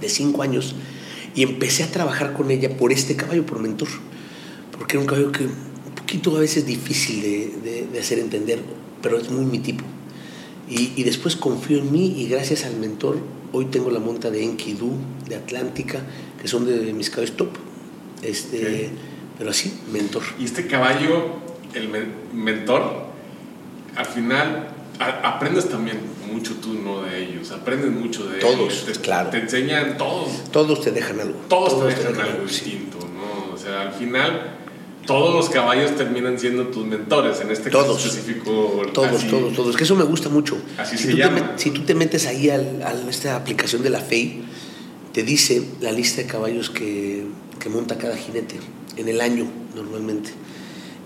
de 0.00 0.08
cinco 0.08 0.42
años. 0.42 0.74
Y 1.34 1.42
empecé 1.42 1.84
a 1.84 1.90
trabajar 1.90 2.32
con 2.32 2.50
ella 2.50 2.76
por 2.76 2.92
este 2.92 3.16
caballo, 3.16 3.44
por 3.46 3.60
Mentor 3.60 3.88
porque 4.78 4.96
era 4.96 5.00
un 5.00 5.06
caballo 5.06 5.32
que 5.32 5.44
un 5.44 5.94
poquito 5.94 6.36
a 6.36 6.40
veces 6.40 6.64
difícil 6.64 7.22
de, 7.22 7.86
de, 7.92 7.98
hacer 7.98 8.18
entender, 8.18 8.60
pero 9.02 9.18
es 9.18 9.30
muy 9.30 9.44
mi 9.44 9.58
tipo. 9.58 9.84
Y, 10.68 10.92
y, 10.96 11.02
después 11.02 11.34
confío 11.36 11.78
en 11.78 11.90
mí 11.90 12.14
y 12.20 12.28
gracias 12.28 12.64
al 12.64 12.76
mentor, 12.76 13.18
hoy 13.52 13.66
tengo 13.66 13.90
la 13.90 14.00
monta 14.00 14.30
de 14.30 14.44
Enkidu, 14.44 14.92
de 15.26 15.36
Atlántica, 15.36 16.02
que 16.40 16.46
son 16.46 16.66
de 16.66 16.92
mis 16.92 17.10
caballos 17.10 17.36
top. 17.36 17.48
Este, 18.22 18.90
Pero 19.38 19.50
así, 19.50 19.72
mentor. 19.92 20.22
Y 20.38 20.44
este 20.44 20.66
caballo, 20.66 21.36
el 21.74 21.88
mentor, 22.32 23.06
al 23.96 24.06
final 24.06 24.68
aprendes 24.98 25.68
también 25.68 25.98
mucho 26.30 26.54
tú, 26.56 26.74
¿no? 26.74 27.02
De 27.02 27.24
ellos, 27.24 27.50
aprendes 27.52 27.90
mucho 27.90 28.28
de 28.28 28.38
todos, 28.38 28.84
ellos. 28.84 28.98
claro. 28.98 29.30
Te 29.30 29.38
enseñan 29.38 29.96
todos. 29.96 30.50
Todos 30.50 30.82
te 30.82 30.90
dejan 30.90 31.20
algo. 31.20 31.38
Todos, 31.48 31.80
te 31.80 31.94
dejan, 31.94 32.20
algo 32.20 32.44
distinto, 32.44 32.98
¿no? 32.98 33.54
O 33.54 33.56
sea, 33.56 33.82
al 33.82 33.92
final 33.92 34.57
todos 35.08 35.34
los 35.34 35.48
caballos 35.48 35.96
terminan 35.96 36.38
siendo 36.38 36.66
tus 36.66 36.84
mentores, 36.84 37.40
en 37.40 37.50
este 37.50 37.70
caso 37.70 37.96
específico. 37.96 38.82
Todos, 38.92 39.26
todos, 39.26 39.54
todos. 39.54 39.74
Que 39.74 39.84
eso 39.84 39.96
me 39.96 40.04
gusta 40.04 40.28
mucho. 40.28 40.58
Así 40.76 40.98
si 40.98 41.04
se 41.04 41.10
tú 41.12 41.16
llama. 41.16 41.56
Te, 41.56 41.62
si 41.62 41.70
tú 41.70 41.80
te 41.80 41.94
metes 41.94 42.26
ahí 42.26 42.50
a 42.50 42.60
esta 43.08 43.34
aplicación 43.34 43.82
de 43.82 43.88
la 43.88 44.00
FEI, 44.00 44.42
te 45.14 45.22
dice 45.22 45.62
la 45.80 45.92
lista 45.92 46.20
de 46.20 46.28
caballos 46.28 46.68
que, 46.68 47.24
que 47.58 47.70
monta 47.70 47.96
cada 47.96 48.18
jinete 48.18 48.56
en 48.98 49.08
el 49.08 49.22
año 49.22 49.46
normalmente. 49.74 50.28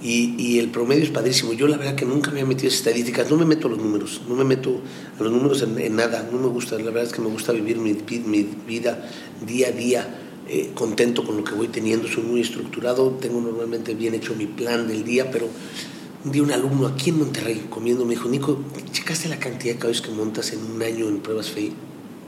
Y, 0.03 0.35
y, 0.37 0.59
el 0.59 0.71
promedio 0.71 1.05
es 1.05 1.11
padrísimo. 1.11 1.53
Yo 1.53 1.69
la 1.69 1.77
verdad 1.77 1.95
que 1.95 2.05
nunca 2.05 2.33
me 2.33 2.41
he 2.41 2.45
metido 2.45 2.67
esas 2.67 2.81
estadísticas, 2.81 3.31
no 3.31 3.37
me 3.37 3.45
meto 3.45 3.69
a 3.69 3.71
los 3.71 3.79
números, 3.79 4.23
no 4.29 4.35
me 4.35 4.43
meto 4.43 4.81
a 5.17 5.23
los 5.23 5.31
números 5.31 5.63
en, 5.63 5.79
en 5.79 5.95
nada, 5.95 6.29
no 6.33 6.39
me 6.39 6.49
gusta, 6.49 6.77
la 6.77 6.87
verdad 6.87 7.05
es 7.05 7.13
que 7.13 7.23
me 7.23 7.29
gusta 7.29 7.53
vivir 7.53 7.77
mi, 7.77 7.97
mi 8.27 8.49
vida 8.67 9.09
día 9.47 9.69
a 9.69 9.71
día 9.71 10.19
eh, 10.49 10.73
contento 10.75 11.25
con 11.25 11.37
lo 11.37 11.45
que 11.45 11.55
voy 11.55 11.69
teniendo, 11.69 12.09
soy 12.09 12.25
muy 12.25 12.41
estructurado, 12.41 13.11
tengo 13.21 13.41
normalmente 13.41 13.95
bien 13.95 14.15
hecho 14.15 14.35
mi 14.35 14.47
plan 14.47 14.89
del 14.89 15.05
día, 15.05 15.31
pero 15.31 15.49
un 16.25 16.33
día 16.33 16.43
un 16.43 16.53
alumno 16.53 16.87
aquí 16.87 17.11
en 17.11 17.19
Monterrey 17.19 17.67
comiendo 17.69 18.05
me 18.05 18.15
dijo, 18.15 18.29
Nico, 18.29 18.59
¿checaste 18.93 19.29
la 19.29 19.39
cantidad 19.39 19.75
de 19.75 19.79
caballos 19.79 20.03
que 20.03 20.11
montas 20.11 20.53
en 20.53 20.61
un 20.65 20.83
año 20.83 21.09
en 21.09 21.21
pruebas 21.21 21.51
FEI? 21.51 21.73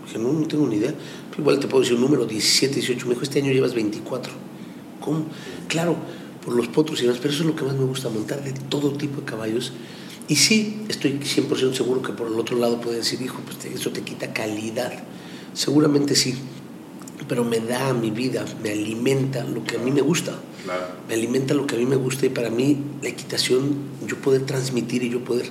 Dije, 0.06 0.18
no, 0.18 0.32
no 0.32 0.46
tengo 0.46 0.66
ni 0.66 0.76
idea. 0.76 0.94
igual 1.38 1.58
te 1.58 1.66
puedo 1.66 1.82
decir 1.82 1.96
un 1.96 2.02
número, 2.02 2.26
17, 2.26 2.74
18. 2.74 3.06
Me 3.06 3.14
dijo, 3.14 3.22
este 3.22 3.40
año 3.40 3.52
llevas 3.52 3.74
24. 3.74 4.32
¿Cómo? 5.00 5.26
Claro, 5.68 5.96
por 6.44 6.54
los 6.54 6.68
potros 6.68 7.00
y 7.00 7.02
demás, 7.02 7.18
pero 7.20 7.32
eso 7.32 7.42
es 7.42 7.48
lo 7.48 7.56
que 7.56 7.64
más 7.64 7.74
me 7.74 7.84
gusta, 7.84 8.08
montar 8.10 8.42
de 8.42 8.52
todo 8.52 8.92
tipo 8.92 9.20
de 9.20 9.26
caballos. 9.26 9.72
Y 10.28 10.36
sí, 10.36 10.84
estoy 10.88 11.18
100% 11.20 11.74
seguro 11.74 12.02
que 12.02 12.12
por 12.12 12.28
el 12.28 12.38
otro 12.38 12.58
lado 12.58 12.80
pueden 12.80 13.00
decir, 13.00 13.20
hijo, 13.22 13.40
pues 13.44 13.64
eso 13.72 13.90
te 13.90 14.02
quita 14.02 14.32
calidad. 14.32 14.92
Seguramente 15.52 16.14
sí, 16.14 16.34
pero 17.28 17.44
me 17.44 17.60
da 17.60 17.88
a 17.88 17.94
mi 17.94 18.10
vida, 18.10 18.44
me 18.62 18.70
alimenta 18.70 19.44
lo 19.44 19.64
que 19.64 19.76
a 19.76 19.78
mí 19.78 19.90
me 19.90 20.00
gusta. 20.00 20.38
Me 21.08 21.14
alimenta 21.14 21.54
lo 21.54 21.66
que 21.66 21.76
a 21.76 21.78
mí 21.78 21.86
me 21.86 21.96
gusta 21.96 22.26
y 22.26 22.30
para 22.30 22.50
mí 22.50 22.78
la 23.02 23.08
equitación, 23.08 23.76
yo 24.06 24.16
poder 24.16 24.42
transmitir 24.46 25.02
y 25.02 25.10
yo 25.10 25.22
poder 25.24 25.46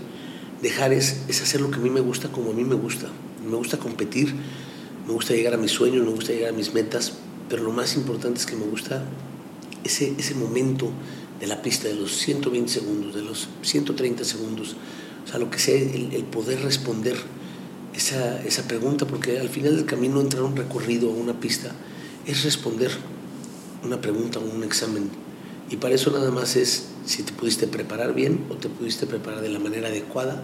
dejar 0.61 0.93
es, 0.93 1.24
es 1.28 1.41
hacer 1.41 1.61
lo 1.61 1.70
que 1.70 1.78
a 1.78 1.80
mí 1.80 1.89
me 1.89 2.01
gusta 2.01 2.30
como 2.30 2.51
a 2.51 2.53
mí 2.53 2.64
me 2.64 2.76
gusta. 2.76 3.07
Me 3.47 3.55
gusta 3.55 3.78
competir, 3.78 4.34
me 5.05 5.14
gusta 5.14 5.34
llegar 5.34 5.53
a 5.53 5.57
mis 5.57 5.72
sueños, 5.72 6.05
me 6.05 6.11
gusta 6.11 6.32
llegar 6.32 6.53
a 6.53 6.57
mis 6.57 6.74
metas, 6.74 7.14
pero 7.49 7.64
lo 7.64 7.72
más 7.72 7.95
importante 7.95 8.39
es 8.39 8.45
que 8.45 8.55
me 8.55 8.66
gusta 8.66 9.03
ese, 9.84 10.14
ese 10.18 10.36
momento 10.36 10.89
de 11.39 11.47
la 11.47 11.61
pista, 11.61 11.88
de 11.88 11.95
los 11.95 12.18
120 12.18 12.72
segundos, 12.72 13.14
de 13.14 13.22
los 13.22 13.49
130 13.61 14.24
segundos, 14.24 14.76
o 15.26 15.28
sea, 15.30 15.39
lo 15.39 15.49
que 15.49 15.59
sea, 15.59 15.76
el, 15.76 16.14
el 16.14 16.24
poder 16.24 16.61
responder 16.61 17.18
esa, 17.96 18.41
esa 18.44 18.68
pregunta, 18.68 19.06
porque 19.06 19.39
al 19.39 19.50
final 19.50 19.76
del 19.76 19.86
camino 19.86 20.22
entrar 20.22 20.44
a 20.44 20.46
un 20.46 20.56
recorrido, 20.56 21.10
a 21.10 21.14
una 21.14 21.39
pista, 21.39 21.72
es 22.26 22.44
responder 22.44 22.91
una 23.84 24.02
pregunta 24.02 24.39
o 24.39 24.44
un 24.44 24.64
examen. 24.64 25.10
Y 25.70 25.78
para 25.78 25.96
eso 25.96 26.12
nada 26.12 26.32
más 26.32 26.56
es 26.56 26.88
si 27.06 27.24
te 27.24 27.34
pudiste 27.34 27.68
preparar 27.68 28.14
bien 28.14 28.46
o 28.50 28.56
te 28.56 28.70
pudiste 28.70 29.06
preparar 29.06 29.41
de 29.41 29.50
la 29.50 29.60
manera 29.60 29.89
adecuada 29.89 30.44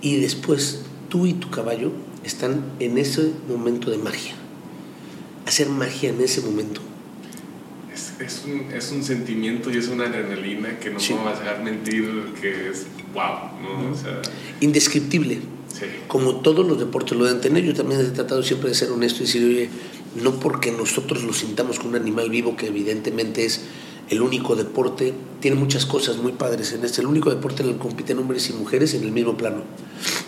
Y 0.00 0.16
después 0.16 0.80
tú 1.08 1.26
y 1.26 1.32
tu 1.32 1.50
caballo 1.50 1.92
están 2.24 2.62
en 2.78 2.98
ese 2.98 3.32
momento 3.48 3.90
de 3.90 3.98
magia. 3.98 4.34
Hacer 5.46 5.68
magia 5.68 6.10
en 6.10 6.20
ese 6.20 6.40
momento. 6.42 6.80
Es, 7.92 8.12
es, 8.20 8.44
un, 8.44 8.70
es 8.72 8.92
un, 8.92 9.02
sentimiento 9.02 9.72
y 9.72 9.78
es 9.78 9.88
una 9.88 10.04
adrenalina 10.04 10.78
que 10.78 10.90
no 10.90 11.00
sí. 11.00 11.14
vas 11.14 11.38
a 11.38 11.40
dejar 11.40 11.64
mentir, 11.64 12.34
que 12.40 12.68
es 12.68 12.86
wow, 13.12 13.58
¿no? 13.60 13.90
O 13.90 13.96
sea, 13.96 14.20
Indescriptible. 14.60 15.40
Como 16.06 16.36
todos 16.36 16.66
los 16.66 16.78
deportes 16.78 17.16
lo 17.16 17.24
deben 17.24 17.40
tener, 17.40 17.64
yo 17.64 17.74
también 17.74 18.00
he 18.00 18.04
tratado 18.04 18.42
siempre 18.42 18.70
de 18.70 18.74
ser 18.74 18.90
honesto 18.90 19.22
y 19.22 19.26
decir, 19.26 19.44
oye, 19.44 19.70
no 20.22 20.40
porque 20.40 20.72
nosotros 20.72 21.22
lo 21.22 21.32
sintamos 21.32 21.78
como 21.78 21.90
un 21.90 21.96
animal 21.96 22.30
vivo, 22.30 22.56
que 22.56 22.66
evidentemente 22.66 23.44
es 23.44 23.62
el 24.10 24.22
único 24.22 24.56
deporte, 24.56 25.12
tiene 25.40 25.56
muchas 25.56 25.84
cosas 25.84 26.16
muy 26.16 26.32
padres 26.32 26.72
en 26.72 26.84
este, 26.84 27.02
el 27.02 27.06
único 27.06 27.30
deporte 27.30 27.62
en 27.62 27.68
el 27.68 27.74
que 27.74 27.80
compiten 27.80 28.18
hombres 28.18 28.48
y 28.48 28.54
mujeres 28.54 28.94
en 28.94 29.02
el 29.02 29.12
mismo 29.12 29.36
plano. 29.36 29.62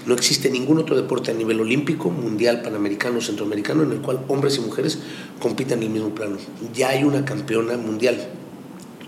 No 0.07 0.15
existe 0.15 0.51
ningún 0.51 0.79
otro 0.79 0.97
deporte 0.97 1.31
a 1.31 1.35
nivel 1.35 1.61
olímpico, 1.61 2.11
mundial, 2.11 2.63
panamericano, 2.63 3.21
centroamericano, 3.21 3.83
en 3.83 3.93
el 3.93 4.01
cual 4.01 4.21
hombres 4.29 4.59
y 4.59 4.61
mujeres 4.61 4.99
compitan 5.41 5.79
en 5.79 5.85
el 5.85 5.91
mismo 5.91 6.15
plano. 6.15 6.37
Ya 6.75 6.91
hay 6.91 7.05
una 7.05 7.25
campeona 7.25 7.77
mundial, 7.77 8.29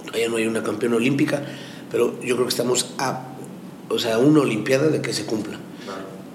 todavía 0.07 0.29
no 0.29 0.37
hay 0.37 0.47
una 0.47 0.63
campeona 0.63 0.97
olímpica, 0.97 1.45
pero 1.91 2.19
yo 2.23 2.35
creo 2.35 2.47
que 2.47 2.51
estamos 2.51 2.95
a, 2.99 3.35
o 3.91 3.99
sea, 3.99 4.19
una 4.19 4.41
olimpiada 4.41 4.89
de 4.89 5.03
que 5.03 5.13
se 5.13 5.27
cumpla. 5.27 5.59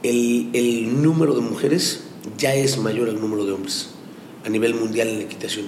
El, 0.03 0.49
el 0.53 1.01
número 1.01 1.33
de 1.33 1.41
mujeres 1.41 2.01
ya 2.37 2.53
es 2.53 2.77
mayor 2.77 3.09
al 3.09 3.19
número 3.19 3.45
de 3.45 3.53
hombres 3.53 3.89
a 4.45 4.49
nivel 4.49 4.75
mundial 4.75 5.09
en 5.09 5.17
la 5.17 5.23
equitación. 5.23 5.65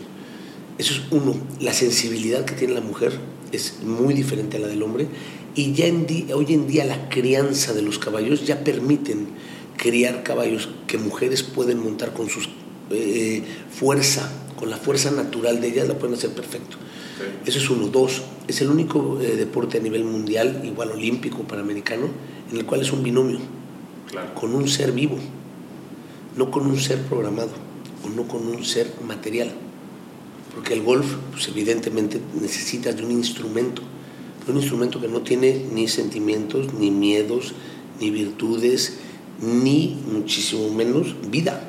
Eso 0.78 0.94
es 0.94 1.02
uno, 1.12 1.36
la 1.60 1.74
sensibilidad 1.74 2.46
que 2.46 2.56
tiene 2.56 2.74
la 2.74 2.82
mujer 2.82 3.20
es 3.52 3.80
muy 3.84 4.14
diferente 4.14 4.58
a 4.58 4.60
la 4.62 4.68
del 4.68 4.82
hombre 4.84 5.08
y 5.56 5.74
ya 5.74 5.88
en 5.88 6.08
hoy 6.34 6.46
en 6.50 6.68
día 6.68 6.86
la 6.86 7.10
crianza 7.10 7.74
de 7.74 7.82
los 7.82 8.00
caballos 8.00 8.46
ya 8.46 8.64
permiten 8.64 9.28
criar 9.76 10.24
caballos 10.24 10.70
que 10.88 10.98
mujeres 10.98 11.44
pueden 11.44 11.84
montar 11.84 12.14
con 12.14 12.30
su 12.30 12.40
eh, 12.92 13.44
fuerza, 13.72 14.32
con 14.58 14.70
la 14.70 14.78
fuerza 14.78 15.12
natural 15.12 15.60
de 15.62 15.68
ellas, 15.68 15.88
la 15.88 15.98
pueden 15.98 16.16
hacer 16.16 16.32
perfecto. 16.32 16.78
Sí. 17.18 17.50
Eso 17.50 17.60
es 17.60 17.70
uno. 17.70 17.88
Dos, 17.88 18.22
es 18.48 18.62
el 18.62 18.70
único 18.70 19.20
eh, 19.22 19.36
deporte 19.36 19.78
a 19.78 19.82
nivel 19.82 20.04
mundial, 20.04 20.62
igual 20.64 20.92
olímpico, 20.92 21.40
panamericano, 21.44 22.08
en 22.52 22.58
el 22.58 22.66
cual 22.66 22.82
es 22.82 22.92
un 22.92 23.04
binomio, 23.04 23.40
Con 24.36 24.56
un 24.56 24.68
ser 24.68 24.92
vivo, 24.92 25.18
no 26.36 26.50
con 26.50 26.66
un 26.66 26.80
ser 26.80 27.02
programado 27.04 27.52
o 28.04 28.10
no 28.10 28.28
con 28.28 28.48
un 28.48 28.64
ser 28.66 28.94
material. 29.06 29.52
Porque 30.54 30.74
el 30.74 30.82
golf, 30.82 31.16
pues 31.32 31.48
evidentemente 31.48 32.20
necesitas 32.42 32.96
de 32.96 33.06
un 33.06 33.12
instrumento, 33.12 33.82
un 34.48 34.58
instrumento 34.58 35.00
que 35.00 35.08
no 35.08 35.22
tiene 35.22 35.66
ni 35.72 35.88
sentimientos, 35.88 36.74
ni 36.74 36.92
miedos, 36.92 37.54
ni 38.00 38.10
virtudes, 38.10 38.98
ni 39.42 39.98
muchísimo 40.12 40.70
menos 40.70 41.16
vida. 41.30 41.62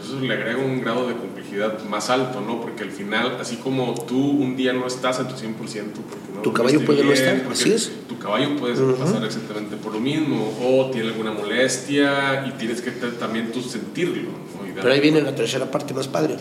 Pues 0.00 0.12
eso 0.12 0.20
le 0.20 0.32
agrega 0.32 0.56
un 0.58 0.80
grado 0.80 1.06
de 1.06 1.14
complejidad 1.14 1.78
más 1.84 2.08
alto, 2.08 2.40
¿no? 2.40 2.58
Porque 2.62 2.84
al 2.84 2.90
final, 2.90 3.36
así 3.38 3.56
como 3.56 3.94
tú 4.06 4.16
un 4.18 4.56
día 4.56 4.72
no 4.72 4.86
estás 4.86 5.20
a 5.20 5.28
tu 5.28 5.34
100%, 5.34 5.54
porque 5.56 6.32
no 6.34 6.40
Tu 6.40 6.52
caballo 6.54 6.82
puede 6.86 7.04
no 7.04 7.12
estar, 7.12 7.46
así 7.50 7.70
es. 7.72 7.92
Tu 8.08 8.18
caballo 8.18 8.56
puede 8.56 8.80
Ujú. 8.82 8.94
pasar 8.96 9.22
exactamente 9.24 9.76
por 9.76 9.92
lo 9.92 10.00
mismo, 10.00 10.54
o 10.62 10.90
tiene 10.90 11.08
alguna 11.08 11.32
molestia 11.32 12.46
y 12.48 12.52
tienes 12.52 12.80
que 12.80 12.92
también 12.92 13.52
tú 13.52 13.60
sentirlo, 13.60 14.22
¿no? 14.22 14.74
Pero 14.74 14.90
ahí 14.90 15.00
viene 15.00 15.20
la 15.20 15.34
tercera 15.34 15.70
parte 15.70 15.92
más 15.92 16.08
padre. 16.08 16.36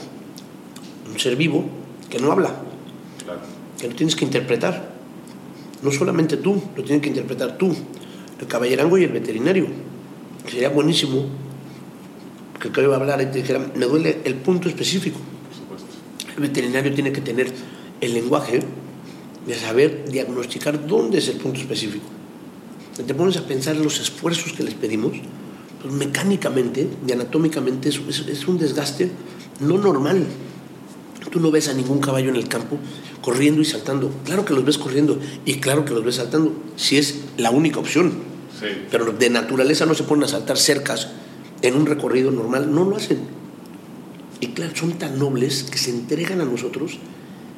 Un 1.12 1.20
ser 1.20 1.36
vivo 1.36 1.66
que 2.10 2.18
no 2.20 2.32
habla, 2.32 2.56
Claro. 3.26 3.42
que 3.78 3.90
lo 3.90 3.96
tienes 3.96 4.16
que 4.16 4.24
interpretar. 4.24 4.94
No 5.82 5.92
solamente 5.92 6.38
tú, 6.38 6.62
lo 6.78 6.84
tienes 6.84 7.02
que 7.02 7.10
interpretar 7.10 7.58
tú, 7.58 7.76
el 8.40 8.48
caballerango 8.48 8.98
y 8.98 9.04
el 9.04 9.12
veterinario. 9.12 9.68
Sería 10.48 10.70
buenísimo 10.70 11.26
que 12.60 12.68
el 12.68 12.74
caballo 12.74 12.96
hablara 12.96 13.24
y 13.24 13.28
te 13.28 13.40
dijera, 13.40 13.60
me 13.76 13.86
duele 13.86 14.20
el 14.24 14.36
punto 14.36 14.68
específico. 14.70 15.20
El 16.36 16.42
veterinario 16.42 16.94
tiene 16.94 17.12
que 17.12 17.22
tener 17.22 17.52
el 18.02 18.14
lenguaje 18.14 18.62
de 19.46 19.56
saber 19.56 20.06
diagnosticar 20.10 20.86
dónde 20.88 21.18
es 21.20 21.28
el 21.30 21.38
punto 21.38 21.60
específico. 21.60 22.06
Si 22.96 23.04
te 23.04 23.14
pones 23.14 23.38
a 23.38 23.46
pensar 23.48 23.76
en 23.76 23.84
los 23.84 24.00
esfuerzos 24.00 24.54
que 24.54 24.64
les 24.64 24.74
pedimos, 24.74 25.14
pues 25.82 25.94
mecánicamente 25.94 26.88
y 27.08 27.12
anatómicamente 27.12 27.90
es, 27.90 28.00
es- 28.10 28.28
es 28.28 28.48
un 28.48 28.58
desgaste 28.58 29.10
no 29.62 29.78
normal. 29.78 30.26
Tú 31.32 31.40
no 31.40 31.52
ves 31.52 31.68
a 31.70 31.74
ningún 31.74 32.00
caballo 32.00 32.30
en 32.30 32.36
el 32.36 32.48
campo 32.48 32.78
corriendo 33.22 33.62
y 33.62 33.66
saltando. 33.66 34.12
Claro 34.26 34.46
que 34.46 34.54
los 34.54 34.66
ves 34.66 34.78
corriendo 34.78 35.20
y 35.46 35.56
claro 35.56 35.86
que 35.86 35.94
los 35.94 36.04
ves 36.04 36.16
saltando, 36.16 36.54
si 36.76 36.98
es 36.98 37.16
la 37.38 37.52
única 37.52 37.80
opción. 37.80 38.12
Sí. 38.60 38.66
Pero 38.92 39.12
de 39.14 39.30
naturaleza 39.30 39.86
no 39.86 39.94
se 39.94 40.04
ponen 40.04 40.24
a 40.26 40.28
saltar 40.28 40.58
cercas 40.58 41.10
en 41.62 41.76
un 41.76 41.86
recorrido 41.86 42.32
normal, 42.32 42.74
no 42.74 42.86
lo 42.86 42.96
hacen. 42.96 43.20
Y 44.42 44.48
claro, 44.48 44.76
son 44.76 44.94
tan 44.94 45.20
nobles 45.20 45.64
que 45.64 45.78
se 45.78 45.90
entregan 45.90 46.42
a 46.42 46.46
nosotros, 46.46 47.00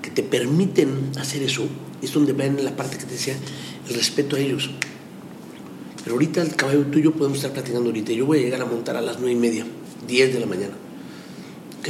que 0.01 0.09
te 0.09 0.23
permiten 0.23 1.11
hacer 1.19 1.43
eso. 1.43 1.63
Es 2.01 2.13
donde 2.13 2.33
ven 2.33 2.63
la 2.63 2.75
parte 2.75 2.97
que 2.97 3.05
te 3.05 3.13
decía, 3.13 3.35
el 3.87 3.93
respeto 3.93 4.35
a 4.35 4.39
ellos. 4.39 4.71
Pero 6.03 6.15
ahorita 6.15 6.41
el 6.41 6.55
caballo 6.55 6.85
tú 6.87 6.97
y 6.97 7.03
yo 7.03 7.11
podemos 7.11 7.37
estar 7.37 7.53
platicando 7.53 7.89
ahorita. 7.89 8.11
Yo 8.11 8.25
voy 8.25 8.39
a 8.39 8.41
llegar 8.41 8.61
a 8.61 8.65
montar 8.65 8.95
a 8.95 9.01
las 9.01 9.19
nueve 9.19 9.33
y 9.33 9.39
media, 9.39 9.65
10 10.07 10.33
de 10.33 10.39
la 10.39 10.47
mañana. 10.47 10.73
¿Ok? 11.79 11.89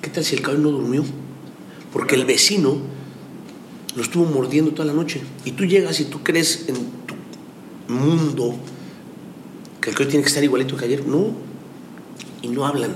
¿Qué 0.00 0.10
tal 0.10 0.24
si 0.24 0.36
el 0.36 0.42
caballo 0.42 0.62
no 0.62 0.70
durmió? 0.70 1.04
Porque 1.92 2.14
el 2.14 2.24
vecino 2.24 2.78
lo 3.94 4.02
estuvo 4.02 4.24
mordiendo 4.24 4.70
toda 4.70 4.86
la 4.86 4.94
noche. 4.94 5.20
Y 5.44 5.52
tú 5.52 5.66
llegas 5.66 6.00
y 6.00 6.04
tú 6.04 6.22
crees 6.22 6.66
en 6.68 6.76
tu 7.06 7.92
mundo 7.92 8.54
que 9.80 9.90
el 9.90 9.96
caballo 9.96 10.10
tiene 10.10 10.22
que 10.22 10.28
estar 10.28 10.44
igualito 10.44 10.76
que 10.76 10.84
ayer. 10.84 11.06
No. 11.06 11.34
Y 12.42 12.48
no 12.48 12.66
hablan. 12.66 12.94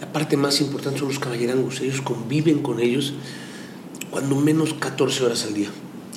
La 0.00 0.12
parte 0.12 0.36
más 0.36 0.60
importante 0.60 0.98
son 0.98 1.08
los 1.08 1.18
caballerangos. 1.18 1.80
Ellos 1.80 2.00
conviven 2.00 2.62
con 2.62 2.80
ellos 2.80 3.14
cuando 4.10 4.36
menos 4.36 4.74
14 4.74 5.24
horas 5.24 5.44
al 5.44 5.54
día. 5.54 5.68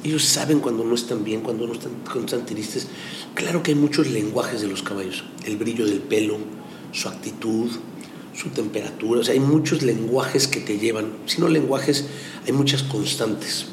Ellos 0.04 0.26
saben 0.26 0.60
cuando 0.60 0.84
no 0.84 0.96
están 0.96 1.24
bien, 1.24 1.42
cuando 1.42 1.66
no 1.68 1.74
están, 1.74 1.92
cuando 2.04 2.26
están 2.26 2.46
tristes. 2.46 2.88
Claro 3.36 3.64
que 3.64 3.72
hay 3.72 3.78
muchos 3.78 4.08
lenguajes 4.08 4.62
de 4.62 4.68
los 4.68 4.84
caballos. 4.84 5.24
El 5.46 5.58
brillo 5.58 5.86
del 5.86 6.00
pelo, 6.00 6.38
su 6.92 7.08
actitud, 7.08 7.72
su 8.36 8.50
temperatura. 8.50 9.22
O 9.22 9.24
sea, 9.24 9.34
hay 9.34 9.40
muchos 9.40 9.82
lenguajes 9.82 10.48
que 10.48 10.60
te 10.60 10.78
llevan. 10.78 11.14
Si 11.26 11.40
no 11.40 11.48
lenguajes, 11.48 12.06
hay 12.46 12.52
muchas 12.52 12.84
constantes. 12.84 13.68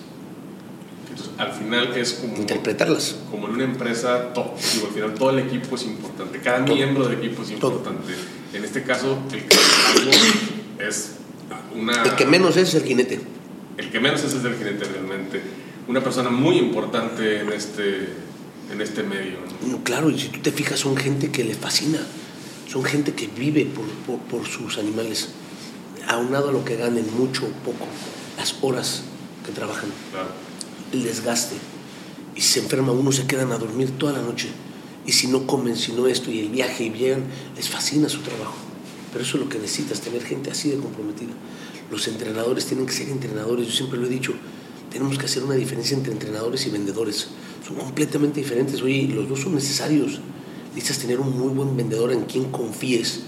Al 1.40 1.52
final 1.52 1.96
es 1.96 2.12
como, 2.14 2.36
Interpretarlas. 2.36 3.16
como 3.30 3.48
en 3.48 3.54
una 3.54 3.64
empresa, 3.64 4.32
todo, 4.34 4.54
digo, 4.74 4.88
al 4.88 4.92
final 4.92 5.14
todo 5.14 5.30
el 5.30 5.38
equipo 5.40 5.74
es 5.74 5.82
importante, 5.84 6.38
cada 6.40 6.64
Todo. 6.66 6.76
miembro 6.76 7.08
del 7.08 7.18
equipo 7.18 7.42
es 7.42 7.58
Todo. 7.58 7.72
importante. 7.76 8.12
En 8.52 8.62
este 8.64 8.82
caso, 8.82 9.18
el 9.32 9.44
caballo 9.46 10.10
es 10.78 11.12
una... 11.74 12.02
El 12.02 12.14
que 12.16 12.26
menos 12.26 12.56
es 12.58 12.74
el 12.74 12.82
jinete. 12.84 13.20
El 13.78 13.90
que 13.90 14.00
menos 14.00 14.22
es, 14.22 14.34
es 14.34 14.44
el 14.44 14.54
jinete 14.56 14.84
realmente. 14.84 15.40
Una 15.88 16.02
persona 16.04 16.28
muy 16.28 16.58
importante 16.58 17.40
en 17.40 17.50
este, 17.52 18.08
en 18.70 18.80
este 18.82 19.02
medio. 19.02 19.38
¿no? 19.62 19.78
No, 19.78 19.82
claro, 19.84 20.10
y 20.10 20.18
si 20.20 20.28
tú 20.28 20.40
te 20.40 20.52
fijas, 20.52 20.78
son 20.80 20.94
gente 20.96 21.30
que 21.30 21.42
le 21.44 21.54
fascina. 21.54 22.00
Son 22.68 22.84
gente 22.84 23.14
que 23.14 23.26
vive 23.28 23.64
por, 23.64 23.86
por, 24.06 24.18
por 24.28 24.46
sus 24.46 24.76
animales. 24.78 25.30
Aunado 26.06 26.50
a 26.50 26.52
lo 26.52 26.64
que 26.66 26.76
ganen, 26.76 27.06
mucho 27.16 27.46
o 27.46 27.50
poco, 27.64 27.86
las 28.36 28.56
horas 28.60 29.02
que 29.46 29.52
trabajan, 29.52 29.88
Claro. 30.12 30.28
El 30.92 31.02
desgaste. 31.02 31.56
Y 32.34 32.40
se 32.40 32.60
enferma 32.60 32.92
uno, 32.92 33.12
se 33.12 33.26
quedan 33.26 33.52
a 33.52 33.58
dormir 33.58 33.90
toda 33.98 34.12
la 34.12 34.22
noche. 34.22 34.48
Y 35.06 35.12
si 35.12 35.26
no 35.26 35.46
comen, 35.46 35.76
si 35.76 35.92
no 35.92 36.06
esto, 36.06 36.30
y 36.30 36.40
el 36.40 36.50
viaje, 36.50 36.84
y 36.84 36.90
llegan, 36.90 37.24
les 37.56 37.68
fascina 37.68 38.08
su 38.08 38.20
trabajo. 38.20 38.54
Pero 39.12 39.24
eso 39.24 39.36
es 39.36 39.44
lo 39.44 39.48
que 39.48 39.58
necesitas, 39.58 40.00
tener 40.00 40.22
gente 40.22 40.50
así 40.50 40.70
de 40.70 40.76
comprometida. 40.76 41.32
Los 41.90 42.06
entrenadores 42.06 42.66
tienen 42.66 42.86
que 42.86 42.92
ser 42.92 43.08
entrenadores, 43.08 43.66
yo 43.66 43.72
siempre 43.72 43.98
lo 43.98 44.06
he 44.06 44.10
dicho, 44.10 44.32
tenemos 44.90 45.18
que 45.18 45.26
hacer 45.26 45.42
una 45.42 45.54
diferencia 45.54 45.96
entre 45.96 46.12
entrenadores 46.12 46.66
y 46.66 46.70
vendedores. 46.70 47.28
Son 47.66 47.76
completamente 47.76 48.40
diferentes. 48.40 48.82
Oye, 48.82 49.08
los 49.08 49.28
dos 49.28 49.40
son 49.40 49.54
necesarios. 49.54 50.20
Necesitas 50.74 51.02
tener 51.02 51.20
un 51.20 51.36
muy 51.38 51.52
buen 51.52 51.76
vendedor 51.76 52.12
en 52.12 52.24
quien 52.24 52.50
confíes, 52.50 53.20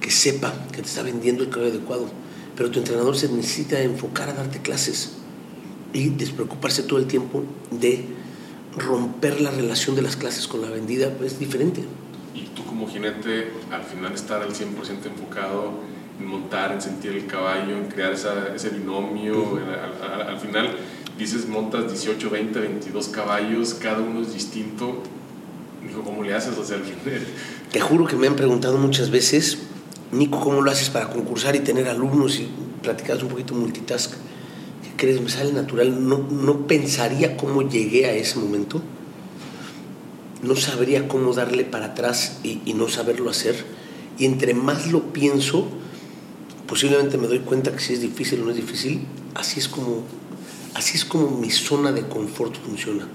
que 0.00 0.10
sepa 0.10 0.66
que 0.72 0.82
te 0.82 0.88
está 0.88 1.02
vendiendo 1.02 1.42
el 1.42 1.50
caballo 1.50 1.70
adecuado. 1.70 2.06
Pero 2.56 2.70
tu 2.70 2.78
entrenador 2.78 3.16
se 3.16 3.28
necesita 3.28 3.80
enfocar 3.80 4.28
a 4.28 4.32
darte 4.32 4.60
clases 4.60 5.12
y 5.94 6.10
despreocuparse 6.10 6.82
todo 6.82 6.98
el 6.98 7.06
tiempo 7.06 7.42
de 7.70 8.04
romper 8.76 9.40
la 9.40 9.50
relación 9.50 9.96
de 9.96 10.02
las 10.02 10.16
clases 10.16 10.46
con 10.46 10.60
la 10.60 10.68
vendida. 10.68 11.10
Es 11.24 11.38
diferente. 11.38 11.82
Y 12.34 12.42
tú 12.54 12.64
como 12.64 12.86
jinete, 12.88 13.52
al 13.70 13.82
final 13.84 14.12
estar 14.12 14.42
al 14.42 14.50
100% 14.52 15.06
enfocado 15.06 15.70
en 16.20 16.26
montar, 16.26 16.72
en 16.72 16.82
sentir 16.82 17.12
el 17.12 17.26
caballo, 17.26 17.76
en 17.76 17.84
crear 17.86 18.12
esa, 18.12 18.52
ese 18.54 18.70
binomio. 18.70 19.56
al, 19.56 20.12
al- 20.22 20.28
al 20.30 20.38
final 20.40 20.76
dices, 21.16 21.46
montas 21.48 21.88
18, 21.90 22.28
20, 22.28 22.58
22 22.58 23.08
caballos, 23.08 23.74
cada 23.74 24.00
uno 24.00 24.20
es 24.22 24.34
distinto. 24.34 25.00
Dijo, 25.86 26.02
¿cómo 26.02 26.22
le 26.24 26.34
haces? 26.34 26.58
O 26.58 26.64
sea, 26.64 26.76
al 26.76 26.82
final, 26.82 27.24
Te 27.70 27.80
juro 27.80 28.06
que 28.06 28.16
me 28.16 28.26
han 28.26 28.34
preguntado 28.36 28.78
muchas 28.78 29.10
veces, 29.10 29.58
Nico, 30.10 30.40
¿cómo 30.40 30.60
lo 30.60 30.70
haces 30.70 30.90
para 30.90 31.08
concursar 31.10 31.54
y 31.56 31.60
tener 31.60 31.88
alumnos 31.88 32.38
y 32.40 32.48
platicar 32.82 33.22
un 33.22 33.28
poquito 33.28 33.54
multitask? 33.54 34.12
¿Qué 34.96 35.06
crees? 35.06 35.20
Me 35.20 35.28
sale 35.28 35.52
natural. 35.52 36.08
No, 36.08 36.18
no 36.18 36.66
pensaría 36.66 37.36
cómo 37.36 37.68
llegué 37.68 38.06
a 38.06 38.14
ese 38.14 38.38
momento. 38.38 38.80
no 40.42 40.56
sabría 40.56 41.08
cómo 41.08 41.32
darle 41.32 41.64
para 41.64 41.86
atrás 41.86 42.38
y, 42.42 42.60
y 42.66 42.74
no 42.74 42.88
saberlo 42.88 43.30
hacer. 43.30 43.64
Y 44.18 44.26
entre 44.26 44.54
más 44.54 44.92
lo 44.92 45.12
pienso, 45.12 45.66
posiblemente 46.68 47.18
me 47.18 47.26
doy 47.26 47.40
cuenta 47.40 47.72
que 47.72 47.80
si 47.80 47.94
es 47.94 48.00
difícil 48.00 48.42
o 48.42 48.44
no 48.44 48.50
es 48.50 48.56
difícil, 48.56 49.06
así 49.34 49.58
es 49.58 49.68
como, 49.68 50.02
así 50.74 50.96
es 50.96 51.04
como 51.04 51.30
mi 51.30 51.50
zona 51.50 51.92
de 51.92 52.06
confort 52.06 52.54
funciona. 52.56 53.08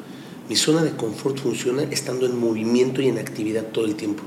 Mi 0.50 0.56
zona 0.56 0.84
de 0.84 0.92
confort 0.92 1.38
funciona 1.38 1.84
estando 1.84 2.26
en 2.26 2.38
movimiento 2.38 3.02
y 3.02 3.08
en 3.08 3.20
actividad 3.20 3.68
todo 3.68 3.86
el 3.86 3.96
tiempo. 3.96 4.24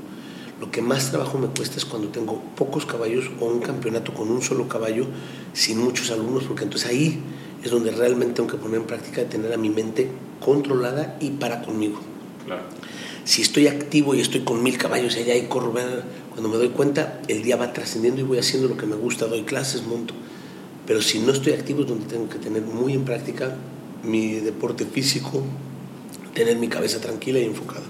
Lo 0.61 0.71
que 0.71 0.81
más 0.81 1.09
trabajo 1.09 1.37
me 1.37 1.47
cuesta 1.47 1.75
es 1.75 1.83
cuando 1.83 2.07
tengo 2.07 2.41
pocos 2.55 2.85
caballos 2.85 3.29
o 3.41 3.45
un 3.45 3.59
campeonato 3.59 4.13
con 4.13 4.31
un 4.31 4.41
solo 4.41 4.69
caballo 4.69 5.05
sin 5.51 5.77
muchos 5.79 6.09
alumnos, 6.09 6.45
porque 6.45 6.63
entonces 6.63 6.89
ahí 6.89 7.21
es 7.63 7.71
donde 7.71 7.91
realmente 7.91 8.35
tengo 8.35 8.49
que 8.49 8.57
poner 8.57 8.81
en 8.81 8.87
práctica 8.87 9.21
de 9.21 9.27
tener 9.27 9.53
a 9.53 9.57
mi 9.57 9.69
mente 9.69 10.09
controlada 10.43 11.17
y 11.19 11.31
para 11.31 11.61
conmigo. 11.61 11.99
Claro. 12.45 12.63
Si 13.23 13.41
estoy 13.41 13.67
activo 13.67 14.15
y 14.15 14.21
estoy 14.21 14.41
con 14.41 14.61
mil 14.61 14.77
caballos 14.77 15.15
allá 15.15 15.35
y 15.35 15.47
corro, 15.47 15.71
cuando 15.71 16.49
me 16.49 16.57
doy 16.57 16.69
cuenta, 16.69 17.21
el 17.29 17.41
día 17.41 17.55
va 17.55 17.71
trascendiendo 17.71 18.19
y 18.19 18.23
voy 18.23 18.37
haciendo 18.37 18.67
lo 18.67 18.75
que 18.75 18.85
me 18.85 18.95
gusta, 18.95 19.27
doy 19.27 19.43
clases, 19.43 19.83
monto. 19.83 20.13
Pero 20.85 21.01
si 21.01 21.19
no 21.19 21.31
estoy 21.31 21.53
activo 21.53 21.83
es 21.83 21.87
donde 21.87 22.05
tengo 22.05 22.27
que 22.27 22.37
tener 22.37 22.63
muy 22.63 22.93
en 22.93 23.05
práctica 23.05 23.55
mi 24.03 24.33
deporte 24.35 24.85
físico, 24.85 25.41
tener 26.33 26.57
mi 26.57 26.67
cabeza 26.67 26.99
tranquila 26.99 27.39
y 27.39 27.45
enfocada. 27.45 27.85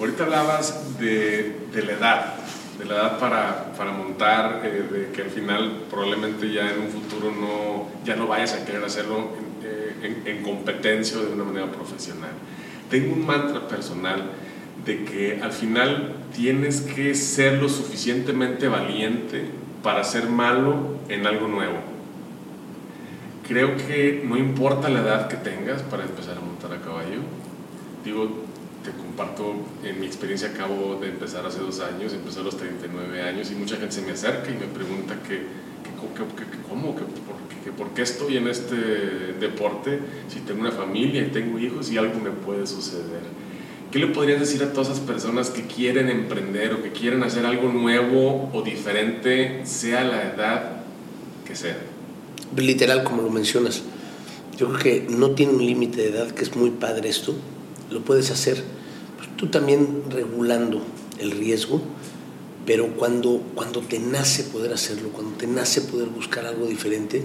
Ahorita 0.00 0.24
hablabas 0.24 0.98
de, 0.98 1.56
de 1.72 1.82
la 1.82 1.92
edad, 1.92 2.34
de 2.78 2.84
la 2.84 2.94
edad 2.94 3.18
para, 3.18 3.72
para 3.76 3.92
montar, 3.92 4.62
eh, 4.64 4.88
de 4.90 5.12
que 5.12 5.22
al 5.22 5.30
final 5.30 5.82
probablemente 5.90 6.52
ya 6.52 6.70
en 6.70 6.80
un 6.80 6.88
futuro 6.88 7.30
no, 7.30 7.88
ya 8.04 8.16
no 8.16 8.26
vayas 8.26 8.54
a 8.54 8.64
querer 8.64 8.82
hacerlo 8.84 9.30
eh, 9.62 9.94
en, 10.02 10.36
en 10.36 10.42
competencia 10.42 11.18
o 11.18 11.22
de 11.22 11.32
una 11.32 11.44
manera 11.44 11.70
profesional. 11.70 12.30
Tengo 12.90 13.14
un 13.14 13.26
mantra 13.26 13.66
personal 13.68 14.22
de 14.84 15.04
que 15.04 15.40
al 15.42 15.52
final 15.52 16.14
tienes 16.34 16.80
que 16.80 17.14
ser 17.14 17.62
lo 17.62 17.68
suficientemente 17.68 18.68
valiente 18.68 19.44
para 19.82 20.02
ser 20.04 20.28
malo 20.28 20.98
en 21.08 21.26
algo 21.26 21.48
nuevo. 21.48 21.76
Creo 23.46 23.76
que 23.76 24.22
no 24.26 24.36
importa 24.36 24.88
la 24.88 25.00
edad 25.00 25.28
que 25.28 25.36
tengas 25.36 25.82
para 25.82 26.04
empezar 26.04 26.38
a 26.38 26.40
montar 26.40 26.72
a 26.72 26.80
caballo. 26.80 27.20
Digo, 28.04 28.44
te 28.84 28.90
comparto, 28.90 29.54
en 29.82 29.98
mi 29.98 30.06
experiencia 30.06 30.48
acabo 30.48 30.98
de 31.00 31.08
empezar 31.08 31.46
hace 31.46 31.58
dos 31.58 31.80
años, 31.80 32.12
empecé 32.12 32.40
a 32.40 32.42
los 32.42 32.56
39 32.58 33.22
años 33.22 33.50
y 33.50 33.54
mucha 33.54 33.76
gente 33.76 33.92
se 33.92 34.02
me 34.02 34.12
acerca 34.12 34.50
y 34.50 34.54
me 34.54 34.66
pregunta 34.66 35.18
que, 35.26 35.36
que, 35.36 36.24
que, 36.36 36.50
que 36.50 36.58
cómo, 36.68 36.94
que 36.94 37.02
por, 37.02 37.64
que 37.64 37.72
por 37.72 37.88
qué 37.94 38.02
estoy 38.02 38.36
en 38.36 38.46
este 38.46 38.76
deporte 39.40 40.00
si 40.28 40.40
tengo 40.40 40.60
una 40.60 40.70
familia 40.70 41.22
y 41.22 41.30
tengo 41.30 41.58
hijos 41.58 41.90
y 41.90 41.96
algo 41.96 42.20
me 42.20 42.30
puede 42.30 42.66
suceder. 42.66 43.22
¿Qué 43.90 43.98
le 43.98 44.08
podrías 44.08 44.40
decir 44.40 44.62
a 44.62 44.72
todas 44.72 44.90
esas 44.90 45.00
personas 45.00 45.48
que 45.48 45.62
quieren 45.62 46.10
emprender 46.10 46.74
o 46.74 46.82
que 46.82 46.90
quieren 46.92 47.22
hacer 47.22 47.46
algo 47.46 47.70
nuevo 47.70 48.50
o 48.52 48.62
diferente, 48.62 49.64
sea 49.64 50.04
la 50.04 50.34
edad 50.34 50.82
que 51.46 51.56
sea? 51.56 51.78
Literal, 52.54 53.02
como 53.02 53.22
lo 53.22 53.30
mencionas. 53.30 53.82
Yo 54.58 54.68
creo 54.68 54.78
que 54.78 55.06
no 55.08 55.30
tiene 55.30 55.54
un 55.54 55.64
límite 55.64 56.02
de 56.02 56.08
edad, 56.08 56.30
que 56.32 56.42
es 56.42 56.54
muy 56.54 56.70
padre 56.70 57.08
esto 57.08 57.34
lo 57.94 58.04
puedes 58.04 58.30
hacer 58.30 58.62
pues, 59.16 59.34
tú 59.36 59.46
también 59.46 60.02
regulando 60.10 60.82
el 61.18 61.30
riesgo, 61.30 61.80
pero 62.66 62.94
cuando, 62.96 63.42
cuando 63.54 63.80
te 63.80 63.98
nace 63.98 64.44
poder 64.44 64.72
hacerlo, 64.72 65.10
cuando 65.10 65.36
te 65.36 65.46
nace 65.46 65.80
poder 65.80 66.08
buscar 66.08 66.44
algo 66.44 66.66
diferente, 66.66 67.22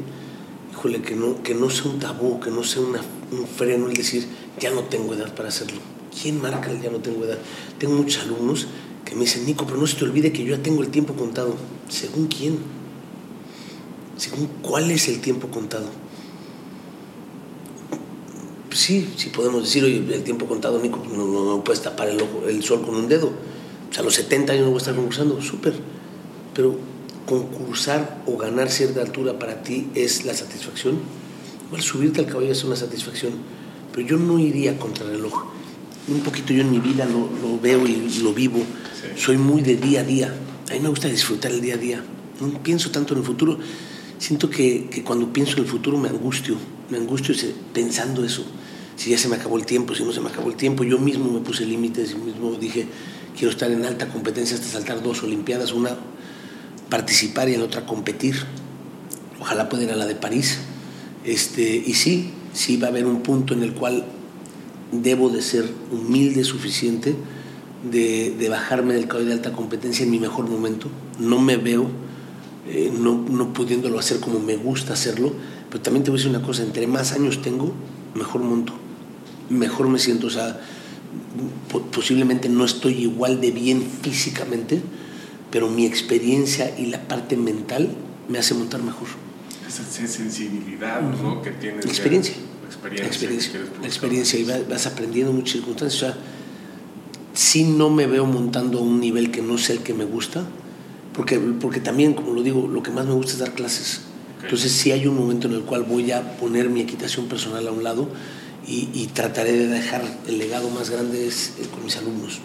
híjole, 0.71 1.01
que 1.01 1.15
no, 1.15 1.41
que 1.43 1.55
no 1.55 1.69
sea 1.69 1.91
un 1.91 1.99
tabú, 1.99 2.39
que 2.39 2.51
no 2.51 2.63
sea 2.63 2.81
una, 2.81 3.01
un 3.31 3.47
freno 3.47 3.87
el 3.87 3.95
decir, 3.95 4.25
ya 4.59 4.71
no 4.71 4.83
tengo 4.83 5.13
edad 5.13 5.33
para 5.33 5.49
hacerlo. 5.49 5.79
¿Quién 6.21 6.41
marca 6.41 6.71
el 6.71 6.81
ya 6.81 6.91
no 6.91 6.99
tengo 6.99 7.25
edad? 7.25 7.37
Tengo 7.79 7.95
muchos 7.95 8.23
alumnos 8.23 8.67
que 9.05 9.15
me 9.15 9.21
dicen, 9.21 9.45
Nico, 9.45 9.65
pero 9.65 9.77
no 9.77 9.87
se 9.87 9.97
te 9.97 10.05
olvide 10.05 10.31
que 10.31 10.43
yo 10.43 10.55
ya 10.55 10.61
tengo 10.61 10.83
el 10.83 10.89
tiempo 10.89 11.13
contado. 11.13 11.55
¿Según 11.87 12.27
quién? 12.27 12.57
¿Según 14.17 14.47
cuál 14.61 14.91
es 14.91 15.07
el 15.07 15.21
tiempo 15.21 15.47
contado? 15.47 15.87
Sí, 18.71 19.13
sí 19.15 19.29
podemos 19.29 19.63
decir, 19.63 19.83
oye, 19.83 19.97
el 20.13 20.23
tiempo 20.23 20.45
contado, 20.45 20.79
Nico, 20.79 21.03
no, 21.11 21.25
no, 21.25 21.45
no 21.45 21.63
puedes 21.63 21.81
tapar 21.81 22.09
el, 22.09 22.21
ojo, 22.21 22.47
el, 22.47 22.63
sol 22.63 22.81
con 22.81 22.95
un 22.95 23.07
dedo. 23.07 23.27
O 23.27 23.93
sea, 23.93 24.01
a 24.01 24.05
los 24.05 24.15
70 24.15 24.53
años 24.53 24.65
no 24.65 24.71
voy 24.71 24.77
a 24.77 24.81
estar 24.81 24.95
concursando, 24.95 25.41
súper. 25.41 25.73
Pero 26.53 26.77
concursar 27.25 28.23
o 28.25 28.37
ganar 28.37 28.69
cierta 28.69 29.01
altura 29.01 29.37
para 29.37 29.61
ti 29.63 29.87
es 29.95 30.25
la 30.25 30.33
satisfacción. 30.33 30.99
Igual 31.67 31.81
subirte 31.81 32.19
al 32.21 32.27
caballo 32.27 32.51
es 32.51 32.63
una 32.63 32.75
satisfacción, 32.75 33.33
pero 33.93 34.07
yo 34.07 34.17
no 34.17 34.39
iría 34.39 34.77
contra 34.77 35.05
el 35.05 35.11
reloj. 35.11 35.45
Un 36.07 36.21
poquito 36.21 36.53
yo 36.53 36.61
en 36.61 36.71
mi 36.71 36.79
vida 36.79 37.05
lo, 37.05 37.29
lo 37.41 37.59
veo 37.59 37.85
y 37.85 38.19
lo 38.21 38.33
vivo. 38.33 38.59
Sí. 38.59 39.21
Soy 39.21 39.37
muy 39.37 39.61
de 39.61 39.75
día 39.75 40.01
a 40.01 40.03
día. 40.03 40.33
A 40.69 40.73
mí 40.73 40.79
me 40.79 40.89
gusta 40.89 41.07
disfrutar 41.07 41.51
el 41.51 41.61
día 41.61 41.75
a 41.75 41.77
día. 41.77 42.03
No 42.39 42.63
pienso 42.63 42.89
tanto 42.89 43.13
en 43.13 43.19
el 43.19 43.25
futuro. 43.25 43.59
Siento 44.19 44.49
que, 44.49 44.87
que 44.89 45.03
cuando 45.03 45.33
pienso 45.33 45.53
en 45.53 45.63
el 45.63 45.65
futuro 45.65 45.97
me 45.97 46.09
angustio. 46.09 46.55
Me 46.91 46.97
angustio 46.97 47.33
pensando 47.73 48.23
eso 48.23 48.45
si 48.99 49.11
ya 49.11 49.17
se 49.17 49.29
me 49.29 49.37
acabó 49.37 49.57
el 49.57 49.65
tiempo, 49.65 49.95
si 49.95 50.03
no 50.03 50.11
se 50.11 50.19
me 50.19 50.27
acabó 50.27 50.49
el 50.49 50.57
tiempo. 50.57 50.83
Yo 50.83 50.99
mismo 50.99 51.31
me 51.31 51.39
puse 51.39 51.65
límites, 51.65 52.11
yo 52.11 52.17
mismo 52.17 52.51
dije, 52.55 52.85
quiero 53.33 53.49
estar 53.49 53.71
en 53.71 53.85
alta 53.85 54.09
competencia 54.09 54.57
hasta 54.57 54.67
saltar 54.67 55.01
dos 55.01 55.23
Olimpiadas, 55.23 55.71
una 55.71 55.97
participar 56.89 57.47
y 57.47 57.53
en 57.53 57.61
la 57.61 57.67
otra 57.67 57.85
competir. 57.85 58.35
Ojalá 59.39 59.69
pueda 59.69 59.83
ir 59.83 59.91
a 59.91 59.95
la 59.95 60.05
de 60.05 60.15
París. 60.15 60.59
Este, 61.23 61.63
y 61.63 61.93
sí, 61.93 62.31
sí 62.51 62.75
va 62.75 62.87
a 62.87 62.89
haber 62.89 63.05
un 63.05 63.21
punto 63.21 63.53
en 63.53 63.63
el 63.63 63.73
cual 63.73 64.03
debo 64.91 65.29
de 65.29 65.43
ser 65.43 65.71
humilde 65.91 66.43
suficiente 66.43 67.15
de, 67.89 68.35
de 68.37 68.49
bajarme 68.49 68.95
del 68.95 69.07
caballo 69.07 69.27
de 69.27 69.33
alta 69.33 69.53
competencia 69.53 70.03
en 70.03 70.11
mi 70.11 70.19
mejor 70.19 70.49
momento. 70.49 70.89
No 71.19 71.39
me 71.39 71.55
veo 71.55 71.89
eh, 72.67 72.91
no, 72.93 73.25
no 73.29 73.53
pudiéndolo 73.53 73.99
hacer 73.99 74.19
como 74.19 74.39
me 74.39 74.57
gusta 74.57 74.93
hacerlo, 74.93 75.33
pero 75.69 75.81
también 75.81 76.03
te 76.03 76.11
voy 76.11 76.19
a 76.19 76.23
decir 76.23 76.35
una 76.35 76.45
cosa, 76.45 76.63
entre 76.63 76.87
más 76.87 77.13
años 77.13 77.41
tengo, 77.41 77.73
mejor 78.15 78.41
monto 78.41 78.73
mejor 79.49 79.87
me 79.89 79.99
siento. 79.99 80.27
O 80.27 80.29
sea, 80.29 80.59
posiblemente 81.91 82.49
no 82.49 82.65
estoy 82.65 82.93
igual 82.93 83.41
de 83.41 83.51
bien 83.51 83.85
físicamente, 84.01 84.81
pero 85.51 85.69
mi 85.69 85.85
experiencia 85.85 86.73
y 86.77 86.87
la 86.87 87.07
parte 87.07 87.35
mental 87.35 87.89
me 88.27 88.37
hace 88.37 88.53
montar 88.53 88.81
mejor. 88.81 89.07
Esa 89.67 89.83
sensibilidad 89.83 91.01
¿no? 91.01 91.41
que 91.41 91.51
tienes. 91.51 91.85
Experiencia. 91.85 92.35
experiencia. 92.65 93.07
Experiencia. 93.07 93.59
experiencia. 93.83 94.39
Y 94.39 94.63
vas 94.69 94.87
aprendiendo 94.87 95.33
muchas 95.33 95.53
circunstancias. 95.53 96.03
O 96.03 96.05
sea, 96.05 96.17
sí 97.33 97.63
no 97.63 97.89
me 97.89 98.07
veo 98.07 98.25
montando 98.25 98.79
a 98.79 98.81
un 98.81 98.99
nivel 98.99 99.31
que 99.31 99.41
no 99.41 99.57
sea 99.57 99.75
el 99.75 99.83
que 99.83 99.93
me 99.93 100.05
gusta, 100.05 100.45
porque, 101.13 101.39
porque 101.39 101.79
también, 101.79 102.13
como 102.13 102.33
lo 102.33 102.43
digo, 102.43 102.67
lo 102.67 102.83
que 102.83 102.91
más 102.91 103.05
me 103.05 103.13
gusta 103.13 103.33
es 103.33 103.39
dar 103.39 103.53
clases. 103.53 104.01
Okay. 104.37 104.45
Entonces 104.45 104.71
sí 104.71 104.91
hay 104.91 105.07
un 105.07 105.17
momento 105.17 105.47
en 105.47 105.53
el 105.53 105.61
cual 105.61 105.83
voy 105.83 106.11
a 106.11 106.37
poner 106.37 106.69
mi 106.69 106.81
equitación 106.81 107.27
personal 107.27 107.67
a 107.67 107.71
un 107.71 107.83
lado 107.83 108.07
y, 108.67 108.89
y, 108.93 109.07
trataré 109.07 109.53
de 109.53 109.67
dejar 109.67 110.03
el 110.27 110.37
legado 110.37 110.69
más 110.69 110.89
grande 110.89 111.27
es, 111.27 111.55
es 111.59 111.67
con 111.67 111.83
mis 111.83 111.97
alumnos. 111.97 112.39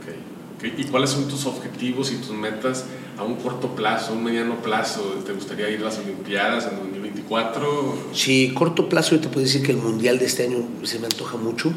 Okay. 0.00 0.70
Okay. 0.70 0.84
¿Y 0.84 0.88
cuáles 0.88 1.10
son 1.10 1.28
tus 1.28 1.46
objetivos 1.46 2.12
y 2.12 2.16
tus 2.16 2.30
metas 2.30 2.84
a 3.16 3.24
un 3.24 3.36
corto 3.36 3.74
plazo, 3.74 4.12
a 4.12 4.16
un 4.16 4.24
mediano 4.24 4.56
plazo? 4.56 5.00
¿Te 5.24 5.32
gustaría 5.32 5.70
ir 5.70 5.80
a 5.80 5.84
las 5.84 5.98
Olimpiadas 5.98 6.66
en 6.66 6.76
2024? 6.78 8.10
Sí, 8.12 8.52
corto 8.54 8.88
plazo 8.88 9.16
yo 9.16 9.20
te 9.20 9.28
puedo 9.28 9.46
decir 9.46 9.62
que 9.62 9.72
el 9.72 9.78
Mundial 9.78 10.18
de 10.18 10.26
este 10.26 10.44
año 10.44 10.58
se 10.82 10.98
me 10.98 11.06
antoja 11.06 11.38
mucho, 11.38 11.72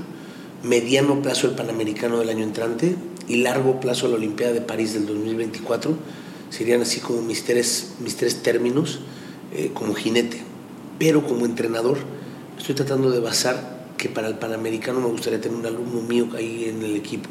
mediano 0.64 1.22
plazo 1.22 1.48
el 1.48 1.56
Panamericano 1.56 2.20
del 2.20 2.30
año 2.30 2.44
entrante 2.44 2.96
y 3.28 3.38
largo 3.38 3.80
plazo 3.80 4.08
la 4.08 4.16
Olimpiada 4.16 4.54
de 4.54 4.62
París 4.62 4.94
del 4.94 5.06
2024. 5.06 5.96
Serían 6.50 6.82
así 6.82 7.00
como 7.00 7.22
mis 7.22 7.44
tres, 7.44 7.94
mis 8.00 8.18
tres 8.18 8.44
términos 8.44 9.00
eh, 9.54 9.72
como 9.74 9.94
jinete, 9.94 10.42
pero 11.00 11.26
como 11.26 11.46
entrenador 11.46 11.98
estoy 12.58 12.76
tratando 12.76 13.10
de 13.10 13.20
basar 13.20 13.86
que 13.98 14.10
para 14.10 14.28
el 14.28 14.36
Panamericano 14.36 15.00
me 15.00 15.08
gustaría 15.08 15.40
tener 15.40 15.58
un 15.58 15.66
alumno 15.66 16.02
mío 16.02 16.28
ahí 16.36 16.66
en 16.66 16.84
el 16.84 16.96
equipo 16.96 17.30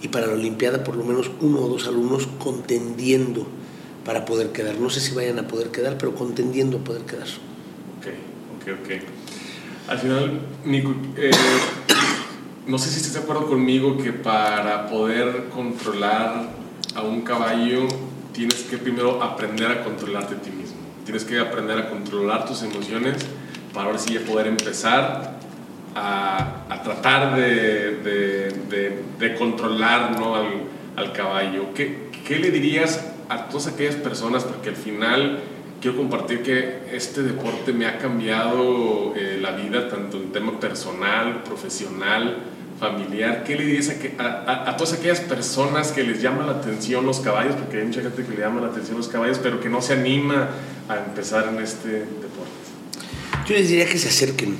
y 0.00 0.08
para 0.08 0.26
la 0.26 0.34
Olimpiada 0.34 0.84
por 0.84 0.96
lo 0.96 1.04
menos 1.04 1.30
uno 1.40 1.60
o 1.60 1.68
dos 1.68 1.86
alumnos 1.86 2.28
contendiendo 2.38 3.46
para 4.04 4.24
poder 4.24 4.50
quedar. 4.52 4.76
No 4.76 4.90
sé 4.90 5.00
si 5.00 5.14
vayan 5.14 5.38
a 5.38 5.48
poder 5.48 5.68
quedar, 5.68 5.96
pero 5.98 6.14
contendiendo 6.14 6.78
a 6.78 6.80
poder 6.80 7.02
quedar. 7.02 7.26
Ok, 7.98 8.06
ok, 8.56 8.78
ok. 8.82 8.90
Al 9.88 9.98
final, 9.98 10.40
Nico, 10.64 10.94
eh, 11.16 11.30
no 12.66 12.78
sé 12.78 12.90
si 12.90 12.96
estás 12.96 13.14
de 13.14 13.20
acuerdo 13.20 13.46
conmigo 13.46 13.98
que 13.98 14.12
para 14.12 14.86
poder 14.88 15.48
controlar 15.54 16.48
a 16.94 17.02
un 17.02 17.20
caballo 17.22 17.86
tienes 18.32 18.62
que 18.62 18.78
primero 18.78 19.22
aprender 19.22 19.70
a 19.70 19.84
controlarte 19.84 20.34
a 20.34 20.38
ti 20.38 20.50
mismo. 20.50 20.76
Tienes 21.04 21.24
que 21.24 21.38
aprender 21.38 21.78
a 21.78 21.90
controlar 21.90 22.46
tus 22.46 22.62
emociones 22.62 23.16
para 23.74 23.86
ahora 23.86 23.98
sí 23.98 24.18
poder 24.18 24.46
empezar 24.46 25.38
a, 25.94 26.64
a 26.70 26.82
tratar 26.82 27.36
de, 27.36 27.96
de, 27.96 29.02
de, 29.18 29.34
controlar 29.34 30.18
¿no? 30.18 30.34
al, 30.34 30.62
al, 30.96 31.12
caballo. 31.12 31.74
¿Qué, 31.74 32.08
¿Qué 32.26 32.38
le 32.38 32.50
dirías 32.50 33.12
a 33.28 33.48
todas 33.48 33.66
aquellas 33.66 33.96
personas? 33.96 34.44
Porque 34.44 34.70
al 34.70 34.76
final 34.76 35.40
quiero 35.80 35.98
compartir 35.98 36.42
que 36.42 36.88
este 36.92 37.22
deporte 37.22 37.72
me 37.72 37.86
ha 37.86 37.98
cambiado 37.98 39.12
eh, 39.14 39.38
la 39.40 39.52
vida, 39.52 39.88
tanto 39.88 40.16
en 40.16 40.32
tema 40.32 40.58
personal, 40.58 41.42
profesional, 41.44 42.38
familiar, 42.78 43.44
¿qué 43.44 43.56
le 43.56 43.64
dirías 43.64 43.90
a, 44.18 44.70
a, 44.70 44.76
todas 44.76 44.94
aquellas 44.94 45.20
personas 45.20 45.92
que 45.92 46.02
les 46.02 46.20
llama 46.20 46.44
la 46.44 46.52
atención 46.52 47.06
los 47.06 47.20
caballos? 47.20 47.54
Porque 47.56 47.78
hay 47.78 47.86
mucha 47.86 48.02
gente 48.02 48.24
que 48.24 48.32
le 48.32 48.38
llama 48.38 48.60
la 48.60 48.68
atención 48.68 48.96
los 48.96 49.08
caballos, 49.08 49.38
pero 49.42 49.60
que 49.60 49.68
no 49.68 49.80
se 49.80 49.94
anima 49.94 50.50
a 50.88 50.96
empezar 50.96 51.48
en 51.48 51.62
este 51.62 51.88
deporte. 51.88 52.64
Yo 53.46 53.54
les 53.54 53.68
diría 53.68 53.86
que 53.86 53.98
se 53.98 54.08
acerquen. 54.08 54.56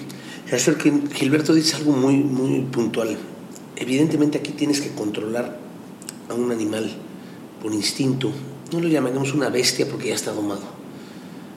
Se 0.48 0.56
acerquen. 0.56 1.10
Gilberto 1.10 1.54
dice 1.54 1.76
algo 1.76 1.92
muy, 1.92 2.16
muy 2.16 2.60
puntual. 2.62 3.16
Evidentemente 3.76 4.38
aquí 4.38 4.52
tienes 4.52 4.80
que 4.80 4.90
controlar 4.90 5.58
a 6.28 6.34
un 6.34 6.52
animal 6.52 6.90
por 7.62 7.72
instinto. 7.72 8.32
No 8.72 8.80
lo 8.80 8.88
llamaremos 8.88 9.34
una 9.34 9.48
bestia 9.48 9.86
porque 9.88 10.08
ya 10.08 10.14
está 10.14 10.32
domado. 10.32 10.62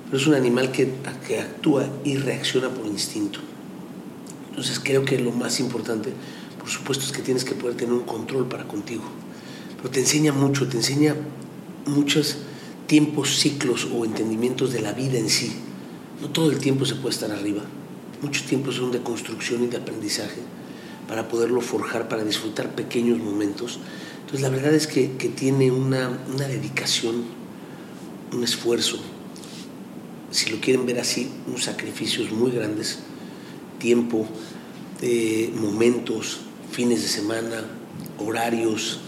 Pero 0.06 0.18
es 0.18 0.28
un 0.28 0.34
animal 0.34 0.72
que, 0.72 0.90
que 1.28 1.40
actúa 1.40 1.86
y 2.04 2.18
reacciona 2.18 2.70
por 2.70 2.86
instinto. 2.86 3.40
Entonces 4.50 4.80
creo 4.84 5.06
que 5.06 5.20
lo 5.20 5.32
más 5.32 5.60
importante 5.60 6.14
por 6.68 6.74
supuesto 6.74 7.06
es 7.06 7.14
que 7.14 7.22
tienes 7.22 7.46
que 7.46 7.56
poder 7.56 7.78
tener 7.78 7.94
un 7.94 8.04
control 8.04 8.50
para 8.50 8.68
contigo. 8.68 9.04
Pero 9.78 9.90
te 9.90 10.02
enseña 10.02 10.34
mucho, 10.34 10.68
te 10.68 10.76
enseña 10.76 11.16
muchos 11.86 12.40
tiempos, 12.88 13.40
ciclos 13.40 13.88
o 13.96 14.04
entendimientos 14.04 14.74
de 14.74 14.82
la 14.82 14.92
vida 14.92 15.18
en 15.18 15.30
sí. 15.30 15.54
No 16.22 16.28
todo 16.28 16.52
el 16.52 16.58
tiempo 16.58 16.84
se 16.84 16.96
puede 16.96 17.16
estar 17.16 17.32
arriba. 17.32 17.64
Muchos 18.22 18.44
tiempos 18.44 18.76
son 18.76 18.92
de 18.92 19.02
construcción 19.02 19.64
y 19.64 19.68
de 19.68 19.78
aprendizaje 19.78 20.42
para 21.08 21.30
poderlo 21.30 21.62
forjar, 21.62 22.10
para 22.10 22.26
disfrutar 22.26 22.76
pequeños 22.76 23.18
momentos. 23.20 23.80
Entonces 24.20 24.42
la 24.42 24.50
verdad 24.50 24.74
es 24.74 24.88
que, 24.88 25.08
tiene 25.08 25.72
una, 25.72 26.20
una, 26.34 26.50
dedicación, 26.50 27.24
un 28.34 28.44
esfuerzo, 28.44 28.98
si 30.32 30.50
lo 30.50 30.60
quieren 30.60 30.86
ver 30.86 31.00
así, 31.00 31.32
unos 31.48 31.64
sacrificios 31.64 32.30
muy 32.34 32.52
grandes, 32.52 33.00
tiempo, 33.80 34.28
eh, 35.02 35.54
momentos, 35.56 36.42
fines 36.72 37.02
de 37.02 37.08
semana, 37.08 37.66
horarios 38.20 39.00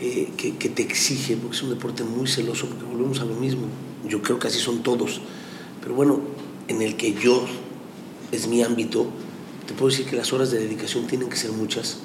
eh, 0.00 0.32
que, 0.36 0.68
te 0.68 0.82
exige, 0.82 1.36
porque 1.36 1.56
es 1.56 1.62
un 1.62 1.70
deporte 1.70 2.02
muy 2.02 2.26
celoso, 2.26 2.66
porque 2.66 2.84
volvemos 2.84 3.20
a 3.20 3.24
lo 3.24 3.34
mismo. 3.34 3.66
Yo 4.08 4.20
creo 4.20 4.38
que 4.38 4.48
así 4.48 4.58
son 4.58 4.82
todos. 4.82 5.20
Pero 5.80 5.94
bueno, 5.94 6.20
en 6.68 6.82
el 6.82 6.96
que 6.96 7.14
yo 7.14 7.44
es 8.32 8.48
mi 8.48 8.62
ámbito, 8.62 9.06
te 9.66 9.74
puedo 9.74 9.90
decir 9.90 10.06
que 10.06 10.16
las 10.16 10.32
horas 10.32 10.50
de 10.50 10.58
dedicación 10.58 11.06
tienen 11.06 11.28
que 11.28 11.36
ser 11.36 11.52
muchas. 11.52 11.98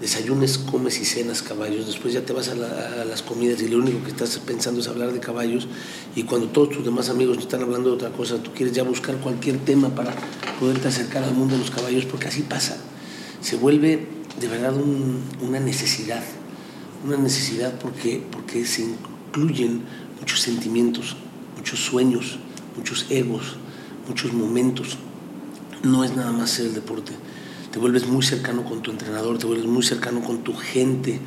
Desayunes, 0.00 0.58
comes 0.58 0.98
y 1.00 1.04
cenas 1.04 1.42
caballos, 1.42 1.86
después 1.86 2.12
ya 2.12 2.26
te 2.26 2.32
vas 2.32 2.48
a, 2.48 2.52
a, 2.52 3.04
las 3.04 3.22
comidas 3.22 3.62
y 3.62 3.68
lo 3.68 3.78
único 3.78 4.02
que 4.02 4.10
estás 4.10 4.36
pensando 4.40 4.80
es 4.80 4.88
hablar 4.88 5.12
de 5.12 5.20
caballos 5.20 5.68
y 6.16 6.24
cuando 6.24 6.48
todos 6.48 6.70
tus 6.70 6.84
demás 6.84 7.08
amigos 7.08 7.38
están 7.38 7.62
hablando 7.62 7.90
de 7.90 7.94
otra 7.94 8.10
cosa, 8.10 8.42
tú 8.42 8.50
quieres 8.52 8.74
ya 8.74 8.82
buscar 8.82 9.16
cualquier 9.18 9.58
tema 9.58 9.94
para 9.94 10.12
poderte 10.58 10.88
acercar 10.88 11.22
al 11.22 11.34
mundo 11.34 11.54
de 11.54 11.60
los 11.60 11.70
caballos, 11.70 12.04
porque 12.06 12.26
así 12.26 12.42
pasa. 12.42 12.76
Se 13.40 13.54
vuelve 13.54 14.08
de 14.40 14.48
verdad 14.48 14.74
una 15.40 15.60
necesidad, 15.60 16.22
una 17.04 17.16
necesidad 17.16 17.78
porque, 17.78 18.22
porque 18.30 18.64
se 18.64 18.82
incluyen 18.82 19.82
muchos 20.20 20.40
sentimientos, 20.40 21.16
muchos 21.56 21.80
sueños, 21.80 22.38
muchos 22.76 23.06
egos, 23.10 23.56
muchos 24.08 24.32
momentos. 24.32 24.98
No 25.82 26.04
es 26.04 26.16
nada 26.16 26.32
más 26.32 26.50
ser 26.50 26.66
el 26.66 26.74
deporte. 26.74 27.12
Te 27.70 27.78
vuelves 27.78 28.06
muy 28.06 28.22
cercano 28.22 28.64
con 28.64 28.82
tu 28.82 28.90
entrenador, 28.90 29.38
te 29.38 29.46
vuelves 29.46 29.66
muy 29.66 29.82
cercano 29.82 30.22
con 30.22 30.42
tu 30.44 30.54
gente 30.54 31.20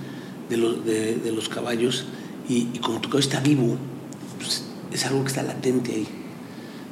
de 0.49 0.57
los, 0.57 0.85
de, 0.85 1.31
los 1.33 1.49
caballos 1.49 2.05
y, 2.47 2.69
y, 2.73 2.79
como 2.79 3.01
tu 3.01 3.09
caballo 3.09 3.27
está 3.27 3.41
vivo, 3.41 3.75
pues, 4.37 4.63
es 4.91 5.05
algo 5.05 5.21
que 5.23 5.27
está 5.27 5.43
latente 5.43 5.93
ahí. 5.93 6.07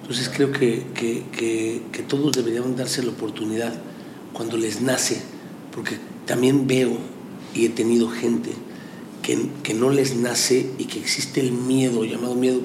Entonces 0.02 0.30
creo 0.30 0.52
que, 0.52 0.86
que, 0.94 1.24
que, 1.32 1.82
que 1.92 2.04
todos 2.04 2.34
deberían 2.34 2.76
darse 2.76 3.02
la 3.02 3.10
oportunidad 3.10 3.74
cuando 4.34 4.58
les 4.58 4.82
nace 4.82 5.22
porque 5.76 5.98
también 6.26 6.66
veo 6.66 6.98
y 7.54 7.66
he 7.66 7.70
tenido 7.70 8.10
gente 8.10 8.52
que, 9.22 9.50
que, 9.62 9.74
no 9.74 9.90
les 9.90 10.16
nace 10.16 10.72
y 10.80 10.86
que 10.86 11.00
existe 11.00 11.42
el 11.42 11.52
miedo, 11.52 12.06
llamado 12.06 12.34
miedo, 12.34 12.62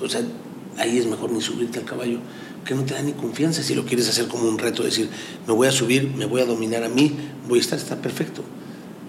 o 0.00 0.08
sea, 0.08 0.22
ahí 0.78 0.98
es 0.98 1.06
mejor 1.06 1.32
ni 1.32 1.40
subirte 1.40 1.78
al 1.78 1.86
caballo, 1.86 2.18
que 2.64 2.74
no 2.74 2.84
te 2.84 2.94
da 2.94 3.02
ni 3.02 3.12
confianza 3.12 3.62
si 3.62 3.74
lo 3.74 3.84
quieres 3.86 4.08
hacer 4.08 4.28
como 4.28 4.48
un 4.48 4.58
reto, 4.58 4.82
decir, 4.82 5.08
me 5.46 5.54
voy 5.54 5.66
a 5.68 5.72
subir, 5.72 6.12
me 6.16 6.26
voy 6.26 6.42
a 6.42 6.44
dominar 6.44 6.84
a 6.84 6.88
mí, 6.88 7.16
voy 7.48 7.58
a 7.58 7.62
estar, 7.62 7.78
está 7.78 8.00
perfecto. 8.00 8.42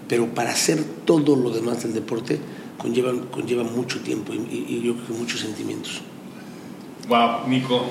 Pero 0.08 0.34
para 0.34 0.50
hacer 0.50 0.82
todo 1.04 1.36
lo 1.36 1.50
demás 1.50 1.82
del 1.82 1.94
deporte 1.94 2.38
conlleva, 2.78 3.12
conlleva 3.30 3.64
mucho 3.64 4.00
tiempo 4.00 4.32
y, 4.34 4.66
y 4.68 4.82
yo 4.82 4.94
creo 4.94 5.06
que 5.06 5.12
muchos 5.14 5.40
sentimientos. 5.40 6.02
Wow, 7.08 7.48
Nico, 7.48 7.86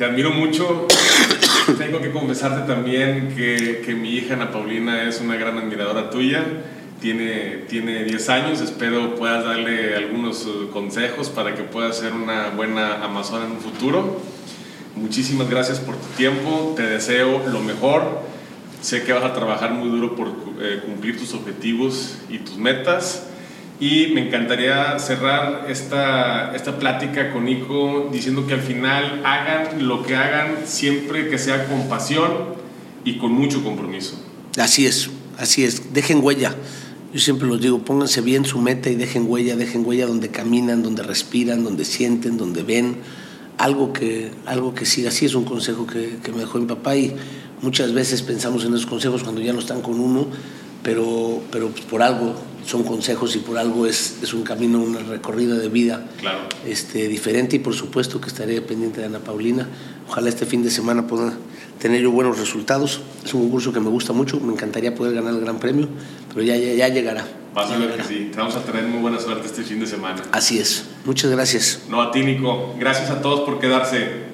te 0.00 0.06
admiro 0.06 0.30
mucho. 0.30 0.86
Tengo 1.78 2.00
que 2.00 2.10
confesarte 2.10 2.66
también 2.66 3.34
que, 3.36 3.82
que, 3.84 3.94
mi 3.94 4.14
hija 4.14 4.32
Ana 4.32 4.50
Paulina 4.50 5.06
es 5.06 5.20
una 5.20 5.36
gran 5.36 5.58
admiradora 5.58 6.08
tuya. 6.08 6.42
Tiene, 7.02 7.66
tiene 7.68 8.04
10 8.04 8.28
años, 8.30 8.62
espero 8.62 9.14
puedas 9.14 9.44
darle 9.44 9.96
algunos 9.96 10.46
uh, 10.46 10.70
consejos 10.70 11.28
para 11.28 11.54
que 11.54 11.64
pueda 11.64 11.92
ser 11.92 12.14
una 12.14 12.48
buena 12.48 13.04
amazona 13.04 13.44
en 13.44 13.52
un 13.52 13.60
futuro. 13.60 14.22
Muchísimas 14.96 15.50
gracias 15.50 15.80
por 15.80 15.96
tu 15.96 16.06
tiempo, 16.16 16.72
te 16.76 16.82
deseo 16.82 17.46
lo 17.48 17.60
mejor. 17.60 18.22
Sé 18.80 19.02
que 19.02 19.12
vas 19.12 19.24
a 19.24 19.34
trabajar 19.34 19.72
muy 19.72 19.90
duro 19.90 20.16
por 20.16 20.28
eh, 20.62 20.80
cumplir 20.82 21.18
tus 21.18 21.34
objetivos 21.34 22.16
y 22.30 22.38
tus 22.38 22.56
metas. 22.56 23.29
Y 23.80 24.08
me 24.08 24.26
encantaría 24.26 24.98
cerrar 24.98 25.66
esta, 25.70 26.54
esta 26.54 26.78
plática 26.78 27.32
con 27.32 27.46
Nico 27.46 28.10
diciendo 28.12 28.46
que 28.46 28.52
al 28.52 28.60
final 28.60 29.22
hagan 29.24 29.88
lo 29.88 30.02
que 30.02 30.16
hagan 30.16 30.66
siempre 30.66 31.30
que 31.30 31.38
sea 31.38 31.66
con 31.66 31.88
pasión 31.88 32.30
y 33.04 33.16
con 33.16 33.32
mucho 33.32 33.64
compromiso. 33.64 34.22
Así 34.58 34.84
es, 34.84 35.08
así 35.38 35.64
es. 35.64 35.94
Dejen 35.94 36.22
huella. 36.22 36.54
Yo 37.14 37.20
siempre 37.20 37.48
los 37.48 37.58
digo, 37.60 37.78
pónganse 37.78 38.20
bien 38.20 38.44
su 38.44 38.60
meta 38.60 38.90
y 38.90 38.96
dejen 38.96 39.24
huella, 39.26 39.56
dejen 39.56 39.84
huella 39.86 40.06
donde 40.06 40.28
caminan, 40.28 40.82
donde 40.82 41.02
respiran, 41.02 41.64
donde 41.64 41.86
sienten, 41.86 42.36
donde 42.36 42.62
ven. 42.62 42.96
Algo 43.56 43.94
que, 43.94 44.30
algo 44.44 44.74
que 44.74 44.84
siga. 44.84 45.08
Así 45.08 45.24
es 45.24 45.34
un 45.34 45.44
consejo 45.44 45.86
que, 45.86 46.18
que 46.22 46.32
me 46.32 46.40
dejó 46.40 46.58
mi 46.58 46.66
papá 46.66 46.96
y 46.96 47.16
muchas 47.62 47.94
veces 47.94 48.20
pensamos 48.20 48.64
en 48.64 48.74
esos 48.74 48.86
consejos 48.86 49.22
cuando 49.22 49.40
ya 49.40 49.54
no 49.54 49.58
están 49.58 49.80
con 49.80 49.98
uno, 49.98 50.26
pero, 50.82 51.42
pero 51.50 51.68
pues 51.68 51.84
por 51.84 52.02
algo 52.02 52.34
son 52.66 52.84
consejos 52.84 53.34
y 53.36 53.38
por 53.38 53.58
algo 53.58 53.86
es, 53.86 54.18
es 54.22 54.34
un 54.34 54.42
camino, 54.42 54.80
una 54.80 55.00
recorrida 55.00 55.56
de 55.56 55.68
vida 55.68 56.06
claro. 56.20 56.40
este, 56.66 57.08
diferente 57.08 57.56
y 57.56 57.58
por 57.58 57.74
supuesto 57.74 58.20
que 58.20 58.28
estaré 58.28 58.60
pendiente 58.60 59.00
de 59.00 59.06
Ana 59.06 59.18
Paulina. 59.18 59.66
Ojalá 60.08 60.28
este 60.28 60.46
fin 60.46 60.62
de 60.62 60.70
semana 60.70 61.06
pueda 61.06 61.32
tener 61.78 62.02
yo 62.02 62.10
buenos 62.10 62.38
resultados. 62.38 63.00
Es 63.24 63.34
un 63.34 63.42
concurso 63.42 63.72
que 63.72 63.80
me 63.80 63.88
gusta 63.88 64.12
mucho, 64.12 64.38
me 64.40 64.52
encantaría 64.52 64.94
poder 64.94 65.14
ganar 65.14 65.34
el 65.34 65.40
Gran 65.40 65.58
Premio, 65.58 65.88
pero 66.28 66.42
ya, 66.42 66.56
ya, 66.56 66.74
ya 66.74 66.88
llegará. 66.88 67.26
Vas 67.54 67.70
a 67.70 67.78
ver 67.78 67.96
que 67.96 68.04
sí, 68.04 68.30
te 68.32 68.38
vamos 68.38 68.54
a 68.54 68.62
tener 68.62 68.84
muy 68.84 69.00
buena 69.00 69.18
suerte 69.18 69.46
este 69.46 69.62
fin 69.62 69.80
de 69.80 69.86
semana. 69.86 70.22
Así 70.30 70.58
es, 70.58 70.84
muchas 71.04 71.30
gracias. 71.30 71.80
No, 71.88 72.00
a 72.00 72.12
ti 72.12 72.22
Nico, 72.22 72.74
gracias 72.78 73.10
a 73.10 73.20
todos 73.20 73.40
por 73.40 73.58
quedarse. 73.58 74.29